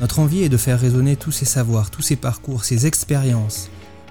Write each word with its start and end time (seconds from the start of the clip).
Notre 0.00 0.18
envie 0.18 0.44
est 0.44 0.48
de 0.48 0.56
faire 0.56 0.80
résonner 0.80 1.16
tous 1.16 1.30
ces 1.30 1.44
savoirs, 1.44 1.90
tous 1.90 2.00
ces 2.00 2.16
parcours, 2.16 2.64
ces 2.64 2.86
expériences, 2.86 3.68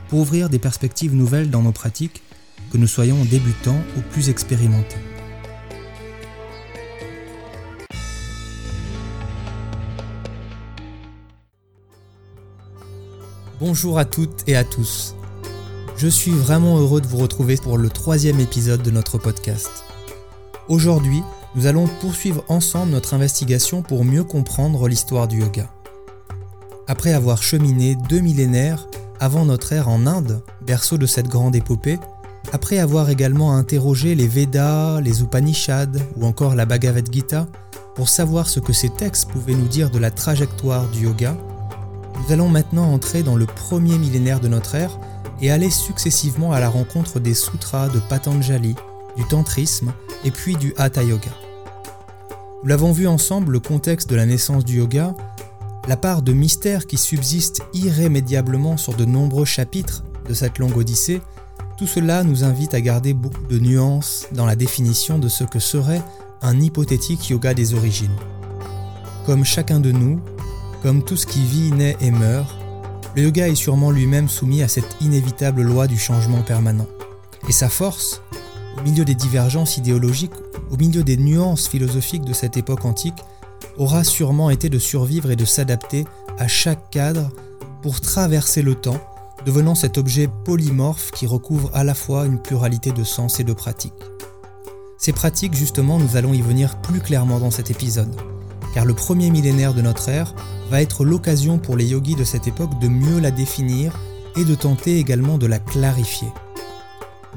pour 0.07 0.19
ouvrir 0.19 0.47
des 0.47 0.59
perspectives 0.59 1.15
nouvelles 1.15 1.49
dans 1.49 1.63
nos 1.63 1.71
pratiques, 1.71 2.21
que 2.71 2.77
nous 2.77 2.85
soyons 2.85 3.25
débutants 3.25 3.81
ou 3.97 4.01
plus 4.01 4.29
expérimentés. 4.29 4.99
Bonjour 13.59 13.97
à 13.97 14.05
toutes 14.05 14.47
et 14.47 14.55
à 14.55 14.63
tous. 14.63 15.15
Je 15.97 16.07
suis 16.07 16.31
vraiment 16.31 16.77
heureux 16.77 17.01
de 17.01 17.07
vous 17.07 17.17
retrouver 17.17 17.57
pour 17.57 17.79
le 17.79 17.89
troisième 17.89 18.39
épisode 18.39 18.83
de 18.83 18.91
notre 18.91 19.17
podcast. 19.17 19.83
Aujourd'hui, 20.67 21.23
nous 21.55 21.65
allons 21.65 21.87
poursuivre 21.99 22.45
ensemble 22.47 22.91
notre 22.91 23.15
investigation 23.15 23.81
pour 23.81 24.05
mieux 24.05 24.23
comprendre 24.23 24.87
l'histoire 24.87 25.27
du 25.27 25.39
yoga. 25.39 25.67
Après 26.89 27.13
avoir 27.13 27.43
cheminé 27.43 27.95
deux 27.95 28.19
millénaires 28.19 28.87
avant 29.19 29.45
notre 29.45 29.73
ère 29.73 29.89
en 29.89 30.07
Inde, 30.07 30.41
berceau 30.65 30.97
de 30.97 31.05
cette 31.05 31.27
grande 31.27 31.55
épopée, 31.55 31.99
après 32.51 32.79
avoir 32.79 33.11
également 33.11 33.55
interrogé 33.55 34.15
les 34.15 34.27
Védas, 34.27 34.99
les 34.99 35.21
Upanishads 35.21 35.99
ou 36.17 36.25
encore 36.25 36.55
la 36.55 36.65
Bhagavad 36.65 37.07
Gita 37.13 37.45
pour 37.93 38.09
savoir 38.09 38.49
ce 38.49 38.59
que 38.59 38.73
ces 38.73 38.89
textes 38.89 39.29
pouvaient 39.29 39.53
nous 39.53 39.67
dire 39.67 39.91
de 39.91 39.99
la 39.99 40.09
trajectoire 40.09 40.87
du 40.87 41.03
yoga, 41.03 41.37
nous 42.23 42.33
allons 42.33 42.49
maintenant 42.49 42.91
entrer 42.91 43.21
dans 43.21 43.35
le 43.35 43.45
premier 43.45 43.99
millénaire 43.99 44.39
de 44.39 44.47
notre 44.47 44.73
ère 44.73 44.97
et 45.43 45.51
aller 45.51 45.69
successivement 45.69 46.53
à 46.53 46.59
la 46.59 46.69
rencontre 46.69 47.19
des 47.19 47.35
sutras 47.35 47.89
de 47.89 47.99
Patanjali, 47.99 48.73
du 49.15 49.23
tantrisme 49.25 49.93
et 50.25 50.31
puis 50.31 50.55
du 50.55 50.73
hatha 50.75 51.03
yoga. 51.03 51.29
Nous 52.63 52.69
l'avons 52.69 52.91
vu 52.91 53.07
ensemble, 53.07 53.51
le 53.51 53.59
contexte 53.59 54.09
de 54.09 54.15
la 54.15 54.25
naissance 54.25 54.65
du 54.65 54.79
yoga 54.79 55.13
la 55.89 55.97
part 55.97 56.21
de 56.21 56.33
mystère 56.33 56.85
qui 56.85 56.97
subsiste 56.97 57.63
irrémédiablement 57.73 58.77
sur 58.77 58.93
de 58.93 59.05
nombreux 59.05 59.43
chapitres 59.43 60.03
de 60.27 60.35
cette 60.35 60.59
longue 60.59 60.77
odyssée, 60.77 61.19
tout 61.79 61.87
cela 61.87 62.23
nous 62.23 62.43
invite 62.43 62.75
à 62.75 62.81
garder 62.81 63.15
beaucoup 63.15 63.47
de 63.47 63.57
nuances 63.57 64.27
dans 64.31 64.45
la 64.45 64.55
définition 64.55 65.17
de 65.17 65.27
ce 65.27 65.43
que 65.43 65.57
serait 65.57 66.03
un 66.43 66.61
hypothétique 66.61 67.29
yoga 67.29 67.55
des 67.55 67.73
origines. 67.73 68.15
Comme 69.25 69.43
chacun 69.43 69.79
de 69.79 69.91
nous, 69.91 70.21
comme 70.83 71.03
tout 71.03 71.17
ce 71.17 71.25
qui 71.25 71.43
vit, 71.43 71.71
naît 71.71 71.97
et 72.01 72.11
meurt, 72.11 72.55
le 73.15 73.23
yoga 73.23 73.47
est 73.47 73.55
sûrement 73.55 73.89
lui-même 73.89 74.29
soumis 74.29 74.61
à 74.61 74.67
cette 74.67 74.95
inévitable 75.01 75.63
loi 75.63 75.87
du 75.87 75.97
changement 75.97 76.43
permanent. 76.43 76.87
Et 77.47 77.51
sa 77.51 77.67
force, 77.67 78.21
au 78.77 78.83
milieu 78.83 79.05
des 79.05 79.15
divergences 79.15 79.77
idéologiques, 79.77 80.37
au 80.69 80.77
milieu 80.77 81.03
des 81.03 81.17
nuances 81.17 81.67
philosophiques 81.67 82.25
de 82.25 82.33
cette 82.33 82.57
époque 82.57 82.85
antique, 82.85 83.17
aura 83.79 84.03
sûrement 84.03 84.51
été 84.51 84.69
de 84.69 84.77
survivre 84.77 85.31
et 85.31 85.35
de 85.35 85.45
s'adapter 85.45 86.05
à 86.37 86.47
chaque 86.47 86.91
cadre 86.91 87.31
pour 87.81 88.01
traverser 88.01 88.61
le 88.61 88.75
temps, 88.75 89.01
devenant 89.45 89.73
cet 89.73 89.97
objet 89.97 90.29
polymorphe 90.45 91.11
qui 91.11 91.25
recouvre 91.25 91.71
à 91.73 91.83
la 91.83 91.95
fois 91.95 92.25
une 92.25 92.39
pluralité 92.39 92.91
de 92.91 93.03
sens 93.03 93.39
et 93.39 93.43
de 93.43 93.53
pratiques. 93.53 93.93
Ces 94.97 95.13
pratiques, 95.13 95.55
justement, 95.55 95.97
nous 95.97 96.17
allons 96.17 96.33
y 96.33 96.41
venir 96.41 96.81
plus 96.81 96.99
clairement 96.99 97.39
dans 97.39 97.51
cet 97.51 97.71
épisode, 97.71 98.13
car 98.73 98.83
le 98.83 98.93
premier 98.93 99.29
millénaire 99.29 99.73
de 99.73 99.81
notre 99.81 100.09
ère 100.09 100.35
va 100.69 100.81
être 100.81 101.05
l'occasion 101.05 101.57
pour 101.57 101.77
les 101.77 101.85
yogis 101.85 102.15
de 102.15 102.25
cette 102.25 102.47
époque 102.47 102.77
de 102.79 102.89
mieux 102.89 103.19
la 103.19 103.31
définir 103.31 103.97
et 104.35 104.43
de 104.43 104.55
tenter 104.55 104.99
également 104.99 105.37
de 105.37 105.47
la 105.47 105.59
clarifier. 105.59 106.27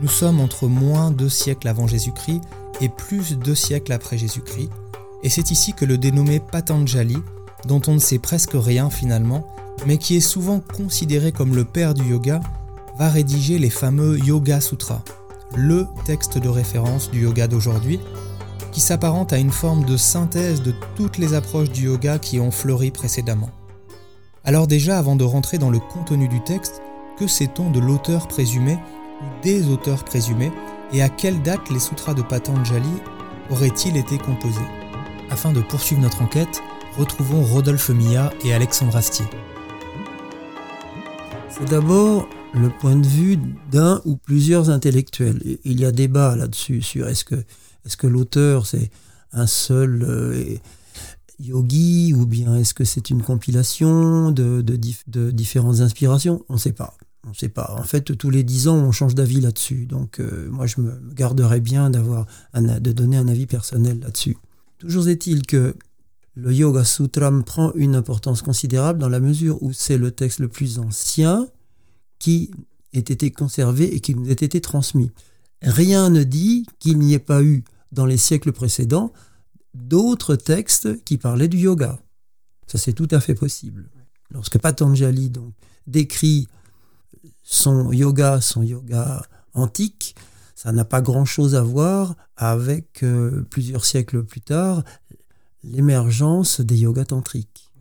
Nous 0.01 0.09
sommes 0.09 0.41
entre 0.41 0.67
moins 0.67 1.13
deux 1.13 1.29
siècles 1.29 1.69
avant 1.69 1.87
Jésus-Christ 1.87 2.41
et 2.81 2.89
plus 2.89 3.39
deux 3.39 3.55
siècles 3.55 3.93
après 3.93 4.19
Jésus-Christ, 4.19 4.71
et 5.23 5.29
c'est 5.29 5.51
ici 5.51 5.73
que 5.73 5.85
le 5.85 5.99
dénommé 5.99 6.41
Patanjali, 6.41 7.19
dont 7.67 7.81
on 7.87 7.95
ne 7.95 7.99
sait 7.99 8.19
presque 8.19 8.55
rien 8.55 8.91
finalement, 8.91 9.47
mais 9.87 9.99
qui 9.99 10.17
est 10.17 10.21
souvent 10.21 10.61
considéré 10.61 11.33
comme 11.33 11.55
le 11.55 11.65
père 11.65 11.95
du 11.95 12.05
yoga, 12.05 12.41
va 12.99 13.09
rédiger 13.09 13.59
les 13.59 13.71
fameux 13.71 14.19
Yoga 14.19 14.61
Sutras, 14.61 15.03
le 15.57 15.87
texte 16.05 16.39
de 16.39 16.49
référence 16.49 17.11
du 17.11 17.23
yoga 17.23 17.49
d'aujourd'hui, 17.49 18.01
qui 18.71 18.81
s'apparente 18.81 19.33
à 19.33 19.39
une 19.39 19.51
forme 19.51 19.85
de 19.85 19.97
synthèse 19.97 20.63
de 20.63 20.75
toutes 20.97 21.19
les 21.19 21.35
approches 21.35 21.71
du 21.71 21.87
yoga 21.87 22.19
qui 22.19 22.41
ont 22.41 22.51
fleuri 22.51 22.91
précédemment. 22.91 23.51
Alors 24.45 24.67
déjà, 24.67 24.99
avant 24.99 25.17
de 25.17 25.25
rentrer 25.25 25.59
dans 25.59 25.71
le 25.71 25.79
contenu 25.79 26.29
du 26.29 26.43
texte, 26.43 26.83
que 27.19 27.27
sait-on 27.27 27.71
de 27.71 27.81
l'auteur 27.81 28.29
présumé 28.29 28.79
ou 29.21 29.43
des 29.43 29.69
auteurs 29.69 30.05
présumés 30.05 30.51
et 30.93 31.03
à 31.03 31.09
quelle 31.09 31.43
date 31.43 31.71
les 31.71 31.79
sutras 31.79 32.15
de 32.15 32.23
Patanjali 32.23 32.89
auraient-ils 33.51 33.97
été 33.97 34.19
composés? 34.19 34.82
Afin 35.33 35.53
de 35.53 35.63
poursuivre 35.63 36.03
notre 36.03 36.21
enquête, 36.21 36.63
retrouvons 36.99 37.43
Rodolphe 37.43 37.89
Mia 37.89 38.31
et 38.45 38.53
Alexandre 38.53 38.95
Astier. 38.95 39.25
C'est 41.49 41.65
d'abord 41.71 42.29
le 42.53 42.69
point 42.69 42.97
de 42.97 43.07
vue 43.07 43.39
d'un 43.71 44.03
ou 44.05 44.17
plusieurs 44.17 44.69
intellectuels. 44.69 45.41
Il 45.65 45.81
y 45.81 45.87
a 45.87 45.91
débat 45.91 46.37
là-dessus 46.37 46.83
sur 46.83 47.09
est-ce 47.09 47.25
que, 47.25 47.37
est 47.87 47.97
que 47.97 48.07
l'auteur 48.07 48.67
c'est 48.67 48.91
un 49.33 49.47
seul 49.47 50.05
euh, 50.07 50.57
yogi 51.39 52.13
ou 52.15 52.27
bien 52.27 52.55
est-ce 52.57 52.75
que 52.75 52.85
c'est 52.85 53.09
une 53.09 53.23
compilation 53.23 54.33
de, 54.33 54.61
différentes 55.31 55.81
inspirations? 55.81 56.45
On 56.51 56.55
ne 56.55 56.59
sait 56.59 56.73
pas. 56.73 56.95
On 57.27 57.33
sait 57.33 57.49
pas. 57.49 57.75
En 57.79 57.85
fait, 57.85 58.19
tous 58.19 58.31
les 58.31 58.43
dix 58.43 58.69
ans, 58.69 58.77
on 58.77 58.93
change 58.93 59.15
d'avis 59.15 59.41
là-dessus. 59.41 59.87
Donc, 59.87 60.21
euh, 60.21 60.51
moi, 60.51 60.67
je 60.67 60.81
me 60.81 61.01
garderais 61.15 61.61
bien 61.61 61.89
de 61.89 62.93
donner 62.93 63.17
un 63.17 63.29
avis 63.29 63.47
personnel 63.47 64.01
là-dessus. 64.01 64.37
Toujours 64.83 65.09
est-il 65.09 65.47
que 65.47 65.77
le 66.35 66.53
Yoga 66.53 66.83
Sutra 66.83 67.31
prend 67.47 67.73
une 67.75 67.95
importance 67.95 68.43
considérable 68.43 68.99
dans 68.99 69.09
la 69.09 69.21
mesure 69.21 69.63
où 69.63 69.73
c'est 69.73 69.97
le 69.97 70.11
texte 70.11 70.41
le 70.41 70.49
plus 70.49 70.81
ancien 70.81 71.47
qui 72.19 72.51
ait 72.93 72.99
été 72.99 73.31
conservé 73.31 73.95
et 73.95 74.01
qui 74.01 74.17
nous 74.17 74.29
ait 74.29 74.33
été 74.33 74.61
transmis. 74.61 75.13
Rien 75.61 76.11
ne 76.11 76.25
dit 76.25 76.67
qu'il 76.81 76.99
n'y 76.99 77.15
ait 77.15 77.21
pas 77.21 77.45
eu 77.45 77.63
dans 77.93 78.07
les 78.07 78.17
siècles 78.17 78.51
précédents 78.51 79.13
d'autres 79.73 80.35
textes 80.35 81.05
qui 81.05 81.17
parlaient 81.17 81.47
du 81.47 81.59
yoga. 81.59 82.01
Ça 82.67 82.77
c'est 82.77 82.93
tout 82.93 83.09
à 83.13 83.21
fait 83.21 83.37
possible. 83.37 83.89
Lorsque 84.33 84.59
Patanjali 84.59 85.31
donc, 85.31 85.55
décrit 85.87 86.49
son 87.45 87.93
yoga, 87.93 88.41
son 88.41 88.65
yoga 88.65 89.23
antique, 89.55 90.17
ça 90.63 90.71
n'a 90.71 90.85
pas 90.85 91.03
grand-chose 91.03 91.57
à 91.57 91.63
voir 91.63 92.15
avec 92.37 93.03
euh, 93.03 93.45
plusieurs 93.51 93.85
siècles 93.85 94.23
plus 94.23 94.43
tard 94.43 94.85
l'émergence 95.65 96.61
des 96.61 96.77
yogas 96.77 97.07
tantriques. 97.07 97.73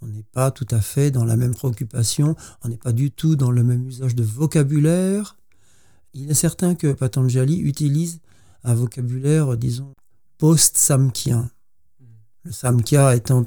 On 0.00 0.08
n'est 0.08 0.24
pas 0.24 0.50
tout 0.50 0.66
à 0.72 0.80
fait 0.80 1.12
dans 1.12 1.24
la 1.24 1.36
même 1.36 1.54
préoccupation, 1.54 2.34
on 2.64 2.68
n'est 2.68 2.78
pas 2.78 2.90
du 2.90 3.12
tout 3.12 3.36
dans 3.36 3.52
le 3.52 3.62
même 3.62 3.86
usage 3.86 4.16
de 4.16 4.24
vocabulaire. 4.24 5.36
Il 6.14 6.28
est 6.28 6.34
certain 6.34 6.74
que 6.74 6.92
Patanjali 6.92 7.60
utilise 7.60 8.18
un 8.64 8.74
vocabulaire, 8.74 9.56
disons, 9.56 9.92
post-samkhyan. 10.38 11.48
Le 12.42 12.50
samkhya 12.50 13.14
étant 13.14 13.46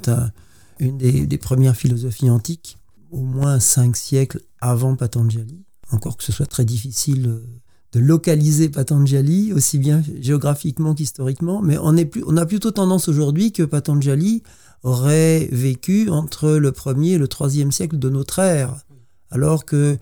une 0.78 0.96
des, 0.96 1.26
des 1.26 1.38
premières 1.38 1.76
philosophies 1.76 2.30
antiques, 2.30 2.78
au 3.10 3.20
moins 3.20 3.60
cinq 3.60 3.94
siècles 3.94 4.40
avant 4.62 4.96
Patanjali, 4.96 5.66
encore 5.90 6.16
que 6.16 6.24
ce 6.24 6.32
soit 6.32 6.46
très 6.46 6.64
difficile 6.64 7.26
euh, 7.28 7.60
de 7.92 8.00
localiser 8.00 8.68
Patanjali, 8.68 9.52
aussi 9.52 9.78
bien 9.78 10.02
géographiquement 10.20 10.94
qu'historiquement, 10.94 11.62
mais 11.62 11.78
on, 11.78 11.96
est 11.96 12.04
plus, 12.04 12.22
on 12.26 12.36
a 12.36 12.44
plutôt 12.44 12.70
tendance 12.70 13.08
aujourd'hui 13.08 13.52
que 13.52 13.62
Patanjali 13.62 14.42
aurait 14.82 15.48
vécu 15.50 16.10
entre 16.10 16.50
le 16.50 16.70
1er 16.70 17.14
et 17.14 17.18
le 17.18 17.26
3e 17.26 17.70
siècle 17.70 17.98
de 17.98 18.10
notre 18.10 18.38
ère, 18.38 18.76
alors 19.30 19.64
que 19.64 19.98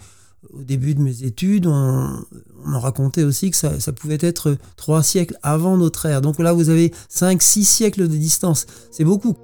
au 0.52 0.62
début 0.62 0.94
de 0.94 1.00
mes 1.00 1.24
études, 1.24 1.66
on, 1.66 2.24
m'a 2.64 2.78
racontait 2.78 3.24
aussi 3.24 3.50
que 3.50 3.56
ça, 3.56 3.80
ça, 3.80 3.92
pouvait 3.92 4.18
être 4.20 4.56
trois 4.76 5.02
siècles 5.02 5.36
avant 5.42 5.76
notre 5.76 6.06
ère. 6.06 6.20
Donc 6.20 6.38
là, 6.38 6.52
vous 6.52 6.70
avez 6.70 6.92
5-6 7.12 7.64
siècles 7.64 8.08
de 8.08 8.16
distance. 8.16 8.66
C'est 8.90 9.04
beaucoup. 9.04 9.36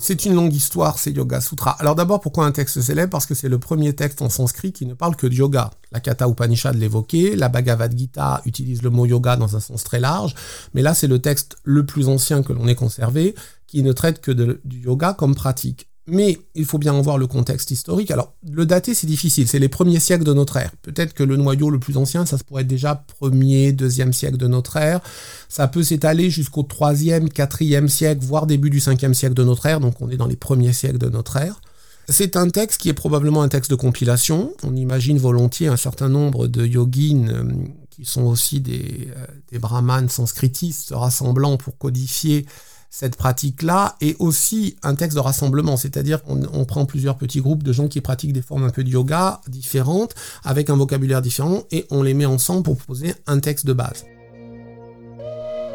C'est 0.00 0.24
une 0.24 0.34
longue 0.34 0.54
histoire, 0.54 0.98
ces 0.98 1.12
Yoga 1.12 1.40
Sutras. 1.40 1.76
Alors 1.78 1.94
d'abord, 1.94 2.20
pourquoi 2.20 2.46
un 2.46 2.52
texte 2.52 2.80
célèbre? 2.80 3.10
Parce 3.10 3.26
que 3.26 3.34
c'est 3.34 3.48
le 3.48 3.58
premier 3.58 3.94
texte 3.94 4.22
en 4.22 4.28
sanskrit 4.28 4.72
qui 4.72 4.86
ne 4.86 4.94
parle 4.94 5.16
que 5.16 5.26
de 5.26 5.34
yoga. 5.34 5.70
La 5.92 6.00
Katha 6.00 6.28
Upanishad 6.28 6.74
l'évoquait, 6.76 7.36
la 7.36 7.48
Bhagavad 7.48 7.96
Gita 7.96 8.40
utilise 8.46 8.82
le 8.82 8.90
mot 8.90 9.06
yoga 9.06 9.36
dans 9.36 9.56
un 9.56 9.60
sens 9.60 9.84
très 9.84 10.00
large, 10.00 10.34
mais 10.74 10.82
là 10.82 10.94
c'est 10.94 11.06
le 11.06 11.18
texte 11.18 11.56
le 11.64 11.84
plus 11.84 12.08
ancien 12.08 12.42
que 12.42 12.52
l'on 12.52 12.66
ait 12.68 12.74
conservé, 12.74 13.34
qui 13.66 13.82
ne 13.82 13.92
traite 13.92 14.20
que 14.20 14.32
du 14.32 14.80
yoga 14.80 15.12
comme 15.12 15.34
pratique. 15.34 15.89
Mais 16.10 16.40
il 16.56 16.64
faut 16.64 16.78
bien 16.78 16.92
en 16.92 17.02
voir 17.02 17.18
le 17.18 17.28
contexte 17.28 17.70
historique. 17.70 18.10
Alors, 18.10 18.34
le 18.50 18.66
dater, 18.66 18.94
c'est 18.94 19.06
difficile. 19.06 19.46
C'est 19.46 19.60
les 19.60 19.68
premiers 19.68 20.00
siècles 20.00 20.24
de 20.24 20.32
notre 20.32 20.56
ère. 20.56 20.72
Peut-être 20.82 21.14
que 21.14 21.22
le 21.22 21.36
noyau 21.36 21.70
le 21.70 21.78
plus 21.78 21.96
ancien, 21.96 22.26
ça 22.26 22.36
pourrait 22.38 22.62
être 22.62 22.68
déjà 22.68 23.04
premier, 23.18 23.72
deuxième 23.72 24.12
siècle 24.12 24.36
de 24.36 24.48
notre 24.48 24.76
ère. 24.76 25.00
Ça 25.48 25.68
peut 25.68 25.84
s'étaler 25.84 26.28
jusqu'au 26.28 26.64
troisième, 26.64 27.28
quatrième 27.28 27.88
siècle, 27.88 28.24
voire 28.24 28.46
début 28.46 28.70
du 28.70 28.80
cinquième 28.80 29.14
siècle 29.14 29.34
de 29.34 29.44
notre 29.44 29.66
ère. 29.66 29.78
Donc, 29.78 30.00
on 30.00 30.10
est 30.10 30.16
dans 30.16 30.26
les 30.26 30.36
premiers 30.36 30.72
siècles 30.72 30.98
de 30.98 31.08
notre 31.08 31.36
ère. 31.36 31.60
C'est 32.08 32.34
un 32.34 32.48
texte 32.48 32.80
qui 32.80 32.88
est 32.88 32.94
probablement 32.94 33.42
un 33.42 33.48
texte 33.48 33.70
de 33.70 33.76
compilation. 33.76 34.52
On 34.64 34.74
imagine 34.74 35.16
volontiers 35.16 35.68
un 35.68 35.76
certain 35.76 36.08
nombre 36.08 36.48
de 36.48 36.66
yogins 36.66 37.28
euh, 37.28 37.44
qui 37.90 38.04
sont 38.04 38.24
aussi 38.24 38.60
des, 38.60 39.08
euh, 39.16 39.26
des 39.52 39.60
brahmanes 39.60 40.08
sanskritistes 40.08 40.88
se 40.88 40.94
rassemblant 40.94 41.56
pour 41.56 41.78
codifier 41.78 42.46
cette 42.92 43.14
pratique-là 43.14 43.96
est 44.00 44.16
aussi 44.18 44.76
un 44.82 44.96
texte 44.96 45.14
de 45.14 45.20
rassemblement, 45.20 45.76
c'est-à-dire 45.76 46.24
qu'on 46.24 46.42
on 46.52 46.64
prend 46.64 46.86
plusieurs 46.86 47.16
petits 47.16 47.40
groupes 47.40 47.62
de 47.62 47.72
gens 47.72 47.86
qui 47.86 48.00
pratiquent 48.00 48.32
des 48.32 48.42
formes 48.42 48.64
un 48.64 48.70
peu 48.70 48.82
de 48.82 48.90
yoga 48.90 49.40
différentes, 49.46 50.16
avec 50.42 50.70
un 50.70 50.76
vocabulaire 50.76 51.22
différent, 51.22 51.62
et 51.70 51.86
on 51.90 52.02
les 52.02 52.14
met 52.14 52.26
ensemble 52.26 52.64
pour 52.64 52.76
proposer 52.76 53.14
un 53.28 53.38
texte 53.38 53.64
de 53.64 53.72
base. 53.72 54.06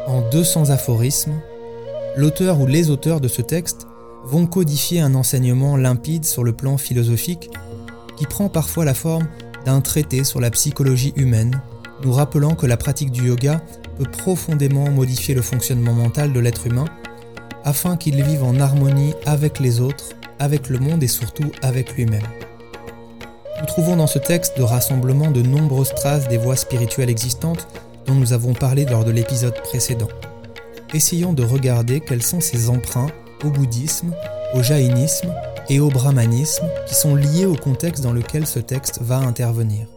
En 0.06 0.28
200 0.30 0.68
aphorismes, 0.68 1.32
l'auteur 2.18 2.60
ou 2.60 2.66
les 2.66 2.90
auteurs 2.90 3.22
de 3.22 3.28
ce 3.28 3.40
texte 3.40 3.86
vont 4.24 4.46
codifier 4.46 5.00
un 5.00 5.14
enseignement 5.14 5.78
limpide 5.78 6.26
sur 6.26 6.44
le 6.44 6.52
plan 6.52 6.76
philosophique 6.76 7.48
qui 8.18 8.26
prend 8.26 8.50
parfois 8.50 8.84
la 8.84 8.94
forme 8.94 9.26
d'un 9.64 9.80
traité 9.80 10.22
sur 10.22 10.40
la 10.40 10.50
psychologie 10.50 11.14
humaine, 11.16 11.62
nous 12.04 12.12
rappelant 12.12 12.54
que 12.54 12.66
la 12.66 12.76
pratique 12.76 13.10
du 13.10 13.28
yoga 13.28 13.62
peut 13.96 14.04
profondément 14.04 14.90
modifier 14.90 15.34
le 15.34 15.42
fonctionnement 15.42 15.94
mental 15.94 16.34
de 16.34 16.40
l'être 16.40 16.66
humain 16.66 16.84
afin 17.66 17.96
qu'il 17.96 18.22
vive 18.22 18.44
en 18.44 18.58
harmonie 18.60 19.12
avec 19.26 19.58
les 19.58 19.80
autres, 19.80 20.14
avec 20.38 20.70
le 20.70 20.78
monde 20.78 21.02
et 21.02 21.08
surtout 21.08 21.50
avec 21.62 21.94
lui-même. 21.96 22.26
Nous 23.60 23.66
trouvons 23.66 23.96
dans 23.96 24.06
ce 24.06 24.20
texte 24.20 24.56
de 24.56 24.62
rassemblement 24.62 25.32
de 25.32 25.42
nombreuses 25.42 25.94
traces 25.94 26.28
des 26.28 26.38
voies 26.38 26.56
spirituelles 26.56 27.10
existantes 27.10 27.66
dont 28.06 28.14
nous 28.14 28.32
avons 28.32 28.54
parlé 28.54 28.84
lors 28.84 29.04
de 29.04 29.10
l'épisode 29.10 29.60
précédent. 29.62 30.08
Essayons 30.94 31.32
de 31.32 31.42
regarder 31.42 32.00
quels 32.00 32.22
sont 32.22 32.40
ces 32.40 32.70
emprunts 32.70 33.10
au 33.44 33.50
bouddhisme, 33.50 34.14
au 34.54 34.62
jaïnisme 34.62 35.34
et 35.68 35.80
au 35.80 35.88
brahmanisme 35.88 36.68
qui 36.86 36.94
sont 36.94 37.16
liés 37.16 37.46
au 37.46 37.56
contexte 37.56 38.04
dans 38.04 38.12
lequel 38.12 38.46
ce 38.46 38.60
texte 38.60 39.00
va 39.02 39.18
intervenir. 39.18 39.88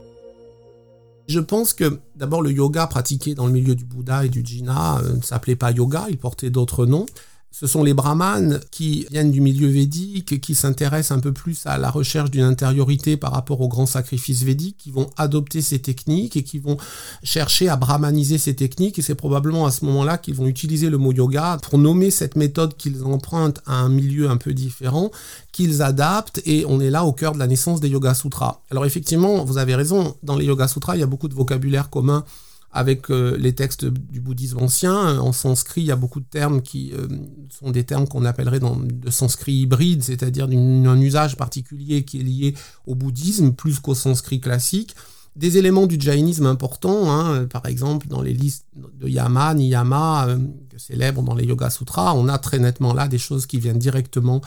Je 1.27 1.39
pense 1.39 1.73
que 1.73 1.99
d'abord 2.15 2.41
le 2.41 2.51
yoga 2.51 2.87
pratiqué 2.87 3.35
dans 3.35 3.45
le 3.45 3.51
milieu 3.51 3.75
du 3.75 3.85
Bouddha 3.85 4.25
et 4.25 4.29
du 4.29 4.43
Jina 4.43 4.97
euh, 4.97 5.17
ne 5.17 5.21
s'appelait 5.21 5.55
pas 5.55 5.69
yoga, 5.69 6.07
il 6.09 6.17
portait 6.17 6.49
d'autres 6.49 6.87
noms. 6.87 7.05
Ce 7.51 7.65
sont 7.65 7.83
les 7.83 7.95
brahmanes 7.95 8.59
qui 8.71 9.07
viennent 9.09 9.31
du 9.31 9.41
milieu 9.41 9.67
védique, 9.67 10.39
qui 10.39 10.53
s'intéressent 10.53 11.17
un 11.17 11.19
peu 11.19 11.33
plus 11.33 11.65
à 11.65 11.77
la 11.77 11.89
recherche 11.89 12.29
d'une 12.29 12.43
intériorité 12.43 13.17
par 13.17 13.31
rapport 13.31 13.59
aux 13.61 13.67
grands 13.67 13.87
sacrifices 13.87 14.43
védiques, 14.43 14.77
qui 14.77 14.91
vont 14.91 15.09
adopter 15.17 15.61
ces 15.61 15.79
techniques 15.79 16.37
et 16.37 16.43
qui 16.43 16.59
vont 16.59 16.77
chercher 17.23 17.67
à 17.67 17.75
brahmaniser 17.75 18.37
ces 18.37 18.55
techniques. 18.55 18.99
Et 18.99 19.01
c'est 19.01 19.15
probablement 19.15 19.65
à 19.65 19.71
ce 19.71 19.83
moment-là 19.85 20.17
qu'ils 20.17 20.35
vont 20.35 20.45
utiliser 20.45 20.89
le 20.89 20.97
mot 20.97 21.11
yoga 21.11 21.57
pour 21.63 21.79
nommer 21.79 22.11
cette 22.11 22.35
méthode 22.35 22.77
qu'ils 22.77 23.03
empruntent 23.03 23.61
à 23.65 23.73
un 23.73 23.89
milieu 23.89 24.29
un 24.29 24.37
peu 24.37 24.53
différent, 24.53 25.11
qu'ils 25.51 25.81
adaptent. 25.81 26.41
Et 26.45 26.65
on 26.67 26.79
est 26.79 26.91
là 26.91 27.03
au 27.03 27.13
cœur 27.13 27.33
de 27.33 27.39
la 27.39 27.47
naissance 27.47 27.81
des 27.81 27.89
Yoga 27.89 28.13
Sutras. 28.13 28.61
Alors 28.69 28.85
effectivement, 28.85 29.43
vous 29.43 29.57
avez 29.57 29.75
raison, 29.75 30.15
dans 30.23 30.37
les 30.37 30.45
Yoga 30.45 30.67
Sutras, 30.67 30.95
il 30.95 30.99
y 30.99 31.03
a 31.03 31.07
beaucoup 31.07 31.27
de 31.27 31.33
vocabulaire 31.33 31.89
commun 31.89 32.23
avec 32.71 33.09
euh, 33.09 33.35
les 33.37 33.53
textes 33.53 33.85
du 33.85 34.21
bouddhisme 34.21 34.59
ancien. 34.59 35.19
En 35.19 35.31
sanskrit, 35.31 35.81
il 35.81 35.87
y 35.87 35.91
a 35.91 35.95
beaucoup 35.95 36.19
de 36.19 36.25
termes 36.25 36.61
qui 36.61 36.91
euh, 36.93 37.07
sont 37.49 37.71
des 37.71 37.83
termes 37.83 38.07
qu'on 38.07 38.25
appellerait 38.25 38.59
dans, 38.59 38.75
de 38.75 39.09
sanskrit 39.09 39.53
hybride, 39.53 40.03
c'est-à-dire 40.03 40.47
d'un 40.47 41.01
usage 41.01 41.35
particulier 41.35 42.03
qui 42.03 42.19
est 42.19 42.23
lié 42.23 42.53
au 42.85 42.95
bouddhisme 42.95 43.53
plus 43.53 43.79
qu'au 43.79 43.95
sanskrit 43.95 44.39
classique. 44.39 44.95
Des 45.39 45.57
éléments 45.57 45.87
du 45.87 45.97
jainisme 45.97 46.45
importants, 46.47 47.09
hein, 47.09 47.45
par 47.45 47.65
exemple 47.65 48.07
dans 48.09 48.21
les 48.21 48.33
listes 48.33 48.65
de 48.75 49.07
Yama, 49.07 49.53
Niyama, 49.53 50.27
euh, 50.27 50.37
célèbres 50.75 51.21
dans 51.21 51.33
les 51.33 51.45
Yoga 51.45 51.69
Sutras, 51.69 52.13
on 52.13 52.27
a 52.27 52.37
très 52.37 52.59
nettement 52.59 52.93
là 52.93 53.07
des 53.07 53.17
choses 53.17 53.45
qui 53.45 53.57
viennent 53.57 53.79
directement 53.79 54.41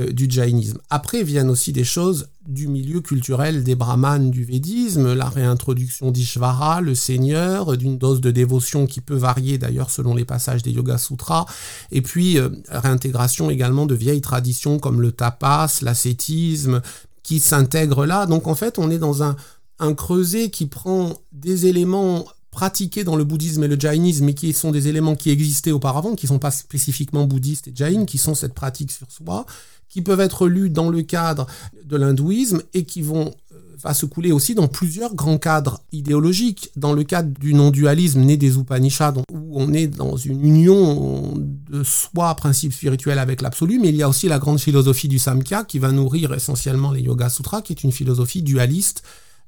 euh, 0.00 0.10
du 0.10 0.28
jainisme. 0.28 0.78
Après 0.90 1.22
viennent 1.22 1.48
aussi 1.48 1.72
des 1.72 1.84
choses 1.84 2.26
du 2.44 2.66
milieu 2.66 3.00
culturel 3.00 3.62
des 3.62 3.76
brahmanes 3.76 4.32
du 4.32 4.42
védisme, 4.42 5.14
la 5.14 5.28
réintroduction 5.28 6.10
d'Ishvara, 6.10 6.80
le 6.80 6.96
seigneur, 6.96 7.76
d'une 7.76 7.96
dose 7.96 8.20
de 8.20 8.32
dévotion 8.32 8.86
qui 8.86 9.00
peut 9.00 9.14
varier 9.14 9.58
d'ailleurs 9.58 9.90
selon 9.90 10.12
les 10.12 10.24
passages 10.24 10.64
des 10.64 10.72
Yoga 10.72 10.98
Sutras, 10.98 11.46
et 11.92 12.02
puis 12.02 12.38
euh, 12.38 12.48
réintégration 12.68 13.48
également 13.48 13.86
de 13.86 13.94
vieilles 13.94 14.20
traditions 14.20 14.80
comme 14.80 15.00
le 15.00 15.12
tapas, 15.12 15.82
l'ascétisme, 15.82 16.82
qui 17.22 17.38
s'intègrent 17.38 18.06
là. 18.06 18.26
Donc 18.26 18.48
en 18.48 18.56
fait, 18.56 18.80
on 18.80 18.90
est 18.90 18.98
dans 18.98 19.22
un, 19.22 19.36
un 19.82 19.94
creuset 19.94 20.50
qui 20.50 20.66
prend 20.66 21.14
des 21.32 21.66
éléments 21.66 22.24
pratiqués 22.52 23.02
dans 23.02 23.16
le 23.16 23.24
bouddhisme 23.24 23.64
et 23.64 23.68
le 23.68 23.80
jainisme, 23.80 24.26
mais 24.26 24.34
qui 24.34 24.52
sont 24.52 24.70
des 24.70 24.86
éléments 24.86 25.16
qui 25.16 25.30
existaient 25.30 25.72
auparavant, 25.72 26.14
qui 26.14 26.26
ne 26.26 26.28
sont 26.28 26.38
pas 26.38 26.50
spécifiquement 26.50 27.24
bouddhistes 27.24 27.68
et 27.68 27.72
jain, 27.74 28.04
qui 28.04 28.18
sont 28.18 28.34
cette 28.34 28.54
pratique 28.54 28.92
sur 28.92 29.10
soi, 29.10 29.44
qui 29.88 30.02
peuvent 30.02 30.20
être 30.20 30.46
lus 30.46 30.70
dans 30.70 30.88
le 30.88 31.02
cadre 31.02 31.46
de 31.84 31.96
l'hindouisme 31.96 32.62
et 32.74 32.84
qui 32.84 33.02
vont 33.02 33.34
euh, 33.52 33.92
se 33.92 34.06
couler 34.06 34.32
aussi 34.32 34.54
dans 34.54 34.68
plusieurs 34.68 35.14
grands 35.14 35.38
cadres 35.38 35.80
idéologiques. 35.92 36.70
Dans 36.76 36.92
le 36.92 37.04
cadre 37.04 37.30
du 37.40 37.52
non-dualisme 37.52 38.20
né 38.20 38.36
des 38.36 38.56
Upanishads, 38.56 39.22
où 39.32 39.60
on 39.60 39.72
est 39.72 39.88
dans 39.88 40.16
une 40.16 40.44
union 40.44 41.34
de 41.36 41.82
soi, 41.82 42.34
principe 42.36 42.72
spirituel 42.72 43.18
avec 43.18 43.42
l'absolu, 43.42 43.78
mais 43.80 43.88
il 43.88 43.96
y 43.96 44.02
a 44.02 44.08
aussi 44.08 44.28
la 44.28 44.38
grande 44.38 44.60
philosophie 44.60 45.08
du 45.08 45.18
Samkhya 45.18 45.64
qui 45.64 45.78
va 45.78 45.90
nourrir 45.90 46.32
essentiellement 46.34 46.92
les 46.92 47.00
Yoga 47.00 47.28
Sutras, 47.28 47.62
qui 47.62 47.72
est 47.72 47.82
une 47.82 47.92
philosophie 47.92 48.42
dualiste 48.42 49.02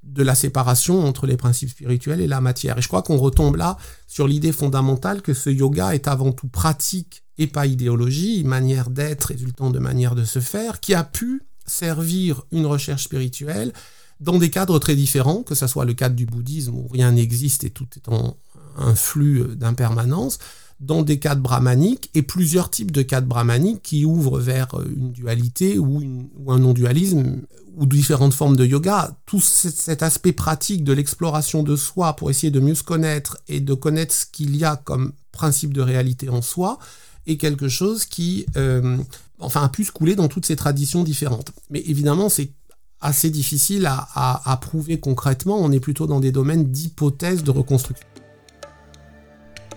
de 0.05 0.23
la 0.23 0.35
séparation 0.35 1.05
entre 1.05 1.27
les 1.27 1.37
principes 1.37 1.71
spirituels 1.71 2.21
et 2.21 2.27
la 2.27 2.41
matière. 2.41 2.79
Et 2.79 2.83
je 2.83 2.89
crois 2.89 3.03
qu'on 3.03 3.17
retombe 3.17 3.57
là 3.57 3.77
sur 4.07 4.29
l'idée 4.29 4.53
fondamentale 4.53 5.23
que 5.23 5.35
ce 5.35 5.51
yoga 5.51 5.95
est 5.95 6.09
avant 6.09 6.33
tout 6.33 6.49
pratique 6.49 7.25
et 7.39 7.47
pas 7.47 7.67
idéologie, 7.67 8.45
manière 8.45 8.91
d'être 8.91 9.25
résultant 9.25 9.71
de 9.71 9.79
manière 9.79 10.15
de 10.15 10.25
se 10.25 10.39
faire, 10.39 10.81
qui 10.81 10.95
a 10.95 11.03
pu 11.03 11.43
servir 11.67 12.43
une 12.53 12.67
recherche 12.67 13.05
spirituelle 13.05 13.73
dans 14.21 14.39
des 14.39 14.51
cadres 14.51 14.79
très 14.79 14.95
différents, 14.95 15.43
que 15.43 15.55
ce 15.55 15.67
soit 15.67 15.85
le 15.85 15.95
cadre 15.95 16.15
du 16.15 16.27
bouddhisme 16.27 16.75
où 16.75 16.87
rien 16.89 17.13
n'existe 17.13 17.65
et 17.65 17.71
tout 17.71 17.89
est 17.97 18.09
en 18.09 18.37
un 18.77 18.95
flux 18.95 19.45
d'impermanence, 19.57 20.39
dans 20.85 21.03
des 21.03 21.19
cadres 21.19 21.43
brahmaniques 21.43 22.11
et 22.15 22.23
plusieurs 22.23 22.71
types 22.71 22.93
de 22.93 23.03
cadres 23.03 23.27
brahmaniques 23.27 23.83
qui 23.83 24.05
ouvrent 24.05 24.39
vers 24.39 24.69
une 24.97 25.13
dualité 25.13 25.79
ou, 25.79 26.03
un 26.49 26.59
non-dualisme 26.59 27.43
ou 27.77 27.87
différentes 27.87 28.35
formes 28.35 28.57
de 28.57 28.65
yoga, 28.65 29.17
tout 29.27 29.41
cet 29.41 30.03
aspect 30.03 30.33
pratique 30.33 30.85
de 30.85 30.93
l'exploration 30.93 31.63
de 31.63 31.75
soi 31.75 32.15
pour 32.15 32.31
essayer 32.31 32.51
de 32.51 32.61
mieux 32.61 32.75
se 32.75 32.83
connaître 32.83 33.39
et 33.49 33.61
de 33.61 33.75
connaître 33.75 34.15
ce 34.15 34.27
qu'il 34.27 34.57
y 34.57 34.65
a 34.65 34.77
comme 34.77 35.13
principe 35.33 35.75
de 35.75 35.81
réalité 35.81 36.29
en 36.29 36.43
soi, 36.43 36.79
est 37.27 37.37
quelque 37.37 37.69
chose 37.69 38.05
qui 38.05 38.47
euh, 38.57 38.99
enfin, 39.41 39.65
a 39.65 39.69
pu 39.69 39.85
se 39.85 39.91
couler 39.91 40.15
dans 40.15 40.29
toutes 40.29 40.47
ces 40.47 40.57
traditions 40.57 41.03
différentes. 41.03 41.53
Mais 41.71 41.83
évidemment, 41.87 42.29
c'est 42.29 42.53
assez 43.01 43.31
difficile 43.31 43.87
à 43.87 44.59
prouver 44.63 44.99
concrètement, 44.99 45.59
on 45.59 45.71
est 45.73 45.81
plutôt 45.81 46.07
dans 46.07 46.21
des 46.21 46.33
domaines 46.33 46.71
d'hypothèses 46.71 47.43
de 47.43 47.51
reconstruction. 47.51 48.07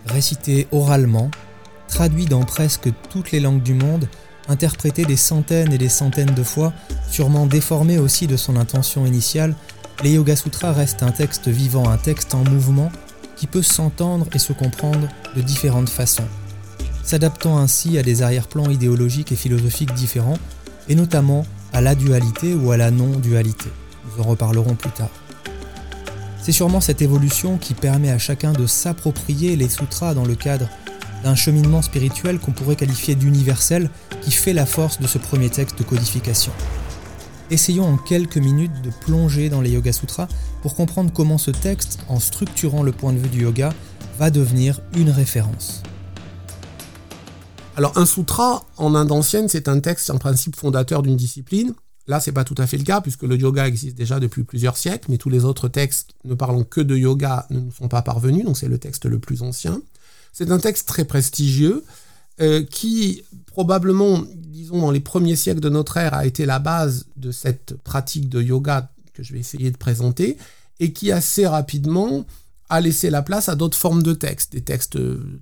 Récité 0.10 0.68
oralement, 0.72 1.30
traduit 1.88 2.26
dans 2.26 2.44
presque 2.44 2.90
toutes 3.10 3.32
les 3.32 3.40
langues 3.40 3.64
du 3.64 3.74
monde, 3.74 4.08
interprété 4.48 5.06
des 5.06 5.18
centaines 5.18 5.74
et 5.74 5.78
des 5.78 5.90
centaines 5.90 6.34
de 6.34 6.44
fois, 6.44 6.74
sûrement 7.10 7.46
déformé 7.46 7.98
aussi 7.98 8.28
de 8.28 8.38
son 8.38 8.56
intention 8.56 9.06
initiale, 9.06 9.56
les 10.04 10.12
Yoga 10.12 10.36
Sutras 10.36 10.74
restent 10.74 11.04
un 11.04 11.12
texte 11.12 11.48
vivant, 11.48 11.90
un 11.90 11.98
texte 11.98 12.36
en 12.36 12.44
mouvement 12.44 12.92
qui 13.36 13.48
peut 13.48 13.62
s'entendre 13.62 14.28
et 14.34 14.40
se 14.40 14.54
comprendre 14.54 15.08
de 15.36 15.42
différentes 15.42 15.90
façons, 15.90 16.28
s'adaptant 17.04 17.58
ainsi 17.58 17.98
à 17.98 18.04
des 18.04 18.22
arrière-plans 18.22 18.70
idéologiques 18.70 19.32
et 19.32 19.36
philosophiques 19.36 19.94
différents, 19.94 20.40
et 20.88 20.96
notamment 20.96 21.46
à 21.74 21.82
la 21.82 21.96
dualité 21.96 22.54
ou 22.54 22.72
à 22.72 22.78
la 22.78 22.92
non-dualité. 22.92 23.70
Nous 24.06 24.24
en 24.24 24.28
reparlerons 24.28 24.76
plus 24.76 24.92
tard. 24.92 25.10
C'est 26.48 26.54
sûrement 26.54 26.80
cette 26.80 27.01
évolution 27.01 27.58
qui 27.58 27.74
permet 27.74 28.10
à 28.10 28.18
chacun 28.18 28.54
de 28.54 28.68
s'approprier 28.68 29.58
les 29.58 29.68
sutras 29.68 30.13
dans 30.13 30.24
le 30.24 30.36
cadre 30.36 30.70
d'un 31.22 31.36
cheminement 31.36 31.82
spirituel 31.82 32.39
qu'on 32.39 32.54
pourrait 32.54 32.77
qualifier 32.77 33.16
d'universel 33.16 33.89
qui 34.22 34.32
fait 34.32 34.54
la 34.54 34.66
force 34.66 35.01
de 35.01 35.08
ce 35.08 35.18
premier 35.18 35.50
texte 35.50 35.77
de 35.77 35.84
codification. 35.84 36.54
Essayons 37.51 37.84
en 37.84 37.98
quelques 37.98 38.38
minutes 38.38 38.82
de 38.82 38.92
plonger 39.01 39.50
dans 39.50 39.60
les 39.60 39.72
Yoga 39.72 39.92
Sutras 39.92 40.30
pour 40.62 40.74
comprendre 40.74 41.12
comment 41.13 41.38
ce 41.38 41.51
texte, 41.51 42.00
en 42.08 42.22
structurant 42.22 42.82
le 42.82 42.94
point 42.94 43.12
de 43.12 43.18
vue 43.18 43.27
du 43.27 43.42
yoga, 43.42 43.74
va 44.18 44.30
devenir 44.30 44.80
une 44.96 45.10
référence. 45.10 45.84
Alors 47.75 47.98
un 47.98 48.06
sutra 48.06 48.63
en 48.77 48.96
Inde 48.96 49.12
ancienne, 49.12 49.50
c'est 49.50 49.68
un 49.68 49.82
texte, 49.82 50.12
un 50.12 50.18
principe 50.18 50.56
fondateur 50.56 51.01
d'une 51.01 51.18
discipline. 51.18 51.74
Là, 52.08 52.20
c'est 52.20 52.32
pas 52.32 52.44
tout 52.44 52.56
à 52.58 52.68
fait 52.68 52.78
le 52.78 52.84
cas 52.84 53.02
puisque 53.02 53.24
le 53.24 53.36
yoga 53.36 53.68
existe 53.68 53.98
déjà 53.98 54.20
depuis 54.20 54.44
plusieurs 54.44 54.78
siècles, 54.78 55.08
mais 55.10 55.18
tous 55.18 55.30
les 55.30 55.44
autres 55.44 55.68
textes 55.68 56.12
ne 56.24 56.36
parlant 56.36 56.64
que 56.64 56.82
de 56.82 56.96
yoga 56.96 57.46
ne 57.50 57.60
nous 57.60 57.72
sont 57.72 57.90
pas 57.90 58.02
parvenus, 58.02 58.46
donc 58.46 58.58
c'est 58.58 58.70
le 58.70 58.78
texte 58.78 59.06
le 59.06 59.20
plus 59.20 59.42
ancien. 59.42 59.82
C'est 60.32 60.52
un 60.52 60.60
texte 60.60 60.88
très 60.88 61.04
prestigieux 61.04 61.84
euh, 62.40 62.64
qui 62.64 63.24
probablement, 63.48 64.24
disons, 64.36 64.80
dans 64.80 64.92
les 64.92 65.00
premiers 65.00 65.36
siècles 65.36 65.60
de 65.60 65.70
notre 65.70 65.98
ère, 65.98 66.14
a 66.14 66.26
été 66.26 66.46
la 66.46 66.60
base 66.60 67.08
de 67.18 67.32
cette 67.32 67.76
pratique 67.84 68.30
de 68.30 68.42
yoga 68.42 68.90
que 69.14 69.24
je 69.24 69.34
vais 69.34 69.40
essayer 69.40 69.72
de 69.72 69.78
présenter, 69.78 70.38
et 70.80 70.94
qui 70.94 71.12
assez 71.12 71.48
rapidement 71.48 72.26
a 72.70 72.82
laissé 72.82 73.10
la 73.10 73.22
place 73.22 73.50
à 73.50 73.56
d'autres 73.56 73.78
formes 73.78 74.04
de 74.04 74.14
textes, 74.14 74.52
des 74.52 74.62
textes 74.62 75.00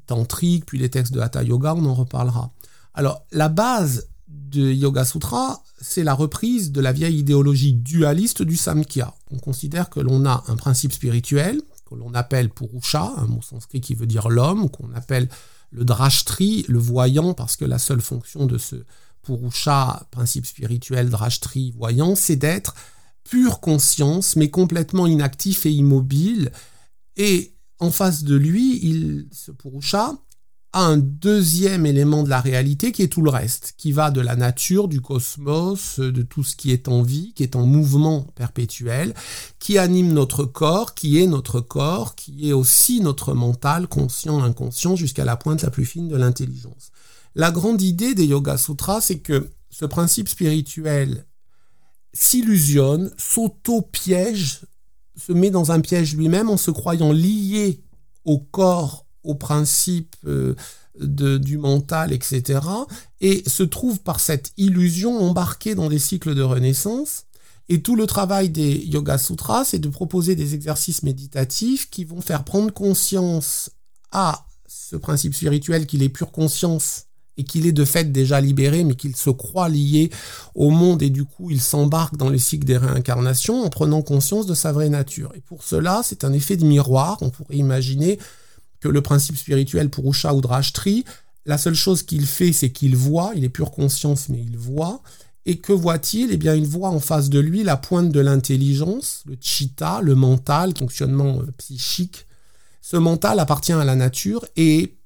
tantriques, 0.07 0.65
puis 0.65 0.77
les 0.77 0.89
textes 0.89 1.13
de 1.13 1.19
Hatha 1.19 1.43
Yoga, 1.43 1.75
on 1.75 1.85
en 1.85 1.93
reparlera. 1.93 2.51
Alors, 2.93 3.25
la 3.31 3.49
base 3.49 4.07
de 4.35 4.71
Yoga 4.71 5.05
Sutra, 5.05 5.63
c'est 5.81 6.03
la 6.03 6.13
reprise 6.13 6.71
de 6.71 6.81
la 6.81 6.91
vieille 6.91 7.19
idéologie 7.19 7.73
dualiste 7.73 8.41
du 8.41 8.55
Samkhya. 8.55 9.13
On 9.31 9.37
considère 9.37 9.89
que 9.89 9.99
l'on 9.99 10.25
a 10.25 10.43
un 10.47 10.55
principe 10.55 10.91
spirituel, 10.91 11.61
que 11.89 11.95
l'on 11.95 12.13
appelle 12.13 12.49
Purusha, 12.49 13.13
un 13.17 13.27
mot 13.27 13.41
sanskrit 13.41 13.81
qui 13.81 13.95
veut 13.95 14.07
dire 14.07 14.29
l'homme, 14.29 14.69
qu'on 14.69 14.91
appelle 14.93 15.29
le 15.71 15.85
Drashtri, 15.85 16.65
le 16.67 16.79
voyant, 16.79 17.33
parce 17.33 17.55
que 17.55 17.65
la 17.65 17.79
seule 17.79 18.01
fonction 18.01 18.45
de 18.45 18.57
ce 18.57 18.75
Purusha, 19.23 20.07
principe 20.11 20.45
spirituel, 20.45 21.09
Drashtri, 21.09 21.73
voyant, 21.77 22.15
c'est 22.15 22.35
d'être 22.35 22.75
pure 23.23 23.59
conscience, 23.59 24.35
mais 24.35 24.49
complètement 24.49 25.07
inactif 25.07 25.65
et 25.65 25.71
immobile. 25.71 26.51
Et 27.17 27.55
en 27.79 27.91
face 27.91 28.23
de 28.23 28.35
lui, 28.35 28.79
il, 28.83 29.27
ce 29.31 29.51
Purusha 29.51 30.15
un 30.77 30.97
deuxième 30.97 31.85
élément 31.85 32.23
de 32.23 32.29
la 32.29 32.41
réalité 32.41 32.91
qui 32.91 33.01
est 33.01 33.07
tout 33.07 33.21
le 33.21 33.29
reste, 33.29 33.75
qui 33.77 33.93
va 33.93 34.11
de 34.11 34.19
la 34.19 34.35
nature, 34.35 34.89
du 34.89 34.99
cosmos, 34.99 35.99
de 35.99 36.21
tout 36.21 36.43
ce 36.43 36.57
qui 36.57 36.71
est 36.71 36.89
en 36.89 37.01
vie, 37.01 37.33
qui 37.33 37.43
est 37.43 37.55
en 37.55 37.65
mouvement 37.65 38.27
perpétuel, 38.35 39.13
qui 39.57 39.77
anime 39.77 40.11
notre 40.11 40.43
corps, 40.43 40.93
qui 40.93 41.21
est 41.21 41.27
notre 41.27 41.61
corps, 41.61 42.15
qui 42.15 42.49
est 42.49 42.53
aussi 42.53 42.99
notre 42.99 43.33
mental, 43.33 43.87
conscient, 43.87 44.43
inconscient, 44.43 44.97
jusqu'à 44.97 45.23
la 45.23 45.37
pointe 45.37 45.61
la 45.61 45.69
plus 45.69 45.85
fine 45.85 46.09
de 46.09 46.17
l'intelligence. 46.17 46.91
La 47.35 47.51
grande 47.51 47.81
idée 47.81 48.13
des 48.13 48.25
Yoga 48.25 48.57
Sutras, 48.57 48.99
c'est 49.01 49.19
que 49.19 49.49
ce 49.69 49.85
principe 49.85 50.27
spirituel 50.27 51.25
s'illusionne, 52.11 53.11
s'auto-piège, 53.17 54.65
se 55.15 55.31
met 55.31 55.51
dans 55.51 55.71
un 55.71 55.79
piège 55.79 56.15
lui-même 56.15 56.49
en 56.49 56.57
se 56.57 56.71
croyant 56.71 57.13
lié 57.13 57.81
au 58.25 58.39
corps, 58.39 59.04
au 59.25 59.35
principe 59.35 60.15
euh, 60.25 60.55
de, 60.99 61.37
du 61.37 61.57
mental, 61.57 62.13
etc. 62.13 62.59
Et 63.21 63.43
se 63.47 63.63
trouve 63.63 63.99
par 63.99 64.19
cette 64.19 64.51
illusion 64.57 65.17
embarqué 65.19 65.75
dans 65.75 65.89
des 65.89 65.99
cycles 65.99 66.35
de 66.35 66.41
renaissance. 66.41 67.25
Et 67.67 67.81
tout 67.81 67.95
le 67.95 68.05
travail 68.05 68.49
des 68.49 68.75
Yoga 68.85 69.17
Sutras, 69.17 69.65
c'est 69.65 69.79
de 69.79 69.89
proposer 69.89 70.35
des 70.35 70.53
exercices 70.53 71.03
méditatifs 71.03 71.89
qui 71.89 72.05
vont 72.05 72.21
faire 72.21 72.43
prendre 72.43 72.71
conscience 72.71 73.71
à 74.11 74.45
ce 74.67 74.95
principe 74.95 75.33
spirituel 75.33 75.87
qu'il 75.87 76.03
est 76.03 76.09
pure 76.09 76.31
conscience 76.31 77.05
et 77.37 77.43
qu'il 77.43 77.65
est 77.65 77.71
de 77.71 77.85
fait 77.85 78.11
déjà 78.11 78.39
libéré, 78.39 78.83
mais 78.83 78.95
qu'il 78.95 79.15
se 79.15 79.29
croit 79.29 79.67
lié 79.67 80.09
au 80.53 80.69
monde 80.69 81.01
et 81.01 81.09
du 81.09 81.25
coup 81.25 81.51
il 81.51 81.59
s'embarque 81.59 82.15
dans 82.15 82.29
le 82.29 82.37
cycle 82.37 82.65
des 82.65 82.77
réincarnations 82.77 83.63
en 83.63 83.69
prenant 83.69 84.01
conscience 84.01 84.45
de 84.45 84.53
sa 84.53 84.71
vraie 84.71 84.89
nature. 84.89 85.33
Et 85.35 85.41
pour 85.41 85.63
cela, 85.63 86.01
c'est 86.03 86.23
un 86.23 86.33
effet 86.33 86.55
de 86.55 86.65
miroir. 86.65 87.17
On 87.21 87.29
pourrait 87.29 87.57
imaginer 87.57 88.19
que 88.79 88.87
le 88.87 89.01
principe 89.01 89.37
spirituel 89.37 89.89
pour 89.89 90.09
Usha 90.09 90.33
ou 90.33 90.41
Drashtri, 90.41 91.05
la 91.45 91.57
seule 91.57 91.75
chose 91.75 92.03
qu'il 92.03 92.25
fait, 92.25 92.51
c'est 92.53 92.71
qu'il 92.71 92.95
voit, 92.95 93.31
il 93.35 93.43
est 93.43 93.49
pure 93.49 93.71
conscience, 93.71 94.29
mais 94.29 94.39
il 94.39 94.57
voit. 94.57 95.01
Et 95.45 95.57
que 95.57 95.73
voit-il? 95.73 96.31
Eh 96.31 96.37
bien, 96.37 96.55
il 96.55 96.65
voit 96.65 96.89
en 96.89 96.99
face 96.99 97.29
de 97.29 97.39
lui 97.39 97.63
la 97.63 97.77
pointe 97.77 98.09
de 98.11 98.19
l'intelligence, 98.19 99.21
le 99.27 99.37
chitta, 99.39 100.01
le 100.01 100.15
mental, 100.15 100.73
fonctionnement 100.75 101.41
euh, 101.41 101.51
psychique. 101.57 102.25
Ce 102.81 102.97
mental 102.97 103.39
appartient 103.39 103.73
à 103.73 103.83
la 103.83 103.95
nature 103.95 104.45
et 104.55 104.97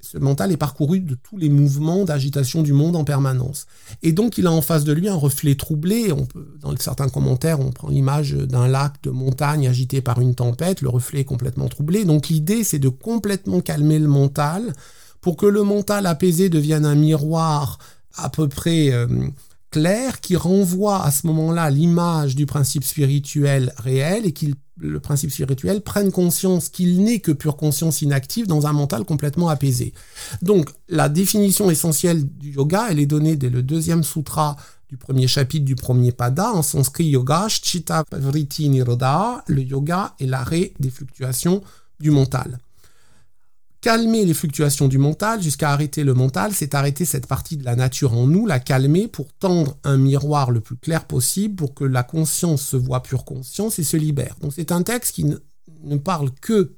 ce 0.00 0.18
mental 0.18 0.50
est 0.50 0.56
parcouru 0.56 1.00
de 1.00 1.14
tous 1.14 1.36
les 1.36 1.48
mouvements 1.48 2.04
d'agitation 2.04 2.62
du 2.62 2.72
monde 2.72 2.96
en 2.96 3.04
permanence. 3.04 3.66
Et 4.02 4.12
donc 4.12 4.38
il 4.38 4.46
a 4.46 4.52
en 4.52 4.62
face 4.62 4.84
de 4.84 4.92
lui 4.92 5.08
un 5.08 5.14
reflet 5.14 5.54
troublé. 5.54 6.12
Dans 6.60 6.74
certains 6.76 7.08
commentaires, 7.08 7.60
on 7.60 7.70
prend 7.70 7.88
l'image 7.88 8.32
d'un 8.32 8.66
lac 8.66 8.94
de 9.02 9.10
montagne 9.10 9.68
agité 9.68 10.00
par 10.00 10.20
une 10.20 10.34
tempête. 10.34 10.80
Le 10.80 10.88
reflet 10.88 11.20
est 11.20 11.24
complètement 11.24 11.68
troublé. 11.68 12.04
Donc 12.04 12.28
l'idée, 12.28 12.64
c'est 12.64 12.78
de 12.78 12.88
complètement 12.88 13.60
calmer 13.60 13.98
le 13.98 14.08
mental 14.08 14.72
pour 15.20 15.36
que 15.36 15.46
le 15.46 15.62
mental 15.62 16.06
apaisé 16.06 16.48
devienne 16.48 16.86
un 16.86 16.94
miroir 16.94 17.78
à 18.16 18.28
peu 18.30 18.48
près 18.48 18.92
euh, 18.92 19.06
clair 19.70 20.20
qui 20.20 20.36
renvoie 20.36 21.04
à 21.04 21.10
ce 21.10 21.26
moment-là 21.28 21.70
l'image 21.70 22.34
du 22.34 22.46
principe 22.46 22.84
spirituel 22.84 23.72
réel 23.78 24.26
et 24.26 24.32
qu'il 24.32 24.54
le 24.80 24.98
principe 24.98 25.30
spirituel 25.30 25.82
prenne 25.82 26.10
conscience 26.10 26.70
qu'il 26.70 27.02
n'est 27.02 27.20
que 27.20 27.32
pure 27.32 27.56
conscience 27.56 28.00
inactive 28.00 28.46
dans 28.46 28.66
un 28.66 28.72
mental 28.72 29.04
complètement 29.04 29.48
apaisé. 29.48 29.92
Donc 30.42 30.70
la 30.88 31.08
définition 31.08 31.70
essentielle 31.70 32.24
du 32.24 32.52
yoga, 32.52 32.88
elle 32.90 32.98
est 32.98 33.06
donnée 33.06 33.36
dès 33.36 33.50
le 33.50 33.62
deuxième 33.62 34.02
sutra 34.02 34.56
du 34.88 34.96
premier 34.96 35.28
chapitre 35.28 35.64
du 35.64 35.76
premier 35.76 36.12
pada 36.12 36.50
en 36.52 36.62
sanskrit 36.62 37.04
yoga, 37.04 37.46
chitta 37.48 38.04
vritti 38.10 38.70
niroda, 38.70 39.44
le 39.46 39.62
yoga 39.62 40.14
est 40.18 40.26
l'arrêt 40.26 40.72
des 40.80 40.90
fluctuations 40.90 41.62
du 42.00 42.10
mental 42.10 42.58
calmer 43.80 44.24
les 44.24 44.34
fluctuations 44.34 44.88
du 44.88 44.98
mental 44.98 45.42
jusqu'à 45.42 45.70
arrêter 45.70 46.04
le 46.04 46.14
mental, 46.14 46.52
c'est 46.54 46.74
arrêter 46.74 47.04
cette 47.04 47.26
partie 47.26 47.56
de 47.56 47.64
la 47.64 47.76
nature 47.76 48.12
en 48.12 48.26
nous, 48.26 48.46
la 48.46 48.60
calmer 48.60 49.08
pour 49.08 49.32
tendre 49.32 49.78
un 49.84 49.96
miroir 49.96 50.50
le 50.50 50.60
plus 50.60 50.76
clair 50.76 51.06
possible 51.06 51.54
pour 51.54 51.74
que 51.74 51.84
la 51.84 52.02
conscience 52.02 52.62
se 52.62 52.76
voit 52.76 53.02
pure 53.02 53.24
conscience 53.24 53.78
et 53.78 53.84
se 53.84 53.96
libère. 53.96 54.36
Donc 54.40 54.52
c'est 54.54 54.72
un 54.72 54.82
texte 54.82 55.14
qui 55.14 55.24
ne 55.24 55.96
parle 55.96 56.30
que 56.40 56.72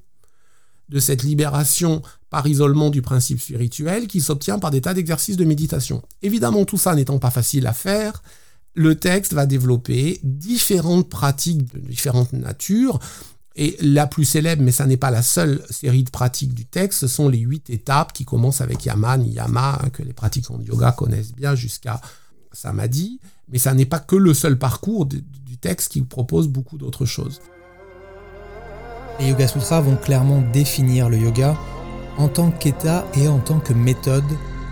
de 0.88 1.00
cette 1.00 1.22
libération 1.22 2.02
par 2.30 2.46
isolement 2.46 2.90
du 2.90 3.02
principe 3.02 3.40
spirituel 3.40 4.06
qui 4.06 4.20
s'obtient 4.20 4.58
par 4.58 4.70
des 4.70 4.82
tas 4.82 4.94
d'exercices 4.94 5.36
de 5.36 5.44
méditation. 5.44 6.02
Évidemment, 6.22 6.64
tout 6.64 6.78
ça 6.78 6.94
n'étant 6.94 7.18
pas 7.18 7.30
facile 7.30 7.66
à 7.66 7.72
faire, 7.72 8.22
le 8.74 8.94
texte 8.94 9.32
va 9.34 9.46
développer 9.46 10.20
différentes 10.22 11.08
pratiques 11.08 11.72
de 11.74 11.80
différentes 11.80 12.32
natures 12.32 13.00
et 13.54 13.76
la 13.80 14.06
plus 14.06 14.24
célèbre, 14.24 14.62
mais 14.62 14.72
ça 14.72 14.86
n'est 14.86 14.96
pas 14.96 15.10
la 15.10 15.22
seule 15.22 15.62
série 15.70 16.04
de 16.04 16.10
pratiques 16.10 16.54
du 16.54 16.64
texte, 16.64 17.00
ce 17.00 17.06
sont 17.06 17.28
les 17.28 17.38
huit 17.38 17.68
étapes 17.70 18.12
qui 18.12 18.24
commencent 18.24 18.60
avec 18.62 18.84
Yama, 18.84 19.18
Niyama, 19.18 19.78
que 19.92 20.02
les 20.02 20.14
pratiquants 20.14 20.56
de 20.56 20.64
yoga 20.64 20.92
connaissent 20.92 21.34
bien 21.34 21.54
jusqu'à 21.54 22.00
Samadhi. 22.52 23.20
Mais 23.50 23.58
ça 23.58 23.74
n'est 23.74 23.86
pas 23.86 23.98
que 23.98 24.16
le 24.16 24.32
seul 24.32 24.58
parcours 24.58 25.04
du 25.04 25.22
texte 25.60 25.92
qui 25.92 26.00
propose 26.02 26.48
beaucoup 26.48 26.78
d'autres 26.78 27.04
choses. 27.04 27.40
Les 29.20 29.28
Yoga 29.28 29.46
Sutras 29.46 29.82
vont 29.82 29.96
clairement 29.96 30.42
définir 30.52 31.10
le 31.10 31.18
yoga 31.18 31.56
en 32.16 32.28
tant 32.28 32.50
qu'état 32.50 33.06
et 33.14 33.28
en 33.28 33.38
tant 33.38 33.60
que 33.60 33.72
méthode, 33.72 34.24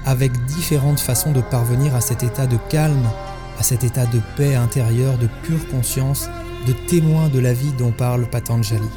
avec 0.06 0.32
différentes 0.46 1.00
façons 1.00 1.32
de 1.32 1.42
parvenir 1.42 1.94
à 1.94 2.00
cet 2.00 2.22
état 2.22 2.46
de 2.46 2.56
calme, 2.70 3.06
à 3.58 3.62
cet 3.62 3.84
état 3.84 4.06
de 4.06 4.20
paix 4.37 4.54
intérieure, 4.54 5.18
de 5.18 5.28
pure 5.42 5.68
conscience 5.68 6.28
de 6.67 6.73
témoins 6.73 7.29
de 7.29 7.38
la 7.38 7.52
vie 7.52 7.73
dont 7.79 7.90
parle 7.90 8.26
Patanjali. 8.26 8.88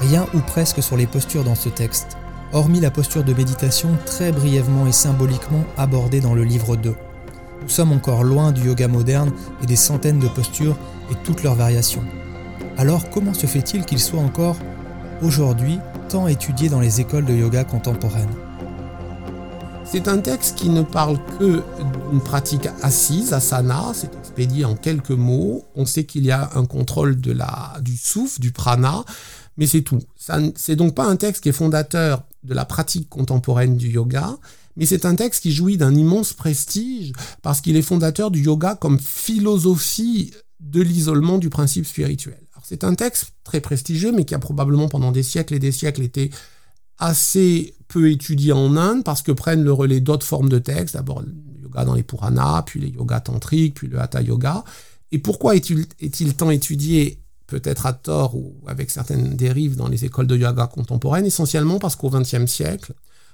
Rien 0.00 0.26
ou 0.34 0.38
presque 0.38 0.82
sur 0.82 0.96
les 0.96 1.06
postures 1.06 1.44
dans 1.44 1.54
ce 1.54 1.68
texte, 1.68 2.16
hormis 2.52 2.80
la 2.80 2.90
posture 2.90 3.24
de 3.24 3.34
méditation 3.34 3.90
très 4.06 4.32
brièvement 4.32 4.86
et 4.86 4.92
symboliquement 4.92 5.64
abordée 5.76 6.20
dans 6.20 6.34
le 6.34 6.44
livre 6.44 6.76
2. 6.76 6.94
Nous 7.62 7.68
sommes 7.68 7.92
encore 7.92 8.24
loin 8.24 8.52
du 8.52 8.62
yoga 8.62 8.88
moderne 8.88 9.32
et 9.62 9.66
des 9.66 9.76
centaines 9.76 10.18
de 10.18 10.28
postures 10.28 10.76
et 11.10 11.14
toutes 11.24 11.42
leurs 11.42 11.56
variations. 11.56 12.04
Alors 12.78 13.10
comment 13.10 13.34
se 13.34 13.46
fait-il 13.46 13.84
qu'il 13.84 14.00
soit 14.00 14.20
encore, 14.20 14.56
aujourd'hui, 15.22 15.78
tant 16.08 16.26
étudié 16.26 16.68
dans 16.68 16.80
les 16.80 17.00
écoles 17.00 17.26
de 17.26 17.34
yoga 17.34 17.64
contemporaines? 17.64 18.34
C'est 19.90 20.06
un 20.06 20.18
texte 20.18 20.56
qui 20.56 20.68
ne 20.68 20.82
parle 20.82 21.18
que 21.38 21.62
d'une 22.10 22.20
pratique 22.20 22.68
assise, 22.80 23.32
asana, 23.32 23.90
c'est 23.92 24.14
expédié 24.20 24.64
en 24.64 24.76
quelques 24.76 25.10
mots. 25.10 25.64
On 25.74 25.84
sait 25.84 26.04
qu'il 26.04 26.24
y 26.24 26.30
a 26.30 26.50
un 26.54 26.64
contrôle 26.64 27.20
du 27.20 27.96
souffle, 27.96 28.40
du 28.40 28.52
prana, 28.52 29.04
mais 29.56 29.66
c'est 29.66 29.82
tout. 29.82 29.98
C'est 30.54 30.76
donc 30.76 30.94
pas 30.94 31.06
un 31.06 31.16
texte 31.16 31.42
qui 31.42 31.48
est 31.48 31.52
fondateur 31.52 32.22
de 32.44 32.54
la 32.54 32.64
pratique 32.64 33.08
contemporaine 33.08 33.76
du 33.76 33.88
yoga, 33.88 34.36
mais 34.76 34.86
c'est 34.86 35.04
un 35.04 35.16
texte 35.16 35.42
qui 35.42 35.50
jouit 35.50 35.76
d'un 35.76 35.96
immense 35.96 36.34
prestige 36.34 37.12
parce 37.42 37.60
qu'il 37.60 37.76
est 37.76 37.82
fondateur 37.82 38.30
du 38.30 38.42
yoga 38.42 38.76
comme 38.76 39.00
philosophie 39.00 40.32
de 40.60 40.82
l'isolement 40.82 41.38
du 41.38 41.50
principe 41.50 41.84
spirituel. 41.84 42.38
C'est 42.62 42.84
un 42.84 42.94
texte 42.94 43.32
très 43.42 43.60
prestigieux, 43.60 44.12
mais 44.12 44.24
qui 44.24 44.36
a 44.36 44.38
probablement 44.38 44.86
pendant 44.86 45.10
des 45.10 45.24
siècles 45.24 45.54
et 45.54 45.58
des 45.58 45.72
siècles 45.72 46.02
été 46.02 46.30
assez 47.00 47.74
peu 47.88 48.10
étudié 48.10 48.52
en 48.52 48.76
Inde 48.76 49.02
parce 49.04 49.22
que 49.22 49.32
prennent 49.32 49.64
le 49.64 49.72
relais 49.72 50.00
d'autres 50.00 50.26
formes 50.26 50.48
de 50.48 50.58
textes, 50.58 50.94
d'abord 50.94 51.22
le 51.22 51.34
yoga 51.62 51.84
dans 51.84 51.94
les 51.94 52.02
Puranas, 52.02 52.62
puis 52.62 52.80
les 52.80 52.88
yogas 52.88 53.20
tantriques, 53.20 53.74
puis 53.74 53.88
le 53.88 54.00
Hatha 54.00 54.22
Yoga. 54.22 54.64
Et 55.10 55.18
pourquoi 55.18 55.56
est-il 55.56 55.86
est 56.00 56.36
tant 56.36 56.50
étudié, 56.50 57.20
peut-être 57.48 57.86
à 57.86 57.92
tort 57.92 58.36
ou 58.36 58.54
avec 58.68 58.90
certaines 58.90 59.34
dérives 59.34 59.74
dans 59.74 59.88
les 59.88 60.04
écoles 60.04 60.28
de 60.28 60.36
yoga 60.36 60.68
contemporaines? 60.68 61.26
Essentiellement 61.26 61.80
parce 61.80 61.96
qu'au 61.96 62.10
XXe 62.10 62.46
siècle, 62.46 62.92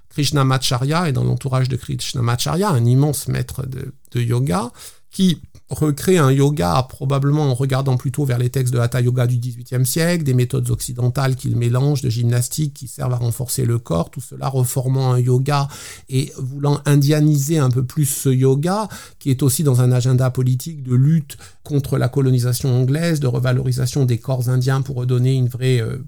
Krishnamacharya 0.09 1.09
est 1.09 1.13
dans 1.13 1.25
l'entourage 1.25 1.69
de 1.69 1.77
Krishnamacharya, 1.77 2.71
un 2.71 2.85
immense 2.85 3.29
maître 3.29 3.67
de 3.67 4.21
yoga, 4.21 4.71
qui 5.11 5.43
recrée 5.69 6.17
un 6.17 6.31
yoga 6.31 6.87
probablement 6.89 7.51
en 7.51 7.55
regardant 7.55 7.97
plutôt 7.97 8.25
vers 8.25 8.39
les 8.39 8.51
textes 8.51 8.73
de 8.73 8.79
Hatha 8.79 9.01
Yoga 9.01 9.27
du 9.27 9.39
XVIIIe 9.39 9.85
siècle, 9.85 10.23
des 10.23 10.35
méthodes 10.35 10.71
occidentales 10.71 11.35
qu'il 11.35 11.57
mélange, 11.57 12.03
de 12.03 12.09
gymnastique 12.09 12.75
qui 12.75 12.87
servent 12.87 13.15
à 13.15 13.17
renforcer 13.17 13.65
le 13.65 13.79
corps, 13.79 14.11
tout 14.11 14.21
cela 14.21 14.49
reformant 14.49 15.13
un 15.13 15.19
yoga 15.19 15.69
et 16.09 16.33
voulant 16.39 16.81
indianiser 16.85 17.59
un 17.59 17.71
peu 17.71 17.85
plus 17.85 18.05
ce 18.05 18.29
yoga, 18.29 18.89
qui 19.19 19.31
est 19.31 19.43
aussi 19.43 19.65
dans 19.65 19.81
un 19.81 19.91
agenda 19.91 20.31
politique 20.31 20.85
de 20.85 20.95
lutte 20.95 21.37
contre 21.65 21.99
la 21.99 22.09
colonisation 22.09 22.81
anglaise, 22.81 23.19
de 23.19 23.27
revalorisation 23.27 24.05
des 24.05 24.19
corps 24.19 24.49
indiens 24.49 24.83
pour 24.83 24.97
redonner 24.97 25.35
une 25.35 25.49
vraie 25.49 25.81
euh, 25.81 25.99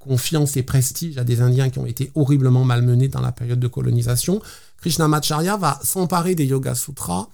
confiance 0.00 0.56
et 0.56 0.62
prestige 0.62 1.18
à 1.18 1.24
des 1.24 1.40
Indiens 1.40 1.70
qui 1.70 1.78
ont 1.78 1.86
été 1.86 2.10
horriblement 2.14 2.64
malmenés 2.64 3.08
dans 3.08 3.20
la 3.20 3.32
période 3.32 3.60
de 3.60 3.68
colonisation. 3.68 4.40
Krishnamacharya 4.80 5.56
va 5.56 5.80
s'emparer 5.82 6.34
des 6.34 6.46
Yoga 6.46 6.74
Sutras 6.74 7.28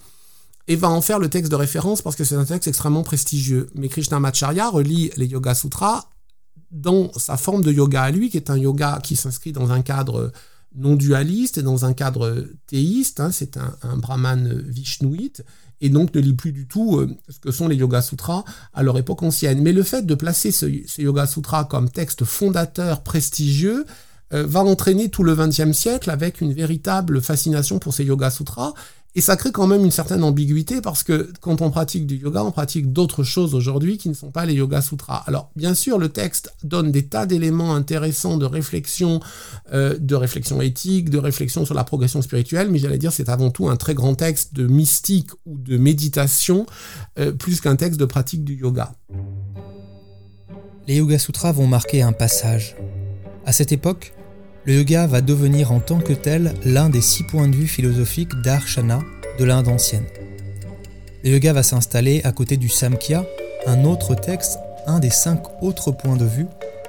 et 0.66 0.76
va 0.76 0.88
en 0.88 1.00
faire 1.00 1.18
le 1.18 1.28
texte 1.28 1.50
de 1.50 1.56
référence 1.56 2.02
parce 2.02 2.16
que 2.16 2.24
c'est 2.24 2.36
un 2.36 2.44
texte 2.44 2.68
extrêmement 2.68 3.02
prestigieux. 3.02 3.68
Mais 3.74 3.88
Krishnamacharya 3.88 4.68
relie 4.68 5.10
les 5.16 5.26
Yoga 5.26 5.54
Sutras 5.54 6.08
dans 6.70 7.12
sa 7.16 7.36
forme 7.36 7.62
de 7.62 7.72
yoga 7.72 8.02
à 8.02 8.10
lui, 8.10 8.30
qui 8.30 8.36
est 8.36 8.50
un 8.50 8.58
yoga 8.58 8.98
qui 9.02 9.14
s'inscrit 9.14 9.52
dans 9.52 9.70
un 9.70 9.82
cadre 9.82 10.32
non 10.74 10.96
dualiste 10.96 11.58
et 11.58 11.62
dans 11.62 11.84
un 11.84 11.92
cadre 11.92 12.46
théiste. 12.66 13.20
Hein. 13.20 13.30
c'est 13.30 13.56
un, 13.56 13.96
brahman 13.96 14.62
vishnouite 14.66 15.44
et 15.80 15.88
donc 15.88 16.14
ne 16.14 16.20
lit 16.20 16.34
plus 16.34 16.52
du 16.52 16.66
tout 16.66 16.98
euh, 16.98 17.14
ce 17.28 17.38
que 17.38 17.52
sont 17.52 17.68
les 17.68 17.76
Yoga 17.76 18.02
Sutras 18.02 18.44
à 18.72 18.82
leur 18.82 18.98
époque 18.98 19.22
ancienne. 19.22 19.62
Mais 19.62 19.72
le 19.72 19.82
fait 19.82 20.04
de 20.04 20.14
placer 20.14 20.50
ces 20.50 20.84
Yoga 20.98 21.26
Sutras 21.26 21.64
comme 21.64 21.90
texte 21.90 22.24
fondateur 22.24 23.02
prestigieux 23.02 23.84
euh, 24.32 24.44
va 24.46 24.60
entraîner 24.60 25.10
tout 25.10 25.22
le 25.22 25.36
XXe 25.36 25.72
siècle 25.72 26.10
avec 26.10 26.40
une 26.40 26.52
véritable 26.52 27.20
fascination 27.20 27.78
pour 27.78 27.94
ces 27.94 28.04
Yoga 28.04 28.30
Sutras 28.30 28.72
et 29.16 29.20
ça 29.20 29.36
crée 29.36 29.52
quand 29.52 29.66
même 29.66 29.84
une 29.84 29.90
certaine 29.90 30.24
ambiguïté 30.24 30.80
parce 30.80 31.02
que 31.02 31.32
quand 31.40 31.62
on 31.62 31.70
pratique 31.70 32.06
du 32.06 32.16
yoga, 32.16 32.42
on 32.42 32.50
pratique 32.50 32.92
d'autres 32.92 33.22
choses 33.22 33.54
aujourd'hui 33.54 33.96
qui 33.96 34.08
ne 34.08 34.14
sont 34.14 34.30
pas 34.30 34.44
les 34.44 34.54
yoga 34.54 34.82
sutras. 34.82 35.22
Alors 35.26 35.50
bien 35.54 35.74
sûr, 35.74 35.98
le 35.98 36.08
texte 36.08 36.52
donne 36.64 36.90
des 36.90 37.06
tas 37.06 37.26
d'éléments 37.26 37.74
intéressants 37.74 38.36
de 38.36 38.46
réflexion, 38.46 39.20
euh, 39.72 39.96
de 39.98 40.14
réflexion 40.14 40.60
éthique, 40.60 41.10
de 41.10 41.18
réflexion 41.18 41.64
sur 41.64 41.74
la 41.74 41.84
progression 41.84 42.22
spirituelle, 42.22 42.70
mais 42.70 42.78
j'allais 42.78 42.98
dire 42.98 43.12
c'est 43.12 43.28
avant 43.28 43.50
tout 43.50 43.68
un 43.68 43.76
très 43.76 43.94
grand 43.94 44.14
texte 44.14 44.54
de 44.54 44.66
mystique 44.66 45.30
ou 45.46 45.58
de 45.58 45.76
méditation, 45.76 46.66
euh, 47.18 47.32
plus 47.32 47.60
qu'un 47.60 47.76
texte 47.76 48.00
de 48.00 48.06
pratique 48.06 48.44
du 48.44 48.54
yoga. 48.56 48.94
Les 50.86 50.96
Yoga 50.96 51.18
Sutras 51.18 51.52
vont 51.52 51.66
marquer 51.66 52.02
un 52.02 52.12
passage. 52.12 52.76
À 53.46 53.52
cette 53.52 53.72
époque, 53.72 54.12
le 54.66 54.74
yoga 54.74 55.06
va 55.06 55.20
devenir 55.20 55.72
en 55.72 55.80
tant 55.80 56.00
que 56.00 56.14
tel 56.14 56.54
l'un 56.64 56.88
des 56.88 57.02
six 57.02 57.22
points 57.24 57.48
de 57.48 57.56
vue 57.56 57.66
philosophiques 57.66 58.34
d'Arshana 58.42 59.00
de 59.38 59.44
l'Inde 59.44 59.68
ancienne. 59.68 60.06
Le 61.22 61.30
yoga 61.30 61.52
va 61.52 61.62
s'installer 61.62 62.22
à 62.24 62.32
côté 62.32 62.56
du 62.56 62.68
Samkhya, 62.68 63.26
un 63.66 63.84
autre 63.84 64.14
texte, 64.14 64.58
un 64.86 65.00
des 65.00 65.10
cinq 65.10 65.62
autres 65.62 65.90
points 65.90 66.16
de 66.16 66.24
vue, 66.24 66.46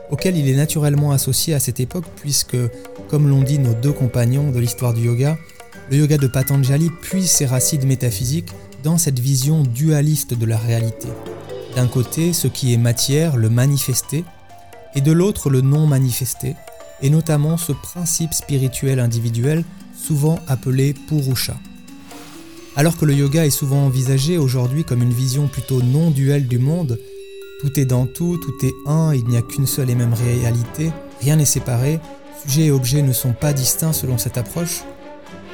auquel 0.10 0.38
il 0.38 0.48
est 0.48 0.56
naturellement 0.56 1.12
associé 1.12 1.54
à 1.54 1.60
cette 1.60 1.80
époque 1.80 2.06
puisque, 2.16 2.58
comme 3.10 3.28
l'ont 3.28 3.44
dit 3.44 3.60
nos 3.60 3.74
deux 3.74 3.92
compagnons 3.92 4.52
de 4.52 4.60
l'histoire 4.60 4.94
du 4.94 5.06
yoga, 5.06 5.38
le 5.90 5.98
yoga 5.98 6.18
de 6.18 6.28
Patanjali 6.28 6.90
puise 7.02 7.30
ses 7.30 7.46
racines 7.46 7.86
métaphysiques 7.86 8.50
dans 8.84 8.98
cette 8.98 9.20
vision 9.20 9.64
dualiste 9.64 10.34
de 10.34 10.46
la 10.46 10.58
réalité. 10.58 11.08
D'un 11.76 11.88
côté, 11.88 12.32
ce 12.32 12.48
qui 12.48 12.74
est 12.74 12.78
matière, 12.78 13.36
le 13.36 13.50
manifesté, 13.50 14.24
et 14.96 15.02
de 15.02 15.12
l'autre, 15.12 15.50
le 15.50 15.60
non 15.60 15.88
manifesté, 15.88 16.56
et 17.02 17.10
notamment 17.10 17.58
ce 17.58 17.72
principe 17.72 18.34
spirituel 18.34 19.00
individuel 19.00 19.64
souvent 19.96 20.40
appelé 20.48 20.94
Purusha. 20.94 21.56
Alors 22.76 22.98
que 22.98 23.06
le 23.06 23.14
yoga 23.14 23.46
est 23.46 23.52
souvent 23.52 23.86
envisagé 23.86 24.38
aujourd'hui 24.38 24.84
comme 24.84 25.02
une 25.02 25.14
vision 25.14 25.48
plutôt 25.48 25.82
non 25.82 26.12
duelle 26.12 26.48
du 26.48 26.60
monde, 26.60 27.00
tout 27.62 27.80
est 27.80 27.86
dans 27.86 28.06
tout, 28.06 28.38
tout 28.38 28.66
est 28.66 28.74
un, 28.86 29.14
il 29.14 29.26
n'y 29.26 29.38
a 29.38 29.42
qu'une 29.42 29.66
seule 29.66 29.90
et 29.90 29.96
même 29.96 30.14
réalité, 30.14 30.92
rien 31.22 31.38
n'est 31.38 31.46
séparé, 31.46 32.00
sujet 32.46 32.66
et 32.66 32.72
objet 32.72 33.02
ne 33.02 33.14
sont 33.14 33.34
pas 33.34 33.54
distincts 33.54 33.94
selon 33.94 34.18
cette 34.18 34.38
approche, 34.38 34.84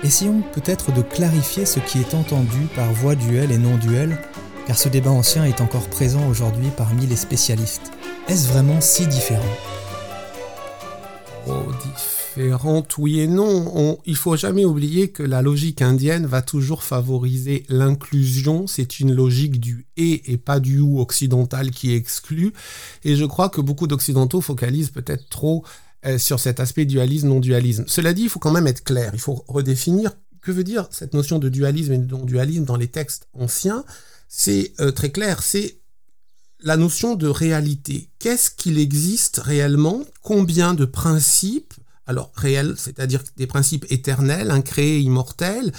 essayons 0.03 0.41
peut-être 0.53 0.91
de 0.91 1.03
clarifier 1.03 1.65
ce 1.65 1.79
qui 1.79 1.99
est 1.99 2.15
entendu 2.15 2.67
par 2.75 2.91
voie 2.91 3.15
duelle 3.15 3.51
et 3.51 3.59
non 3.59 3.77
duelle, 3.77 4.17
car 4.65 4.77
ce 4.77 4.89
débat 4.89 5.11
ancien 5.11 5.45
est 5.45 5.61
encore 5.61 5.87
présent 5.89 6.27
aujourd'hui 6.27 6.69
parmi 6.75 7.05
les 7.05 7.15
spécialistes. 7.15 7.91
Est-ce 8.27 8.47
vraiment 8.47 8.81
si 8.81 9.05
différent? 9.05 9.45
Différentes, 11.83 12.97
oui 12.97 13.19
et 13.19 13.27
non. 13.27 13.71
On, 13.75 13.97
il 14.05 14.15
faut 14.15 14.35
jamais 14.35 14.65
oublier 14.65 15.09
que 15.09 15.23
la 15.23 15.41
logique 15.41 15.81
indienne 15.81 16.25
va 16.25 16.41
toujours 16.41 16.83
favoriser 16.83 17.63
l'inclusion. 17.69 18.67
C'est 18.67 18.99
une 18.99 19.13
logique 19.13 19.59
du 19.59 19.85
et 19.97 20.31
et 20.31 20.37
pas 20.37 20.59
du 20.59 20.79
ou 20.79 20.99
occidental 20.99 21.71
qui 21.71 21.93
exclut. 21.93 22.53
Et 23.03 23.15
je 23.15 23.25
crois 23.25 23.49
que 23.49 23.61
beaucoup 23.61 23.87
d'occidentaux 23.87 24.41
focalisent 24.41 24.91
peut-être 24.91 25.29
trop 25.29 25.63
euh, 26.05 26.17
sur 26.17 26.39
cet 26.39 26.59
aspect 26.59 26.85
dualisme, 26.85 27.27
non-dualisme. 27.27 27.83
Cela 27.87 28.13
dit, 28.13 28.23
il 28.23 28.29
faut 28.29 28.39
quand 28.39 28.51
même 28.51 28.67
être 28.67 28.83
clair. 28.83 29.11
Il 29.13 29.19
faut 29.19 29.43
redéfinir 29.47 30.11
que 30.41 30.51
veut 30.51 30.63
dire 30.63 30.87
cette 30.89 31.13
notion 31.13 31.37
de 31.37 31.49
dualisme 31.49 31.93
et 31.93 31.97
de 31.97 32.09
non-dualisme 32.09 32.65
dans 32.65 32.77
les 32.77 32.87
textes 32.87 33.27
anciens. 33.33 33.83
C'est 34.27 34.73
euh, 34.79 34.91
très 34.91 35.11
clair. 35.11 35.43
C'est 35.43 35.80
la 36.63 36.77
notion 36.77 37.15
de 37.15 37.27
réalité. 37.27 38.09
Qu'est-ce 38.19 38.51
qu'il 38.51 38.77
existe 38.77 39.37
réellement? 39.37 40.03
Combien 40.21 40.73
de 40.73 40.85
principes, 40.85 41.73
alors 42.05 42.31
réels, 42.35 42.75
c'est-à-dire 42.77 43.23
des 43.37 43.47
principes 43.47 43.85
éternels, 43.89 44.51
incréés, 44.51 44.99
immortels, 44.99 45.71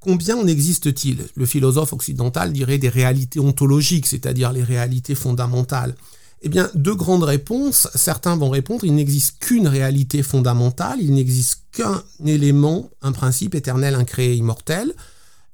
combien 0.00 0.36
en 0.36 0.46
existe-t-il? 0.46 1.26
Le 1.34 1.46
philosophe 1.46 1.92
occidental 1.92 2.52
dirait 2.52 2.78
des 2.78 2.88
réalités 2.88 3.40
ontologiques, 3.40 4.06
c'est-à-dire 4.06 4.52
les 4.52 4.64
réalités 4.64 5.14
fondamentales. 5.14 5.94
Eh 6.42 6.48
bien, 6.50 6.68
deux 6.74 6.94
grandes 6.94 7.22
réponses. 7.22 7.88
Certains 7.94 8.36
vont 8.36 8.50
répondre, 8.50 8.84
il 8.84 8.94
n'existe 8.94 9.38
qu'une 9.38 9.66
réalité 9.66 10.22
fondamentale, 10.22 10.98
il 11.00 11.14
n'existe 11.14 11.62
qu'un 11.72 12.02
élément, 12.26 12.90
un 13.00 13.12
principe 13.12 13.54
éternel, 13.54 13.94
incréé, 13.94 14.34
immortel. 14.34 14.92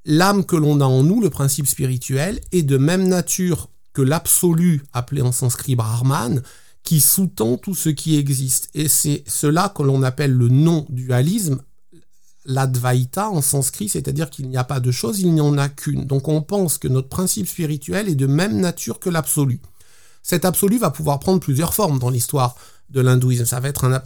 L'âme 0.04 0.44
que 0.44 0.56
l'on 0.56 0.80
a 0.80 0.86
en 0.86 1.04
nous, 1.04 1.20
le 1.20 1.30
principe 1.30 1.68
spirituel, 1.68 2.40
est 2.50 2.62
de 2.62 2.76
même 2.76 3.06
nature 3.06 3.68
l'absolu, 4.00 4.82
appelé 4.92 5.22
en 5.22 5.32
sanskrit 5.32 5.76
Brahman, 5.76 6.42
qui 6.82 7.00
sous-tend 7.00 7.56
tout 7.56 7.74
ce 7.74 7.88
qui 7.88 8.16
existe. 8.16 8.70
Et 8.74 8.88
c'est 8.88 9.22
cela 9.26 9.72
que 9.74 9.82
l'on 9.82 10.02
appelle 10.02 10.32
le 10.32 10.48
non-dualisme, 10.48 11.62
l'advaita 12.46 13.30
en 13.30 13.42
sanskrit, 13.42 13.88
c'est-à-dire 13.88 14.30
qu'il 14.30 14.48
n'y 14.48 14.56
a 14.56 14.64
pas 14.64 14.80
de 14.80 14.90
chose, 14.90 15.20
il 15.20 15.32
n'y 15.32 15.40
en 15.40 15.58
a 15.58 15.68
qu'une. 15.68 16.06
Donc 16.06 16.28
on 16.28 16.42
pense 16.42 16.78
que 16.78 16.88
notre 16.88 17.08
principe 17.08 17.46
spirituel 17.46 18.08
est 18.08 18.14
de 18.14 18.26
même 18.26 18.58
nature 18.58 18.98
que 18.98 19.10
l'absolu. 19.10 19.60
Cet 20.22 20.44
absolu 20.44 20.78
va 20.78 20.90
pouvoir 20.90 21.18
prendre 21.18 21.40
plusieurs 21.40 21.74
formes 21.74 21.98
dans 21.98 22.10
l'histoire 22.10 22.56
de 22.90 23.00
l'hindouisme. 23.00 23.44
Ça, 23.44 23.60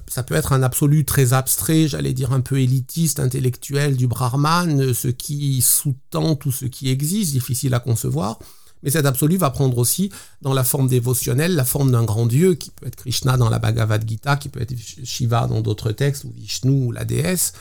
ça 0.08 0.22
peut 0.22 0.34
être 0.34 0.52
un 0.52 0.62
absolu 0.62 1.04
très 1.04 1.32
abstrait, 1.32 1.88
j'allais 1.88 2.12
dire 2.12 2.32
un 2.32 2.40
peu 2.40 2.60
élitiste, 2.60 3.18
intellectuel 3.18 3.96
du 3.96 4.06
brahman, 4.06 4.92
ce 4.92 5.08
qui 5.08 5.62
sous-tend 5.62 6.36
tout 6.36 6.52
ce 6.52 6.66
qui 6.66 6.90
existe, 6.90 7.32
difficile 7.32 7.72
à 7.74 7.80
concevoir. 7.80 8.38
Mais 8.84 8.90
cet 8.90 9.06
absolu 9.06 9.36
va 9.36 9.50
prendre 9.50 9.78
aussi 9.78 10.10
dans 10.42 10.52
la 10.52 10.62
forme 10.62 10.88
dévotionnelle, 10.88 11.54
la 11.54 11.64
forme 11.64 11.90
d'un 11.90 12.04
grand 12.04 12.26
dieu, 12.26 12.54
qui 12.54 12.70
peut 12.70 12.86
être 12.86 12.96
Krishna 12.96 13.36
dans 13.36 13.48
la 13.48 13.58
Bhagavad 13.58 14.06
Gita, 14.06 14.36
qui 14.36 14.48
peut 14.48 14.60
être 14.60 14.74
Shiva 15.04 15.46
dans 15.46 15.62
d'autres 15.62 15.90
textes, 15.90 16.24
ou 16.24 16.32
Vishnu, 16.36 16.86
ou 16.86 16.92
la 16.92 17.04
déesse. 17.04 17.54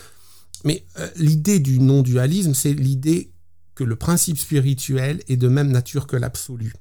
Mais 0.66 0.86
euh, 1.00 1.10
l'idée 1.16 1.60
du 1.60 1.80
non-dualisme, 1.80 2.54
c'est 2.54 2.74
l'idée 2.74 3.32
que 3.76 3.84
le 3.84 3.96
principe 3.96 4.38
spirituel 4.38 5.22
est 5.28 5.38
de 5.38 5.48
même 5.48 5.72
nature 5.72 6.08
que 6.08 6.16
l'absolu. 6.16 6.74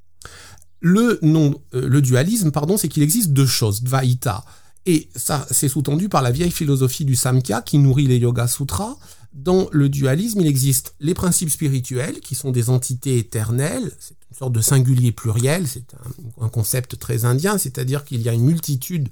Le, 0.81 1.19
non, 1.23 1.55
euh, 1.75 1.89
le 1.89 2.03
dualisme, 2.03 2.51
pardon, 2.51 2.77
c'est 2.77 2.89
qu'il 2.89 3.03
existe 3.03 3.31
deux 3.31 3.47
choses, 3.47 3.83
Dvaita. 3.83 4.45
Et 4.85 5.09
ça, 5.15 5.47
c'est 5.51 5.69
sous-tendu 5.69 6.09
par 6.09 6.23
la 6.23 6.33
vieille 6.33 6.51
philosophie 6.51 7.05
du 7.05 7.15
Samkhya 7.15 7.63
qui 7.63 7.79
nourrit 7.79 8.09
les 8.09 8.19
Yoga 8.19 8.49
Sutras, 8.49 8.97
dans 9.35 9.69
le 9.73 9.89
dualisme, 9.89 10.41
il 10.41 10.47
existe 10.47 10.95
les 11.01 11.15
principes 11.15 11.51
spirituels, 11.51 12.21
qui 12.21 12.35
sont 12.35 12.51
des 12.51 12.69
entités 12.69 13.19
éternelles, 13.19 13.91
c'est 13.99 14.17
une 14.31 14.37
sorte 14.37 14.53
de 14.53 14.61
singulier 14.61 15.13
pluriel, 15.13 15.67
c'est 15.67 15.95
un, 16.41 16.49
concept 16.49 16.99
très 16.99 17.25
indien, 17.25 17.57
c'est-à-dire 17.57 18.05
qu'il 18.05 18.21
y 18.23 18.29
a 18.29 18.33
une 18.33 18.45
multitude 18.45 19.09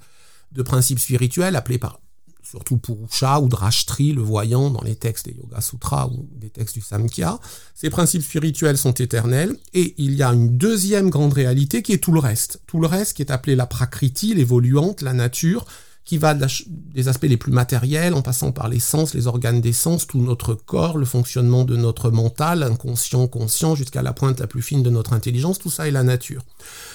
de 0.52 0.62
principes 0.62 0.98
spirituels, 0.98 1.56
appelés 1.56 1.78
par 1.78 2.00
surtout 2.42 2.78
Purusha 2.78 3.40
ou 3.40 3.48
Drashtri, 3.48 4.12
le 4.12 4.22
voyant 4.22 4.70
dans 4.70 4.82
les 4.82 4.96
textes 4.96 5.26
des 5.26 5.36
Yoga 5.36 5.60
Sutras 5.60 6.08
ou 6.08 6.28
des 6.32 6.50
textes 6.50 6.74
du 6.74 6.80
Samkhya. 6.80 7.38
Ces 7.74 7.90
principes 7.90 8.22
spirituels 8.22 8.76
sont 8.76 8.92
éternels, 8.92 9.56
et 9.72 9.94
il 9.98 10.14
y 10.14 10.22
a 10.22 10.32
une 10.32 10.56
deuxième 10.58 11.10
grande 11.10 11.32
réalité 11.32 11.82
qui 11.82 11.92
est 11.92 12.02
tout 12.02 12.12
le 12.12 12.18
reste. 12.18 12.60
Tout 12.66 12.80
le 12.80 12.88
reste 12.88 13.14
qui 13.14 13.22
est 13.22 13.30
appelé 13.30 13.54
la 13.54 13.66
Prakriti, 13.66 14.34
l'évoluante, 14.34 15.00
la 15.00 15.12
nature, 15.12 15.64
qui 16.04 16.18
va 16.18 16.34
des 16.34 17.08
aspects 17.08 17.24
les 17.24 17.36
plus 17.36 17.52
matériels, 17.52 18.14
en 18.14 18.22
passant 18.22 18.52
par 18.52 18.68
les 18.68 18.80
sens, 18.80 19.14
les 19.14 19.26
organes 19.26 19.60
des 19.60 19.72
sens, 19.72 20.06
tout 20.06 20.20
notre 20.20 20.54
corps, 20.54 20.98
le 20.98 21.06
fonctionnement 21.06 21.64
de 21.64 21.76
notre 21.76 22.10
mental, 22.10 22.62
inconscient, 22.62 23.28
conscient, 23.28 23.74
jusqu'à 23.74 24.02
la 24.02 24.12
pointe 24.12 24.40
la 24.40 24.46
plus 24.46 24.62
fine 24.62 24.82
de 24.82 24.90
notre 24.90 25.12
intelligence, 25.12 25.58
tout 25.58 25.70
ça 25.70 25.86
est 25.86 25.92
la 25.92 26.02
nature. 26.02 26.44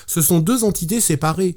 Ce 0.07 0.21
sont 0.21 0.39
deux 0.39 0.63
entités 0.63 0.99
séparées, 0.99 1.55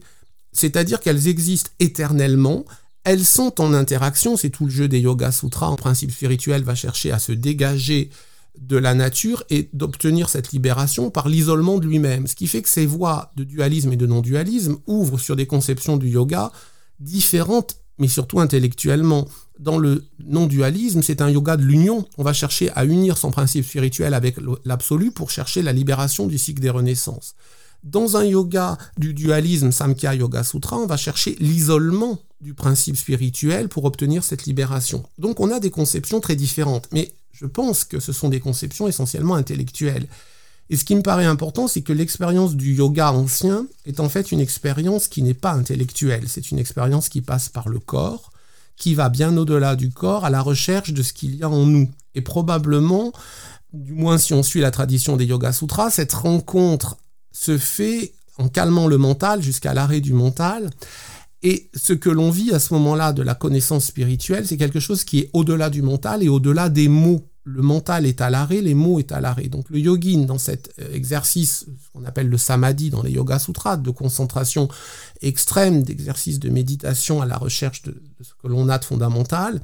c'est-à-dire 0.53 1.01
qu'elles 1.01 1.27
existent 1.27 1.71
éternellement, 1.81 2.65
elles 3.05 3.25
sont 3.25 3.61
en 3.61 3.73
interaction, 3.73 4.37
c'est 4.37 4.51
tout 4.51 4.67
le 4.67 4.71
jeu 4.71 4.87
des 4.87 5.01
Yoga 5.01 5.33
Sutras. 5.33 5.69
En 5.69 5.77
principe 5.77 6.13
spirituel 6.13 6.63
va 6.63 6.75
chercher 6.75 7.11
à 7.11 7.19
se 7.19 7.33
dégager 7.33 8.11
de 8.61 8.77
la 8.77 8.95
nature 8.95 9.45
et 9.51 9.69
d'obtenir 9.73 10.29
cette 10.29 10.53
libération 10.53 11.11
par 11.11 11.29
l'isolement 11.29 11.79
de 11.79 11.87
lui-même. 11.87 12.27
Ce 12.27 12.35
qui 12.35 12.47
fait 12.47 12.61
que 12.61 12.69
ces 12.69 12.87
voies 12.87 13.33
de 13.37 13.45
dualisme 13.45 13.93
et 13.93 13.97
de 13.97 14.07
non-dualisme 14.07 14.77
ouvrent 14.87 15.19
sur 15.19 15.37
des 15.37 15.47
conceptions 15.47 15.97
du 15.97 16.09
yoga 16.09 16.53
différentes, 17.01 17.77
mais 17.99 18.09
surtout 18.09 18.41
intellectuellement. 18.41 19.29
Dans 19.59 19.79
le 19.79 20.05
non-dualisme, 20.25 21.03
c'est 21.03 21.21
un 21.21 21.31
yoga 21.31 21.57
de 21.57 21.65
l'union. 21.65 22.07
On 22.17 22.23
va 22.23 22.33
chercher 22.33 22.71
à 22.73 22.85
unir 22.85 23.19
son 23.19 23.31
principe 23.31 23.65
spirituel 23.65 24.15
avec 24.15 24.37
l'absolu 24.65 25.11
pour 25.11 25.31
chercher 25.31 25.63
la 25.63 25.73
libération 25.73 26.27
du 26.27 26.39
cycle 26.39 26.61
des 26.61 26.71
renaissances. 26.71 27.35
Dans 27.85 28.17
un 28.17 28.25
yoga 28.25 28.77
du 28.99 29.15
dualisme, 29.15 29.71
Samkhya 29.71 30.15
Yoga 30.17 30.43
Sutra, 30.43 30.79
on 30.79 30.87
va 30.87 30.97
chercher 30.97 31.37
l'isolement 31.39 32.19
du 32.41 32.55
principe 32.55 32.97
spirituel 32.97 33.69
pour 33.69 33.85
obtenir 33.85 34.25
cette 34.25 34.47
libération. 34.47 35.05
Donc 35.19 35.41
on 35.41 35.51
a 35.51 35.61
des 35.61 35.71
conceptions 35.71 36.21
très 36.21 36.37
différentes, 36.37 36.89
mais 36.93 37.13
je 37.33 37.47
pense 37.47 37.85
que 37.85 38.01
ce 38.01 38.13
sont 38.13 38.29
des 38.29 38.41
conceptions 38.41 38.89
essentiellement 38.89 39.37
intellectuelles. 39.37 40.09
Et 40.71 40.77
ce 40.77 40.85
qui 40.85 40.95
me 40.95 41.03
paraît 41.03 41.25
important, 41.25 41.67
c'est 41.67 41.81
que 41.81 41.93
l'expérience 41.93 42.55
du 42.55 42.75
yoga 42.75 43.13
ancien 43.13 43.67
est 43.87 44.01
en 44.01 44.09
fait 44.09 44.33
une 44.33 44.41
expérience 44.41 45.09
qui 45.09 45.23
n'est 45.23 45.35
pas 45.35 45.53
intellectuelle, 45.53 46.25
c'est 46.29 46.51
une 46.51 46.59
expérience 46.59 47.09
qui 47.09 47.23
passe 47.23 47.49
par 47.49 47.69
le 47.69 47.79
corps, 47.79 48.33
qui 48.77 48.95
va 48.95 49.09
bien 49.09 49.37
au-delà 49.37 49.77
du 49.77 49.91
corps 49.91 50.25
à 50.25 50.31
la 50.31 50.41
recherche 50.41 50.93
de 50.93 51.03
ce 51.03 51.13
qu'il 51.13 51.37
y 51.37 51.43
a 51.43 51.49
en 51.49 51.65
nous. 51.65 51.91
Et 52.15 52.21
probablement, 52.21 53.13
du 53.73 53.93
moins 53.93 54.19
si 54.19 54.35
on 54.35 54.43
suit 54.43 54.61
la 54.61 54.71
tradition 54.71 55.17
des 55.17 55.25
Yoga 55.25 55.53
Sutras, 55.53 55.91
cette 55.91 56.13
rencontre 56.13 56.99
se 57.33 57.59
fait 57.59 58.13
en 58.39 58.49
calmant 58.49 58.87
le 58.87 58.99
mental 58.99 59.43
jusqu'à 59.43 59.75
l'arrêt 59.75 60.01
du 60.01 60.13
mental. 60.13 60.71
Et 61.43 61.71
ce 61.75 61.93
que 61.93 62.11
l'on 62.11 62.31
vit 62.31 62.53
à 62.53 62.59
ce 62.59 62.75
moment-là 62.75 63.13
de 63.13 63.23
la 63.23 63.35
connaissance 63.35 63.87
spirituelle, 63.87 64.47
c'est 64.47 64.57
quelque 64.57 64.81
chose 64.81 65.05
qui 65.05 65.21
est 65.21 65.31
au-delà 65.33 65.71
du 65.71 65.83
mental 65.83 66.23
et 66.23 66.29
au-delà 66.29 66.69
des 66.69 66.89
mots. 66.89 67.25
Le 67.51 67.63
mental 67.63 68.05
est 68.05 68.21
à 68.21 68.29
l'arrêt, 68.29 68.61
les 68.61 68.75
mots 68.75 68.99
est 68.99 69.11
à 69.11 69.21
l'arrêt. 69.21 69.49
Donc 69.49 69.71
le 69.71 69.79
yogin, 69.79 70.27
dans 70.27 70.37
cet 70.37 70.71
euh, 70.81 70.93
exercice, 70.93 71.65
ce 71.83 71.91
qu'on 71.93 72.05
appelle 72.05 72.29
le 72.29 72.37
samadhi 72.37 72.91
dans 72.91 73.03
les 73.03 73.13
yoga 73.13 73.39
sutras, 73.39 73.79
de 73.79 73.91
concentration 73.91 74.69
extrême, 75.23 75.83
d'exercice 75.83 76.39
de 76.41 76.51
méditation 76.51 77.23
à 77.23 77.27
la 77.27 77.39
recherche 77.39 77.83
de, 77.83 77.95
ce 78.21 78.33
que 78.43 78.49
l'on 78.49 78.69
a 78.69 78.77
de 78.79 78.85
fondamental, 78.85 79.63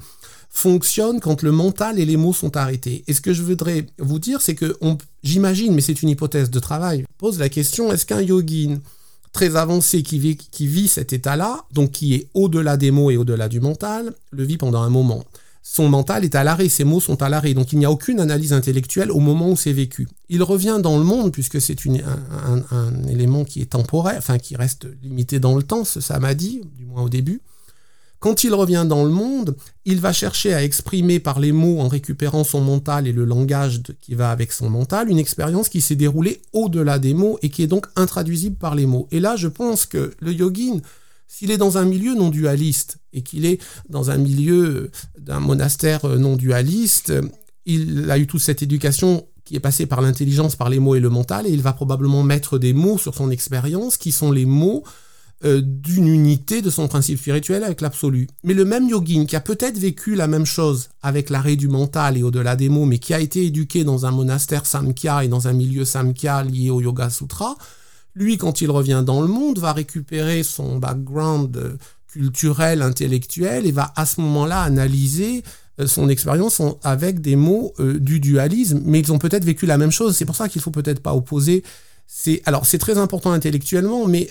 fonctionne 0.49 1.19
quand 1.19 1.43
le 1.43 1.51
mental 1.51 1.99
et 1.99 2.05
les 2.05 2.17
mots 2.17 2.33
sont 2.33 2.57
arrêtés. 2.57 3.03
Et 3.07 3.13
ce 3.13 3.21
que 3.21 3.33
je 3.33 3.43
voudrais 3.43 3.85
vous 3.99 4.17
dire, 4.17 4.41
c'est 4.41 4.55
que 4.55 4.75
j'imagine, 5.21 5.75
mais 5.75 5.81
c'est 5.81 6.01
une 6.01 6.09
hypothèse 6.09 6.49
de 6.49 6.59
travail, 6.59 7.05
pose 7.19 7.37
la 7.37 7.49
question 7.49 7.91
est-ce 7.91 8.07
qu'un 8.07 8.21
yogin 8.21 8.79
très 9.31 9.57
avancé 9.57 10.01
qui 10.01 10.17
vit 10.17 10.87
cet 10.87 11.13
état-là, 11.13 11.65
donc 11.71 11.91
qui 11.91 12.15
est 12.15 12.29
au-delà 12.33 12.77
des 12.77 12.89
mots 12.89 13.11
et 13.11 13.17
au-delà 13.17 13.47
du 13.47 13.59
mental, 13.59 14.13
le 14.31 14.43
vit 14.43 14.57
pendant 14.57 14.81
un 14.81 14.89
moment? 14.89 15.23
Son 15.67 15.89
mental 15.89 16.23
est 16.23 16.35
à 16.35 16.43
l'arrêt, 16.43 16.69
ses 16.69 16.83
mots 16.83 16.99
sont 16.99 17.23
à 17.23 17.27
l'arrêt, 17.27 17.55
donc 17.55 17.73
il 17.73 17.79
n'y 17.79 17.85
a 17.85 17.91
aucune 17.91 18.19
analyse 18.19 18.53
intellectuelle 18.53 19.09
au 19.09 19.19
moment 19.19 19.49
où 19.49 19.57
c'est 19.57 19.73
vécu. 19.73 20.07
Il 20.29 20.43
revient 20.43 20.77
dans 20.79 20.95
le 20.99 21.03
monde, 21.03 21.31
puisque 21.31 21.59
c'est 21.59 21.75
un, 21.87 23.03
élément 23.09 23.43
qui 23.43 23.61
est 23.61 23.71
temporaire, 23.71 24.19
enfin 24.19 24.37
qui 24.37 24.55
reste 24.55 24.87
limité 25.01 25.39
dans 25.39 25.55
le 25.55 25.63
temps, 25.63 25.83
ce 25.83 26.01
samadhi, 26.01 26.61
du 26.77 26.85
moins 26.85 27.01
au 27.01 27.09
début. 27.09 27.41
Quand 28.19 28.43
il 28.43 28.53
revient 28.53 28.85
dans 28.87 29.03
le 29.03 29.09
monde, 29.09 29.57
il 29.85 29.99
va 29.99 30.13
chercher 30.13 30.53
à 30.53 30.63
exprimer 30.63 31.19
par 31.19 31.39
les 31.39 31.51
mots, 31.51 31.79
en 31.79 31.87
récupérant 31.87 32.43
son 32.43 32.61
mental 32.61 33.07
et 33.07 33.11
le 33.11 33.25
langage 33.25 33.81
qui 34.01 34.13
va 34.13 34.29
avec 34.29 34.51
son 34.51 34.69
mental, 34.69 35.09
une 35.09 35.17
expérience 35.17 35.67
qui 35.67 35.81
s'est 35.81 35.95
déroulée 35.95 36.43
au-delà 36.53 36.99
des 36.99 37.15
mots 37.15 37.39
et 37.41 37.49
qui 37.49 37.63
est 37.63 37.67
donc 37.67 37.87
intraduisible 37.95 38.55
par 38.55 38.75
les 38.75 38.85
mots. 38.85 39.07
Et 39.09 39.19
là, 39.19 39.35
je 39.35 39.47
pense 39.47 39.87
que 39.87 40.13
le 40.19 40.31
yogin, 40.31 40.79
s'il 41.27 41.51
est 41.51 41.57
dans 41.57 41.77
un 41.77 41.85
milieu 41.85 42.15
non 42.15 42.29
dualiste 42.29 42.97
et 43.13 43.21
qu'il 43.21 43.45
est 43.45 43.61
dans 43.89 44.11
un 44.11 44.17
milieu 44.17 44.91
d'un 45.19 45.39
monastère 45.39 46.07
non 46.17 46.35
dualiste, 46.35 47.13
il 47.65 48.09
a 48.11 48.17
eu 48.17 48.27
toute 48.27 48.41
cette 48.41 48.61
éducation 48.61 49.27
qui 49.43 49.55
est 49.55 49.59
passée 49.59 49.85
par 49.85 50.01
l'intelligence, 50.01 50.55
par 50.55 50.69
les 50.69 50.79
mots 50.79 50.95
et 50.95 50.99
le 50.99 51.09
mental, 51.09 51.45
et 51.45 51.51
il 51.51 51.61
va 51.61 51.73
probablement 51.73 52.23
mettre 52.23 52.57
des 52.57 52.73
mots 52.73 52.97
sur 52.97 53.13
son 53.13 53.29
expérience 53.29 53.97
qui 53.97 54.11
sont 54.11 54.31
les 54.31 54.45
mots 54.45 54.83
euh, 55.43 55.61
d'une 55.63 56.07
unité 56.07 56.61
de 56.61 56.69
son 56.69 56.87
principe 56.87 57.19
spirituel 57.19 57.63
avec 57.63 57.81
l'absolu. 57.81 58.27
Mais 58.43 58.53
le 58.53 58.65
même 58.65 58.89
yogin 58.89 59.25
qui 59.25 59.35
a 59.35 59.41
peut-être 59.41 59.77
vécu 59.77 60.15
la 60.15 60.27
même 60.27 60.45
chose 60.45 60.89
avec 61.03 61.29
l'arrêt 61.29 61.57
du 61.57 61.67
mental 61.67 62.17
et 62.17 62.23
au-delà 62.23 62.55
des 62.55 62.69
mots, 62.69 62.85
mais 62.85 62.97
qui 62.97 63.13
a 63.13 63.19
été 63.19 63.45
éduqué 63.45 63.83
dans 63.83 64.07
un 64.07 64.11
monastère 64.11 64.65
Samkhya 64.65 65.25
et 65.25 65.27
dans 65.27 65.47
un 65.47 65.53
milieu 65.53 65.85
Samkhya 65.85 66.43
lié 66.43 66.71
au 66.71 66.81
Yoga 66.81 67.09
Sutra, 67.09 67.55
lui, 68.15 68.37
quand 68.37 68.61
il 68.61 68.71
revient 68.71 69.03
dans 69.05 69.21
le 69.21 69.27
monde, 69.27 69.59
va 69.59 69.73
récupérer 69.73 70.43
son 70.43 70.77
background 70.77 71.55
euh, 71.57 71.77
culturel, 72.07 72.81
intellectuel, 72.81 73.65
et 73.65 73.71
va 73.71 73.93
à 73.95 74.05
ce 74.05 74.21
moment-là 74.21 74.61
analyser 74.61 75.43
euh, 75.79 75.87
son 75.87 76.09
expérience 76.09 76.61
avec 76.83 77.21
des 77.21 77.35
mots 77.35 77.73
du 77.79 78.19
dualisme, 78.19 78.81
mais 78.85 78.99
ils 78.99 79.11
ont 79.11 79.19
peut-être 79.19 79.43
vécu 79.43 79.65
la 79.65 79.77
même 79.77 79.91
chose. 79.91 80.15
C'est 80.15 80.25
pour 80.25 80.35
ça 80.35 80.49
qu'il 80.49 80.61
faut 80.61 80.71
peut-être 80.71 81.01
pas 81.01 81.13
opposer. 81.13 81.63
C'est 82.07 82.41
alors 82.45 82.65
c'est 82.65 82.77
très 82.77 82.97
important 82.97 83.31
intellectuellement, 83.31 84.07
mais 84.07 84.29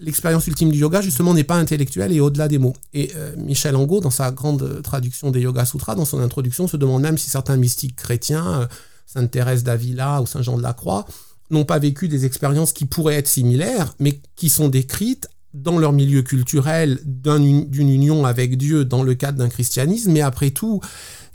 l'expérience 0.00 0.46
ultime 0.46 0.70
du 0.70 0.78
yoga, 0.78 1.00
justement, 1.00 1.34
n'est 1.34 1.44
pas 1.44 1.56
intellectuelle 1.56 2.12
et 2.12 2.20
au-delà 2.20 2.48
des 2.48 2.58
mots. 2.58 2.74
Et 2.92 3.12
euh, 3.16 3.34
Michel 3.36 3.76
Angot, 3.76 4.00
dans 4.00 4.10
sa 4.10 4.30
grande 4.30 4.82
traduction 4.82 5.30
des 5.30 5.40
Yoga 5.40 5.64
Sutras, 5.64 5.94
dans 5.94 6.04
son 6.04 6.20
introduction, 6.20 6.68
se 6.68 6.76
demande 6.76 7.02
même 7.02 7.18
si 7.18 7.30
certains 7.30 7.56
mystiques 7.56 7.96
chrétiens, 7.96 8.62
euh, 8.62 8.66
Sainte 9.06 9.30
Thérèse 9.30 9.64
d'Avila 9.64 10.20
ou 10.20 10.26
Saint 10.26 10.42
Jean 10.42 10.56
de 10.56 10.62
la 10.62 10.72
Croix, 10.72 11.06
n'ont 11.50 11.64
pas 11.64 11.78
vécu 11.78 12.08
des 12.08 12.24
expériences 12.24 12.72
qui 12.72 12.84
pourraient 12.84 13.16
être 13.16 13.28
similaires, 13.28 13.94
mais 13.98 14.20
qui 14.34 14.48
sont 14.48 14.68
décrites 14.68 15.28
dans 15.54 15.78
leur 15.78 15.92
milieu 15.92 16.22
culturel 16.22 17.00
d'une 17.04 17.88
union 17.88 18.26
avec 18.26 18.58
Dieu 18.58 18.84
dans 18.84 19.02
le 19.02 19.14
cadre 19.14 19.38
d'un 19.38 19.48
christianisme. 19.48 20.12
Mais 20.12 20.20
après 20.20 20.50
tout, 20.50 20.80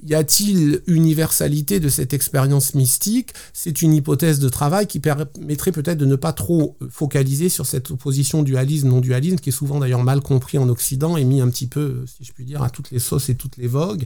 y 0.05 0.13
a-t-il 0.13 0.81
universalité 0.87 1.79
de 1.79 1.89
cette 1.89 2.13
expérience 2.13 2.75
mystique? 2.75 3.33
C'est 3.53 3.81
une 3.81 3.93
hypothèse 3.93 4.39
de 4.39 4.49
travail 4.49 4.85
qui 4.85 4.99
permettrait 4.99 5.71
peut-être 5.71 5.97
de 5.97 6.05
ne 6.05 6.15
pas 6.15 6.33
trop 6.33 6.77
focaliser 6.89 7.49
sur 7.49 7.65
cette 7.65 7.91
opposition 7.91 8.43
dualisme-non-dualisme, 8.43 9.37
qui 9.37 9.49
est 9.49 9.53
souvent 9.53 9.79
d'ailleurs 9.79 10.03
mal 10.03 10.21
compris 10.21 10.57
en 10.59 10.69
Occident 10.69 11.17
et 11.17 11.23
mis 11.23 11.41
un 11.41 11.49
petit 11.49 11.67
peu, 11.67 12.03
si 12.05 12.23
je 12.23 12.31
puis 12.31 12.45
dire, 12.45 12.61
à 12.61 12.69
toutes 12.69 12.91
les 12.91 12.99
sauces 12.99 13.29
et 13.29 13.35
toutes 13.35 13.57
les 13.57 13.67
vogues. 13.67 14.05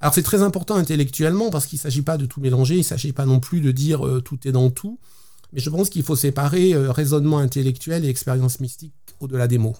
Alors 0.00 0.14
c'est 0.14 0.22
très 0.22 0.42
important 0.42 0.76
intellectuellement 0.76 1.50
parce 1.50 1.66
qu'il 1.66 1.76
ne 1.76 1.82
s'agit 1.82 2.02
pas 2.02 2.16
de 2.16 2.24
tout 2.24 2.40
mélanger, 2.40 2.74
il 2.74 2.78
ne 2.78 2.84
s'agit 2.84 3.12
pas 3.12 3.26
non 3.26 3.38
plus 3.38 3.60
de 3.60 3.70
dire 3.70 4.06
euh, 4.06 4.22
tout 4.22 4.38
est 4.48 4.52
dans 4.52 4.70
tout, 4.70 4.98
mais 5.52 5.60
je 5.60 5.70
pense 5.70 5.90
qu'il 5.90 6.02
faut 6.02 6.16
séparer 6.16 6.72
euh, 6.72 6.92
raisonnement 6.92 7.38
intellectuel 7.38 8.04
et 8.04 8.08
expérience 8.08 8.60
mystique 8.60 8.94
au-delà 9.20 9.48
des 9.48 9.58
mots. 9.58 9.76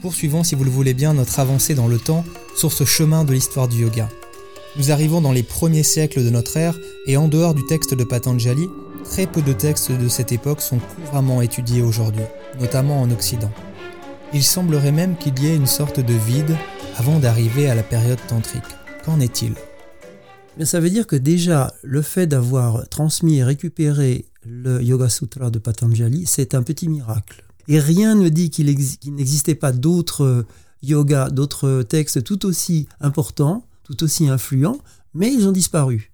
Poursuivons, 0.00 0.42
si 0.42 0.54
vous 0.54 0.64
le 0.64 0.70
voulez 0.70 0.94
bien, 0.94 1.14
notre 1.14 1.38
avancée 1.38 1.74
dans 1.74 1.86
le 1.86 1.98
temps 1.98 2.24
sur 2.56 2.72
ce 2.72 2.84
chemin 2.84 3.24
de 3.24 3.32
l'histoire 3.32 3.68
du 3.68 3.82
yoga. 3.82 4.08
Nous 4.76 4.90
arrivons 4.90 5.20
dans 5.20 5.32
les 5.32 5.42
premiers 5.42 5.82
siècles 5.82 6.24
de 6.24 6.30
notre 6.30 6.56
ère 6.56 6.78
et 7.06 7.16
en 7.16 7.28
dehors 7.28 7.54
du 7.54 7.64
texte 7.66 7.94
de 7.94 8.04
Patanjali, 8.04 8.68
très 9.04 9.26
peu 9.26 9.42
de 9.42 9.52
textes 9.52 9.92
de 9.92 10.08
cette 10.08 10.32
époque 10.32 10.60
sont 10.60 10.78
couramment 10.78 11.42
étudiés 11.42 11.82
aujourd'hui, 11.82 12.24
notamment 12.58 13.00
en 13.00 13.10
Occident. 13.10 13.50
Il 14.32 14.42
semblerait 14.42 14.92
même 14.92 15.16
qu'il 15.16 15.38
y 15.40 15.48
ait 15.48 15.56
une 15.56 15.66
sorte 15.66 16.00
de 16.00 16.14
vide 16.14 16.56
avant 16.96 17.18
d'arriver 17.18 17.68
à 17.68 17.74
la 17.74 17.82
période 17.82 18.20
tantrique. 18.28 18.62
Qu'en 19.04 19.20
est-il? 19.20 19.54
Mais 20.58 20.64
Ça 20.64 20.80
veut 20.80 20.90
dire 20.90 21.06
que 21.06 21.16
déjà, 21.16 21.74
le 21.82 22.02
fait 22.02 22.26
d'avoir 22.26 22.88
transmis 22.88 23.38
et 23.38 23.44
récupéré 23.44 24.26
le 24.44 24.82
Yoga 24.82 25.08
Sutra 25.08 25.50
de 25.50 25.58
Patanjali, 25.58 26.24
c'est 26.26 26.54
un 26.54 26.62
petit 26.62 26.88
miracle. 26.88 27.44
Et 27.68 27.78
rien 27.78 28.14
ne 28.14 28.28
dit 28.28 28.50
qu'il 28.50 28.66
n'existait 28.66 29.54
pas 29.54 29.72
d'autres 29.72 30.44
yogas, 30.82 31.30
d'autres 31.30 31.82
textes 31.82 32.24
tout 32.24 32.44
aussi 32.44 32.88
importants, 33.00 33.64
tout 33.84 34.02
aussi 34.02 34.28
influents, 34.28 34.78
mais 35.14 35.32
ils 35.32 35.46
ont 35.46 35.52
disparu. 35.52 36.12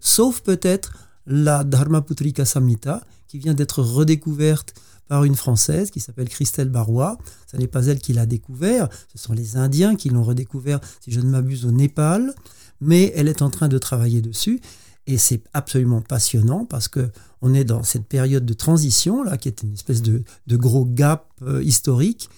Sauf 0.00 0.40
peut-être 0.40 0.92
la 1.26 1.64
Dharmaputrika 1.64 2.44
Samhita, 2.44 3.02
qui 3.28 3.38
vient 3.38 3.54
d'être 3.54 3.82
redécouverte 3.82 4.74
par 5.06 5.24
une 5.24 5.36
Française 5.36 5.90
qui 5.90 6.00
s'appelle 6.00 6.28
Christelle 6.28 6.68
Barois. 6.68 7.18
Ce 7.50 7.56
n'est 7.56 7.66
pas 7.66 7.86
elle 7.86 7.98
qui 7.98 8.12
l'a 8.12 8.26
découvert, 8.26 8.88
ce 9.12 9.18
sont 9.18 9.32
les 9.32 9.56
Indiens 9.56 9.96
qui 9.96 10.08
l'ont 10.08 10.22
redécouvert, 10.22 10.80
si 11.00 11.12
je 11.12 11.20
ne 11.20 11.30
m'abuse, 11.30 11.64
au 11.66 11.72
Népal. 11.72 12.34
Mais 12.80 13.12
elle 13.14 13.28
est 13.28 13.42
en 13.42 13.50
train 13.50 13.68
de 13.68 13.78
travailler 13.78 14.22
dessus. 14.22 14.60
Et 15.06 15.18
c'est 15.18 15.42
absolument 15.54 16.02
passionnant 16.02 16.64
parce 16.64 16.88
que 16.88 17.10
on 17.42 17.54
est 17.54 17.64
dans 17.64 17.82
cette 17.82 18.06
période 18.06 18.44
de 18.44 18.52
transition, 18.52 19.22
là, 19.22 19.38
qui 19.38 19.48
est 19.48 19.62
une 19.62 19.72
espèce 19.72 20.02
de, 20.02 20.22
gros 20.50 20.84
gap 20.84 21.32
euh, 21.42 21.62
historique. 21.62 22.28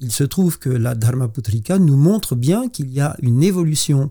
il 0.00 0.10
se 0.10 0.24
trouve 0.24 0.58
que 0.58 0.68
la 0.68 0.94
Dharmaputrika 0.94 1.78
nous 1.78 1.96
montre 1.96 2.34
bien 2.34 2.68
qu'il 2.68 2.90
y 2.90 3.00
a 3.00 3.16
une 3.22 3.42
évolution 3.42 4.10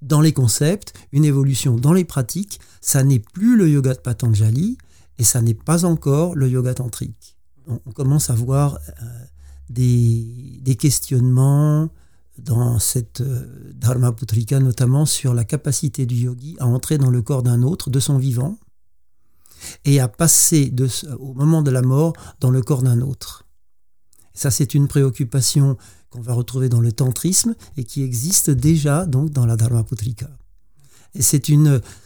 dans 0.00 0.20
les 0.20 0.32
concepts, 0.32 0.94
une 1.12 1.24
évolution 1.24 1.76
dans 1.76 1.92
les 1.92 2.04
pratiques. 2.04 2.60
Ça 2.80 3.02
n'est 3.02 3.18
plus 3.18 3.56
le 3.56 3.68
yoga 3.68 3.94
de 3.94 4.00
Patanjali 4.00 4.78
et 5.18 5.24
ça 5.24 5.42
n'est 5.42 5.54
pas 5.54 5.84
encore 5.84 6.36
le 6.36 6.48
yoga 6.48 6.74
tantrique. 6.74 7.36
On, 7.66 7.78
commence 7.92 8.30
à 8.30 8.34
voir 8.34 8.78
euh, 9.02 9.04
des, 9.68 10.60
des, 10.62 10.76
questionnements, 10.76 11.90
dans 12.38 12.78
cette 12.78 13.20
euh, 13.20 13.72
Dharma 13.74 14.12
Putrika, 14.12 14.60
notamment 14.60 15.06
sur 15.06 15.34
la 15.34 15.44
capacité 15.44 16.06
du 16.06 16.14
yogi 16.16 16.56
à 16.60 16.66
entrer 16.66 16.98
dans 16.98 17.10
le 17.10 17.22
corps 17.22 17.42
d'un 17.42 17.62
autre, 17.62 17.90
de 17.90 18.00
son 18.00 18.18
vivant, 18.18 18.58
et 19.84 20.00
à 20.00 20.08
passer 20.08 20.72
au 21.18 21.34
moment 21.34 21.62
de 21.62 21.70
la 21.70 21.82
mort 21.82 22.12
dans 22.40 22.50
le 22.50 22.62
corps 22.62 22.82
d'un 22.82 23.00
autre. 23.00 23.44
Ça, 24.34 24.50
c'est 24.50 24.74
une 24.74 24.86
préoccupation 24.86 25.76
qu'on 26.10 26.20
va 26.20 26.32
retrouver 26.32 26.68
dans 26.68 26.80
le 26.80 26.92
tantrisme 26.92 27.54
et 27.76 27.84
qui 27.84 28.02
existe 28.02 28.50
déjà 28.50 29.04
donc 29.04 29.30
dans 29.30 29.46
la 29.46 29.56
Dharmaputrika. 29.56 30.30
Et 31.14 31.22
c'est 31.22 31.42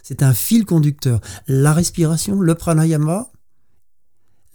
c'est 0.01 0.23
un 0.23 0.33
fil 0.33 0.65
conducteur. 0.65 1.21
La 1.47 1.73
respiration, 1.73 2.41
le 2.41 2.55
pranayama, 2.55 3.31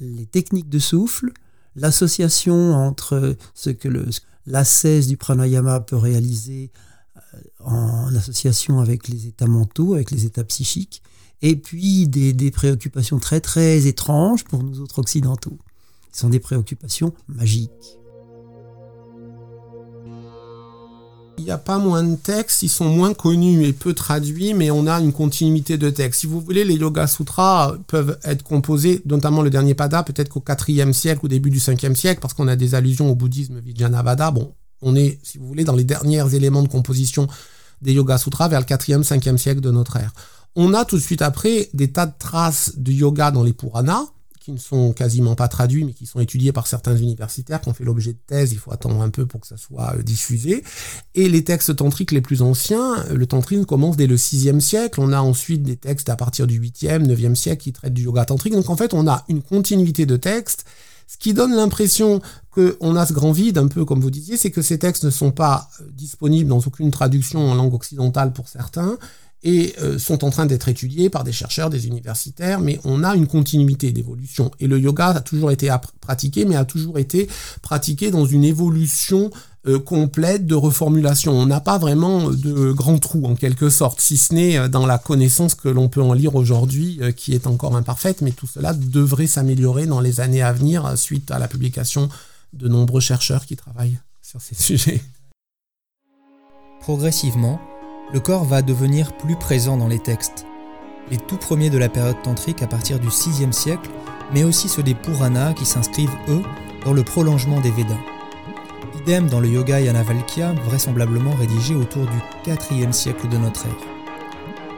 les 0.00 0.26
techniques 0.26 0.68
de 0.68 0.78
souffle, 0.78 1.32
l'association 1.76 2.74
entre 2.74 3.36
ce 3.54 3.70
que 3.70 3.88
le, 3.88 4.06
l'ascèse 4.48 5.06
du 5.06 5.16
pranayama 5.16 5.80
peut 5.80 5.96
réaliser 5.96 6.70
euh, 7.16 7.38
en 7.60 8.14
association 8.14 8.80
avec 8.80 9.08
les 9.08 9.26
états 9.26 9.46
mentaux, 9.46 9.94
avec 9.94 10.10
les 10.10 10.24
états 10.24 10.44
psychiques, 10.44 11.02
et 11.42 11.54
puis 11.56 12.08
des, 12.08 12.32
des 12.32 12.50
préoccupations 12.50 13.18
très 13.18 13.40
très 13.40 13.86
étranges 13.86 14.44
pour 14.44 14.62
nous 14.62 14.80
autres 14.80 14.98
occidentaux. 14.98 15.58
Ce 16.12 16.20
sont 16.20 16.30
des 16.30 16.40
préoccupations 16.40 17.12
magiques. 17.28 17.98
Il 21.38 21.44
n'y 21.44 21.50
a 21.50 21.58
pas 21.58 21.78
moins 21.78 22.02
de 22.02 22.16
textes, 22.16 22.62
ils 22.62 22.68
sont 22.68 22.88
moins 22.88 23.14
connus 23.14 23.64
et 23.64 23.72
peu 23.72 23.94
traduits, 23.94 24.54
mais 24.54 24.70
on 24.70 24.86
a 24.86 25.00
une 25.00 25.12
continuité 25.12 25.78
de 25.78 25.88
textes. 25.88 26.20
Si 26.20 26.26
vous 26.26 26.40
voulez, 26.40 26.64
les 26.64 26.74
Yoga 26.74 27.06
Sutras 27.06 27.74
peuvent 27.86 28.18
être 28.24 28.42
composés, 28.42 29.02
notamment 29.06 29.42
le 29.42 29.50
dernier 29.50 29.74
Pada, 29.74 30.02
peut-être 30.02 30.28
qu'au 30.28 30.40
4e 30.40 30.92
siècle, 30.92 31.20
au 31.24 31.28
début 31.28 31.50
du 31.50 31.58
5e 31.58 31.94
siècle, 31.94 32.20
parce 32.20 32.34
qu'on 32.34 32.48
a 32.48 32.56
des 32.56 32.74
allusions 32.74 33.08
au 33.10 33.14
bouddhisme 33.14 33.60
Vijnanavada. 33.60 34.32
Bon, 34.32 34.52
on 34.82 34.96
est, 34.96 35.20
si 35.22 35.38
vous 35.38 35.46
voulez, 35.46 35.64
dans 35.64 35.76
les 35.76 35.84
derniers 35.84 36.34
éléments 36.34 36.62
de 36.62 36.68
composition 36.68 37.28
des 37.82 37.92
Yoga 37.92 38.18
Sutras 38.18 38.48
vers 38.48 38.60
le 38.60 38.66
4e, 38.66 39.04
5e 39.04 39.36
siècle 39.36 39.60
de 39.60 39.70
notre 39.70 39.96
ère. 39.96 40.12
On 40.56 40.74
a 40.74 40.84
tout 40.84 40.96
de 40.96 41.02
suite 41.02 41.22
après 41.22 41.68
des 41.72 41.92
tas 41.92 42.06
de 42.06 42.14
traces 42.18 42.72
de 42.76 42.90
yoga 42.90 43.30
dans 43.30 43.44
les 43.44 43.52
Puranas, 43.52 44.06
qui 44.48 44.52
ne 44.54 44.58
sont 44.58 44.94
quasiment 44.94 45.34
pas 45.34 45.46
traduits, 45.46 45.84
mais 45.84 45.92
qui 45.92 46.06
sont 46.06 46.20
étudiés 46.20 46.52
par 46.52 46.66
certains 46.66 46.96
universitaires, 46.96 47.60
qui 47.60 47.68
ont 47.68 47.74
fait 47.74 47.84
l'objet 47.84 48.14
de 48.14 48.18
thèses, 48.26 48.50
il 48.50 48.58
faut 48.58 48.72
attendre 48.72 49.02
un 49.02 49.10
peu 49.10 49.26
pour 49.26 49.42
que 49.42 49.46
ça 49.46 49.58
soit 49.58 49.94
euh, 49.94 50.02
diffusé. 50.02 50.64
Et 51.14 51.28
les 51.28 51.44
textes 51.44 51.76
tantriques 51.76 52.12
les 52.12 52.22
plus 52.22 52.40
anciens, 52.40 53.04
le 53.12 53.26
tantrisme 53.26 53.66
commence 53.66 53.98
dès 53.98 54.06
le 54.06 54.16
6e 54.16 54.60
siècle, 54.60 55.02
on 55.02 55.12
a 55.12 55.20
ensuite 55.20 55.62
des 55.62 55.76
textes 55.76 56.08
à 56.08 56.16
partir 56.16 56.46
du 56.46 56.58
8e, 56.58 57.06
9e 57.06 57.34
siècle 57.34 57.62
qui 57.62 57.72
traitent 57.74 57.92
du 57.92 58.04
yoga 58.04 58.24
tantrique, 58.24 58.54
donc 58.54 58.70
en 58.70 58.76
fait 58.76 58.94
on 58.94 59.06
a 59.06 59.26
une 59.28 59.42
continuité 59.42 60.06
de 60.06 60.16
textes, 60.16 60.64
ce 61.06 61.18
qui 61.18 61.34
donne 61.34 61.54
l'impression 61.54 62.22
qu'on 62.50 62.96
a 62.96 63.04
ce 63.04 63.12
grand 63.12 63.32
vide, 63.32 63.58
un 63.58 63.68
peu 63.68 63.84
comme 63.84 64.00
vous 64.00 64.10
disiez, 64.10 64.38
c'est 64.38 64.50
que 64.50 64.62
ces 64.62 64.78
textes 64.78 65.04
ne 65.04 65.10
sont 65.10 65.30
pas 65.30 65.68
euh, 65.82 65.84
disponibles 65.92 66.48
dans 66.48 66.60
aucune 66.60 66.90
traduction 66.90 67.50
en 67.50 67.54
langue 67.54 67.74
occidentale 67.74 68.32
pour 68.32 68.48
certains, 68.48 68.96
et 69.44 69.74
euh, 69.80 69.98
sont 69.98 70.24
en 70.24 70.30
train 70.30 70.46
d'être 70.46 70.68
étudiés 70.68 71.10
par 71.10 71.24
des 71.24 71.32
chercheurs, 71.32 71.70
des 71.70 71.86
universitaires, 71.86 72.60
mais 72.60 72.80
on 72.84 73.04
a 73.04 73.14
une 73.14 73.26
continuité 73.26 73.92
d'évolution. 73.92 74.50
Et 74.58 74.66
le 74.66 74.78
yoga 74.78 75.08
a 75.08 75.20
toujours 75.20 75.50
été 75.50 75.74
pratiqué, 76.00 76.44
mais 76.44 76.56
a 76.56 76.64
toujours 76.64 76.98
été 76.98 77.28
pratiqué 77.62 78.10
dans 78.10 78.26
une 78.26 78.42
évolution 78.42 79.30
euh, 79.66 79.78
complète 79.78 80.46
de 80.46 80.56
reformulation. 80.56 81.32
On 81.32 81.46
n'a 81.46 81.60
pas 81.60 81.78
vraiment 81.78 82.30
de 82.30 82.72
grand 82.72 82.98
trou 82.98 83.24
en 83.26 83.36
quelque 83.36 83.70
sorte, 83.70 84.00
si 84.00 84.16
ce 84.16 84.34
n'est 84.34 84.58
euh, 84.58 84.68
dans 84.68 84.86
la 84.86 84.98
connaissance 84.98 85.54
que 85.54 85.68
l'on 85.68 85.88
peut 85.88 86.02
en 86.02 86.14
lire 86.14 86.34
aujourd'hui, 86.34 87.00
qui 87.16 87.34
est 87.34 87.46
encore 87.46 87.76
imparfaite, 87.76 88.22
mais 88.22 88.32
tout 88.32 88.48
cela 88.48 88.72
devrait 88.74 89.28
s'améliorer 89.28 89.86
dans 89.86 90.00
les 90.00 90.20
années 90.20 90.42
à 90.42 90.52
venir 90.52 90.98
suite 90.98 91.30
à 91.30 91.38
la 91.38 91.46
publication 91.46 92.08
de 92.54 92.66
nombreux 92.66 93.00
chercheurs 93.00 93.46
qui 93.46 93.56
travaillent 93.56 93.98
sur 94.20 94.40
ces 94.40 94.54
sujets. 94.60 95.00
Progressivement, 96.80 97.60
le 98.12 98.20
corps 98.20 98.44
va 98.44 98.62
devenir 98.62 99.16
plus 99.16 99.36
présent 99.36 99.76
dans 99.76 99.88
les 99.88 99.98
textes. 99.98 100.46
Les 101.10 101.18
tout 101.18 101.36
premiers 101.36 101.70
de 101.70 101.78
la 101.78 101.88
période 101.88 102.20
tantrique 102.22 102.62
à 102.62 102.66
partir 102.66 102.98
du 102.98 103.08
6e 103.08 103.52
siècle, 103.52 103.90
mais 104.32 104.44
aussi 104.44 104.68
ceux 104.68 104.82
des 104.82 104.94
Puranas 104.94 105.54
qui 105.54 105.66
s'inscrivent, 105.66 106.16
eux, 106.28 106.42
dans 106.84 106.92
le 106.92 107.02
prolongement 107.02 107.60
des 107.60 107.70
Védas. 107.70 107.98
Idem 109.00 109.28
dans 109.28 109.40
le 109.40 109.48
Yoga 109.48 109.80
Yanavalkya, 109.80 110.54
vraisemblablement 110.54 111.34
rédigé 111.34 111.74
autour 111.74 112.06
du 112.06 112.50
4e 112.50 112.92
siècle 112.92 113.28
de 113.28 113.36
notre 113.36 113.66
ère. 113.66 113.76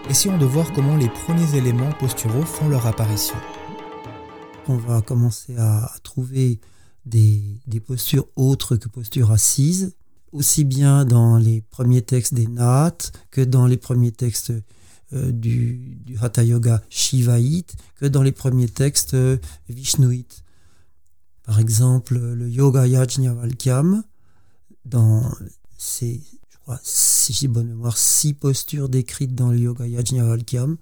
Essayons 0.09 0.39
de 0.39 0.47
voir 0.47 0.73
comment 0.73 0.97
les 0.97 1.09
premiers 1.09 1.55
éléments 1.57 1.93
posturaux 1.93 2.43
font 2.43 2.69
leur 2.69 2.87
apparition. 2.87 3.37
On 4.67 4.77
va 4.77 5.03
commencer 5.03 5.57
à 5.57 5.91
trouver 6.03 6.61
des, 7.07 7.43
des 7.67 7.81
postures 7.81 8.27
autres 8.35 8.77
que 8.77 8.89
postures 8.89 9.31
assises, 9.31 9.95
aussi 10.33 10.65
bien 10.65 11.05
dans 11.05 11.37
les 11.37 11.61
premiers 11.61 12.03
textes 12.03 12.35
des 12.35 12.47
Nath 12.47 13.13
que 13.31 13.41
dans 13.41 13.67
les 13.67 13.77
premiers 13.77 14.13
textes 14.13 14.53
euh, 15.13 15.33
du, 15.33 15.99
Hatha 16.21 16.45
Yoga 16.45 16.83
Shivaïte, 16.89 17.75
que 17.97 18.07
dans 18.07 18.23
les 18.23 18.33
premiers 18.33 18.69
textes 18.69 19.15
euh, 19.15 19.39
Vishnuites. 19.69 20.45
Par 21.43 21.59
exemple, 21.59 22.17
le 22.17 22.49
Yoga 22.49 22.87
Yajnavalkyam, 22.87 24.05
dans 24.85 25.29
ces, 25.77 26.21
je 26.49 26.59
crois, 26.59 26.79
si 26.85 27.33
j'ai 27.33 27.49
bonne 27.49 27.69
mémoire, 27.69 27.99
six 27.99 28.35
postures 28.35 28.89
décrites 28.89 29.35
dans 29.35 29.51
le 29.51 29.59
Yoga 29.59 29.87
Yajnavalkyam, 29.87 30.77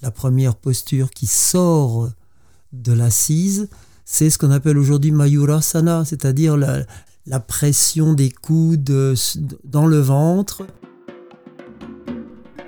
la 0.00 0.10
première 0.10 0.56
posture 0.56 1.10
qui 1.10 1.26
sort 1.26 2.08
de 2.72 2.92
l'assise, 2.92 3.68
c'est 4.06 4.30
ce 4.30 4.38
qu'on 4.38 4.52
appelle 4.52 4.78
aujourd'hui 4.78 5.10
Mayurasana, 5.10 6.04
c'est-à-dire 6.06 6.56
la, 6.56 6.86
la 7.26 7.40
pression 7.40 8.12
des 8.12 8.30
coudes 8.30 9.16
dans 9.64 9.86
le 9.86 9.98
ventre. 9.98 10.64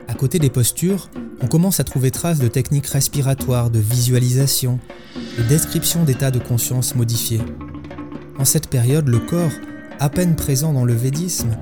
À 0.09 0.14
côté 0.14 0.38
des 0.38 0.51
postures, 0.51 1.11
on 1.40 1.47
commence 1.47 1.79
à 1.79 1.85
trouver 1.85 2.11
traces 2.11 2.40
de 2.40 2.49
techniques 2.49 2.88
respiratoires, 2.88 3.71
de 3.71 3.79
visualisation, 3.79 4.81
de 5.38 5.42
description 5.44 6.03
d'états 6.03 6.33
de 6.33 6.40
conscience 6.40 6.97
modifiés. 6.97 7.40
En 8.38 8.44
cette 8.44 8.68
période, 8.68 9.09
le 9.09 9.21
corps, 9.21 9.53
à 10.01 10.09
peine 10.09 10.35
présent 10.35 10.73
dans 10.73 10.85
le 10.85 10.94
védisme 10.94 11.57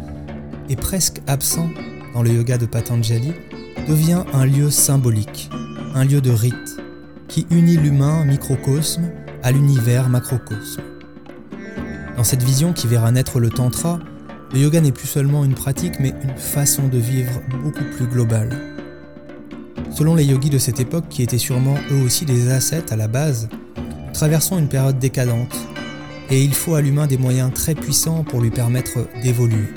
et 0.71 0.77
presque 0.77 1.21
absent 1.27 1.69
dans 2.15 2.23
le 2.23 2.31
yoga 2.31 2.57
de 2.57 2.67
Patanjali, 2.67 3.33
devient 3.87 4.25
un 4.33 4.47
lieu 4.47 4.71
symbolique, 4.71 5.51
un 5.95 6.05
lieu 6.05 6.23
de 6.23 6.31
rite, 6.31 6.81
qui 7.29 7.47
unit 7.51 7.77
l'humain 7.77 8.25
microcosme 8.25 9.11
à 9.43 9.53
l'univers 9.53 10.09
macrocosme. 10.09 10.96
Dans 12.16 12.24
cette 12.24 12.42
vision 12.42 12.72
qui 12.72 12.87
verra 12.87 13.11
naître 13.12 13.40
le 13.40 13.50
Tantra, 13.50 14.00
le 14.52 14.61
yoga 14.61 14.81
n'est 14.81 14.92
plus 14.92 15.07
seulement 15.07 15.44
une 15.44 15.55
pratique, 15.55 16.00
mais 16.00 16.14
une 16.22 16.37
façon 16.37 16.88
de 16.88 16.96
vivre 16.96 17.42
beaucoup 17.62 17.85
plus 17.96 18.07
globale. 18.07 18.57
Selon 19.90 20.14
les 20.14 20.24
yogis 20.24 20.50
de 20.50 20.59
cette 20.59 20.81
époque, 20.81 21.09
qui 21.11 21.22
étaient 21.22 21.37
sûrement 21.37 21.74
eux 21.90 22.02
aussi 22.02 22.24
des 22.24 22.50
ascètes 22.50 22.90
à 22.90 22.96
la 22.96 23.09
base, 23.09 23.48
nous 23.76 24.12
traversons 24.14 24.59
une 24.59 24.68
période 24.68 24.98
décadente, 24.98 25.55
et 26.31 26.42
il 26.42 26.55
faut 26.55 26.74
à 26.74 26.81
l'humain 26.81 27.07
des 27.07 27.18
moyens 27.18 27.52
très 27.52 27.74
puissants 27.74 28.24
pour 28.24 28.40
lui 28.40 28.50
permettre 28.50 29.07
d'évoluer. 29.22 29.68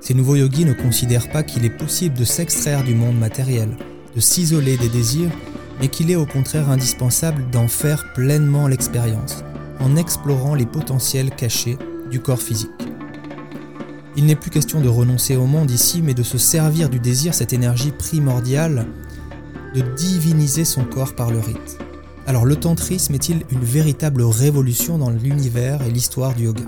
Ces 0.00 0.14
nouveaux 0.14 0.36
yogis 0.36 0.64
ne 0.64 0.72
considèrent 0.72 1.30
pas 1.30 1.42
qu'il 1.42 1.64
est 1.64 1.76
possible 1.76 2.16
de 2.16 2.24
s'extraire 2.24 2.84
du 2.84 2.94
monde 2.94 3.18
matériel, 3.18 3.76
de 4.14 4.20
s'isoler 4.20 4.76
des 4.76 4.88
désirs, 4.88 5.30
mais 5.80 5.88
qu'il 5.88 6.10
est 6.10 6.16
au 6.16 6.26
contraire 6.26 6.70
indispensable 6.70 7.44
d'en 7.50 7.66
faire 7.66 8.12
pleinement 8.14 8.68
l'expérience, 8.68 9.44
en 9.80 9.96
explorant 9.96 10.54
les 10.54 10.66
potentiels 10.66 11.30
cachés 11.30 11.78
du 12.10 12.20
corps 12.20 12.42
physique. 12.42 12.70
Il 14.16 14.26
n'est 14.26 14.36
plus 14.36 14.50
question 14.50 14.80
de 14.80 14.88
renoncer 14.88 15.36
au 15.36 15.46
monde 15.46 15.70
ici, 15.70 16.02
mais 16.02 16.14
de 16.14 16.22
se 16.22 16.38
servir 16.38 16.88
du 16.88 16.98
désir, 16.98 17.34
cette 17.34 17.52
énergie 17.52 17.92
primordiale, 17.92 18.86
de 19.74 19.82
diviniser 19.94 20.64
son 20.64 20.84
corps 20.84 21.14
par 21.14 21.30
le 21.30 21.38
rite. 21.38 21.78
Alors 22.26 22.44
le 22.44 22.56
tantrisme 22.56 23.14
est-il 23.14 23.44
une 23.50 23.64
véritable 23.64 24.22
révolution 24.22 24.98
dans 24.98 25.10
l'univers 25.10 25.82
et 25.82 25.90
l'histoire 25.90 26.34
du 26.34 26.44
yoga? 26.44 26.64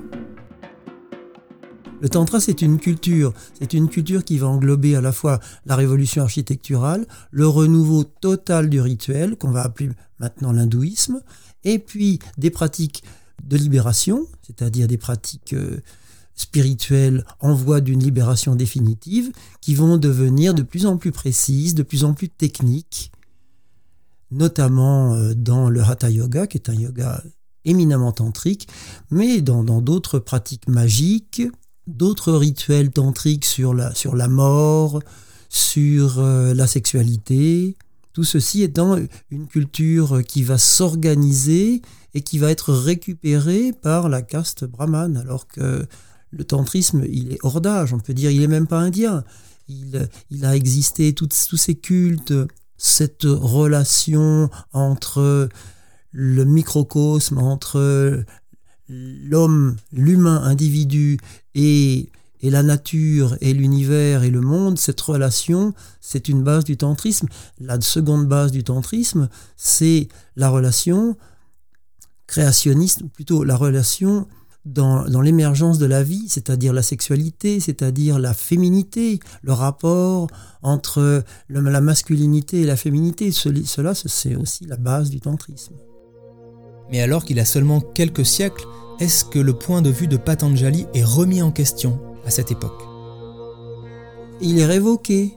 Le 2.01 2.09
tantra, 2.09 2.41
c'est 2.41 2.63
une 2.63 2.79
culture. 2.79 3.35
C'est 3.59 3.75
une 3.75 3.89
culture 3.89 4.25
qui 4.25 4.39
va 4.39 4.47
englober 4.47 4.97
à 4.97 5.03
la 5.03 5.13
fois 5.13 5.39
la 5.67 5.77
révolution 5.77 6.23
architecturale, 6.23 7.07
le 7.31 7.47
renouveau 7.47 8.05
total 8.05 8.71
du 8.71 8.81
rituel, 8.81 9.37
qu'on 9.37 9.51
va 9.51 9.63
appeler 9.63 9.91
maintenant 10.19 10.53
l'hindouisme, 10.53 11.21
et 11.65 11.79
puis 11.79 12.19
des 12.39 12.51
pratiques 12.51 13.03
de 13.43 13.57
libération, 13.57 14.27
c'est-à-dire 14.43 14.87
des 14.87 14.99
pratiques 14.99 15.55
euh, 15.55 15.81
spirituelles 16.35 17.25
en 17.41 17.55
voie 17.55 17.81
d'une 17.81 18.03
libération 18.03 18.55
définitive, 18.55 19.33
qui 19.61 19.75
vont 19.75 19.99
devenir 19.99 20.55
de 20.55 20.63
plus 20.63 20.87
en 20.87 20.97
plus 20.97 21.13
précises, 21.13 21.75
de 21.75 21.83
plus 21.83 22.05
en 22.05 22.15
plus 22.15 22.29
techniques, 22.29 23.13
notamment 24.31 25.15
euh, 25.15 25.35
dans 25.35 25.69
le 25.69 25.83
Hatha 25.83 26.11
Yoga, 26.11 26.47
qui 26.47 26.59
est 26.59 26.69
un 26.69 26.75
yoga 26.75 27.23
éminemment 27.65 28.13
tantrique, 28.13 28.69
mais 29.11 29.43
dans 29.43 29.63
d'autres 29.83 30.19
pratiques 30.19 30.69
magiques, 30.69 31.43
d'autres 31.87 32.33
rituels 32.33 32.91
tantriques 32.91 33.45
sur 33.45 33.75
la, 33.75 33.95
sur 33.95 34.17
la 34.17 34.29
mort, 34.29 35.01
sur 35.51 36.19
euh, 36.19 36.55
la 36.55 36.67
sexualité, 36.67 37.77
tout 38.21 38.25
ceci 38.25 38.63
étant 38.63 38.99
une 39.31 39.47
culture 39.47 40.23
qui 40.23 40.43
va 40.43 40.59
s'organiser 40.59 41.81
et 42.13 42.21
qui 42.21 42.37
va 42.37 42.51
être 42.51 42.71
récupérée 42.71 43.73
par 43.73 44.11
la 44.11 44.21
caste 44.21 44.67
brahmane, 44.67 45.17
alors 45.17 45.49
que 45.49 45.87
le 46.31 46.45
tantrisme, 46.45 47.03
il 47.09 47.33
est 47.33 47.39
hors 47.43 47.63
d'âge, 47.63 47.95
on 47.95 47.99
peut 47.99 48.13
dire, 48.13 48.31
il 48.31 48.41
n'est 48.41 48.47
même 48.47 48.67
pas 48.67 48.79
indien. 48.79 49.25
Il, 49.69 50.07
il 50.29 50.45
a 50.45 50.55
existé 50.55 51.15
tous 51.15 51.57
ces 51.57 51.77
cultes, 51.77 52.35
cette 52.77 53.25
relation 53.25 54.51
entre 54.75 55.49
le 56.13 56.45
microcosme, 56.45 57.39
entre 57.39 58.23
l'homme, 58.87 59.77
l'humain 59.95 60.43
individu 60.43 61.17
et, 61.55 62.11
et 62.43 62.51
la 62.51 62.63
nature 62.63 63.37
et 63.41 63.53
l'univers 63.53 64.23
et 64.23 64.31
le 64.31 64.41
monde, 64.41 64.79
cette 64.79 65.01
relation, 65.01 65.75
c'est 66.01 66.29
une 66.29 66.43
base 66.43 66.65
du 66.65 66.77
tantrisme. 66.77 67.29
La 67.61 67.81
seconde 67.81 68.27
base 68.27 68.53
du 68.53 68.65
tantrisme, 68.65 69.29
c'est 69.57 70.09
la 70.37 70.49
relation 70.49 71.17
créationniste, 72.27 73.03
ou 73.03 73.09
plutôt 73.09 73.45
la 73.45 73.57
relation 73.57 74.27
dans, 74.65 75.21
l'émergence 75.21 75.79
de 75.79 75.87
la 75.87 76.03
vie, 76.03 76.29
c'est-à-dire 76.29 76.73
la 76.73 76.83
sexualité, 76.83 77.61
c'est-à-dire 77.61 78.19
la 78.19 78.35
féminité, 78.35 79.21
le 79.43 79.53
rapport 79.53 80.29
entre 80.63 81.25
la 81.49 81.81
masculinité 81.81 82.63
et 82.63 82.67
la 82.67 82.77
féminité. 82.77 83.33
Cela, 83.33 83.95
c'est 83.95 84.37
aussi 84.37 84.67
la 84.67 84.77
base 84.77 85.11
du 85.11 85.21
tantrisme. 85.21 85.75
Mais 86.91 87.01
alors 87.01 87.25
qu'il 87.25 87.39
a 87.41 87.45
seulement 87.45 87.81
quelques 87.81 88.27
siècles, 88.27 88.67
est-ce 88.99 89.25
que 89.25 89.39
le 89.39 89.55
point 89.55 89.81
de 89.81 89.91
vue 89.91 90.09
de 90.09 90.17
Patanjali 90.17 90.87
est 90.95 91.05
remis 91.05 91.43
en 91.43 91.53
question? 91.53 92.01
À 92.25 92.31
cette 92.31 92.51
époque 92.51 92.83
Il 94.41 94.59
est 94.59 94.67
révoqué. 94.67 95.35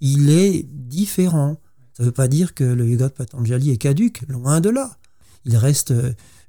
Il 0.00 0.30
est 0.30 0.62
différent. 0.62 1.56
Ça 1.94 2.02
ne 2.02 2.08
veut 2.08 2.12
pas 2.12 2.28
dire 2.28 2.54
que 2.54 2.64
le 2.64 2.86
yoga 2.86 3.08
de 3.08 3.14
Patanjali 3.14 3.70
est 3.70 3.78
caduque, 3.78 4.22
loin 4.28 4.60
de 4.60 4.68
là. 4.68 4.96
Il 5.44 5.56
reste 5.56 5.94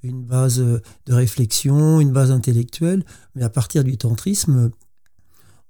une 0.03 0.23
base 0.23 0.60
de 0.60 1.13
réflexion, 1.13 1.99
une 2.01 2.12
base 2.12 2.31
intellectuelle, 2.31 3.05
mais 3.36 3.43
à 3.43 3.49
partir 3.49 3.83
du 3.83 3.97
tantrisme, 3.97 4.71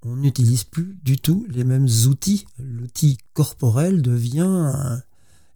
on 0.04 0.16
n'utilise 0.16 0.64
plus 0.64 0.98
du 1.04 1.18
tout 1.18 1.46
les 1.50 1.64
mêmes 1.64 1.88
outils. 2.08 2.46
L'outil 2.60 3.18
corporel 3.34 4.02
devient 4.02 5.02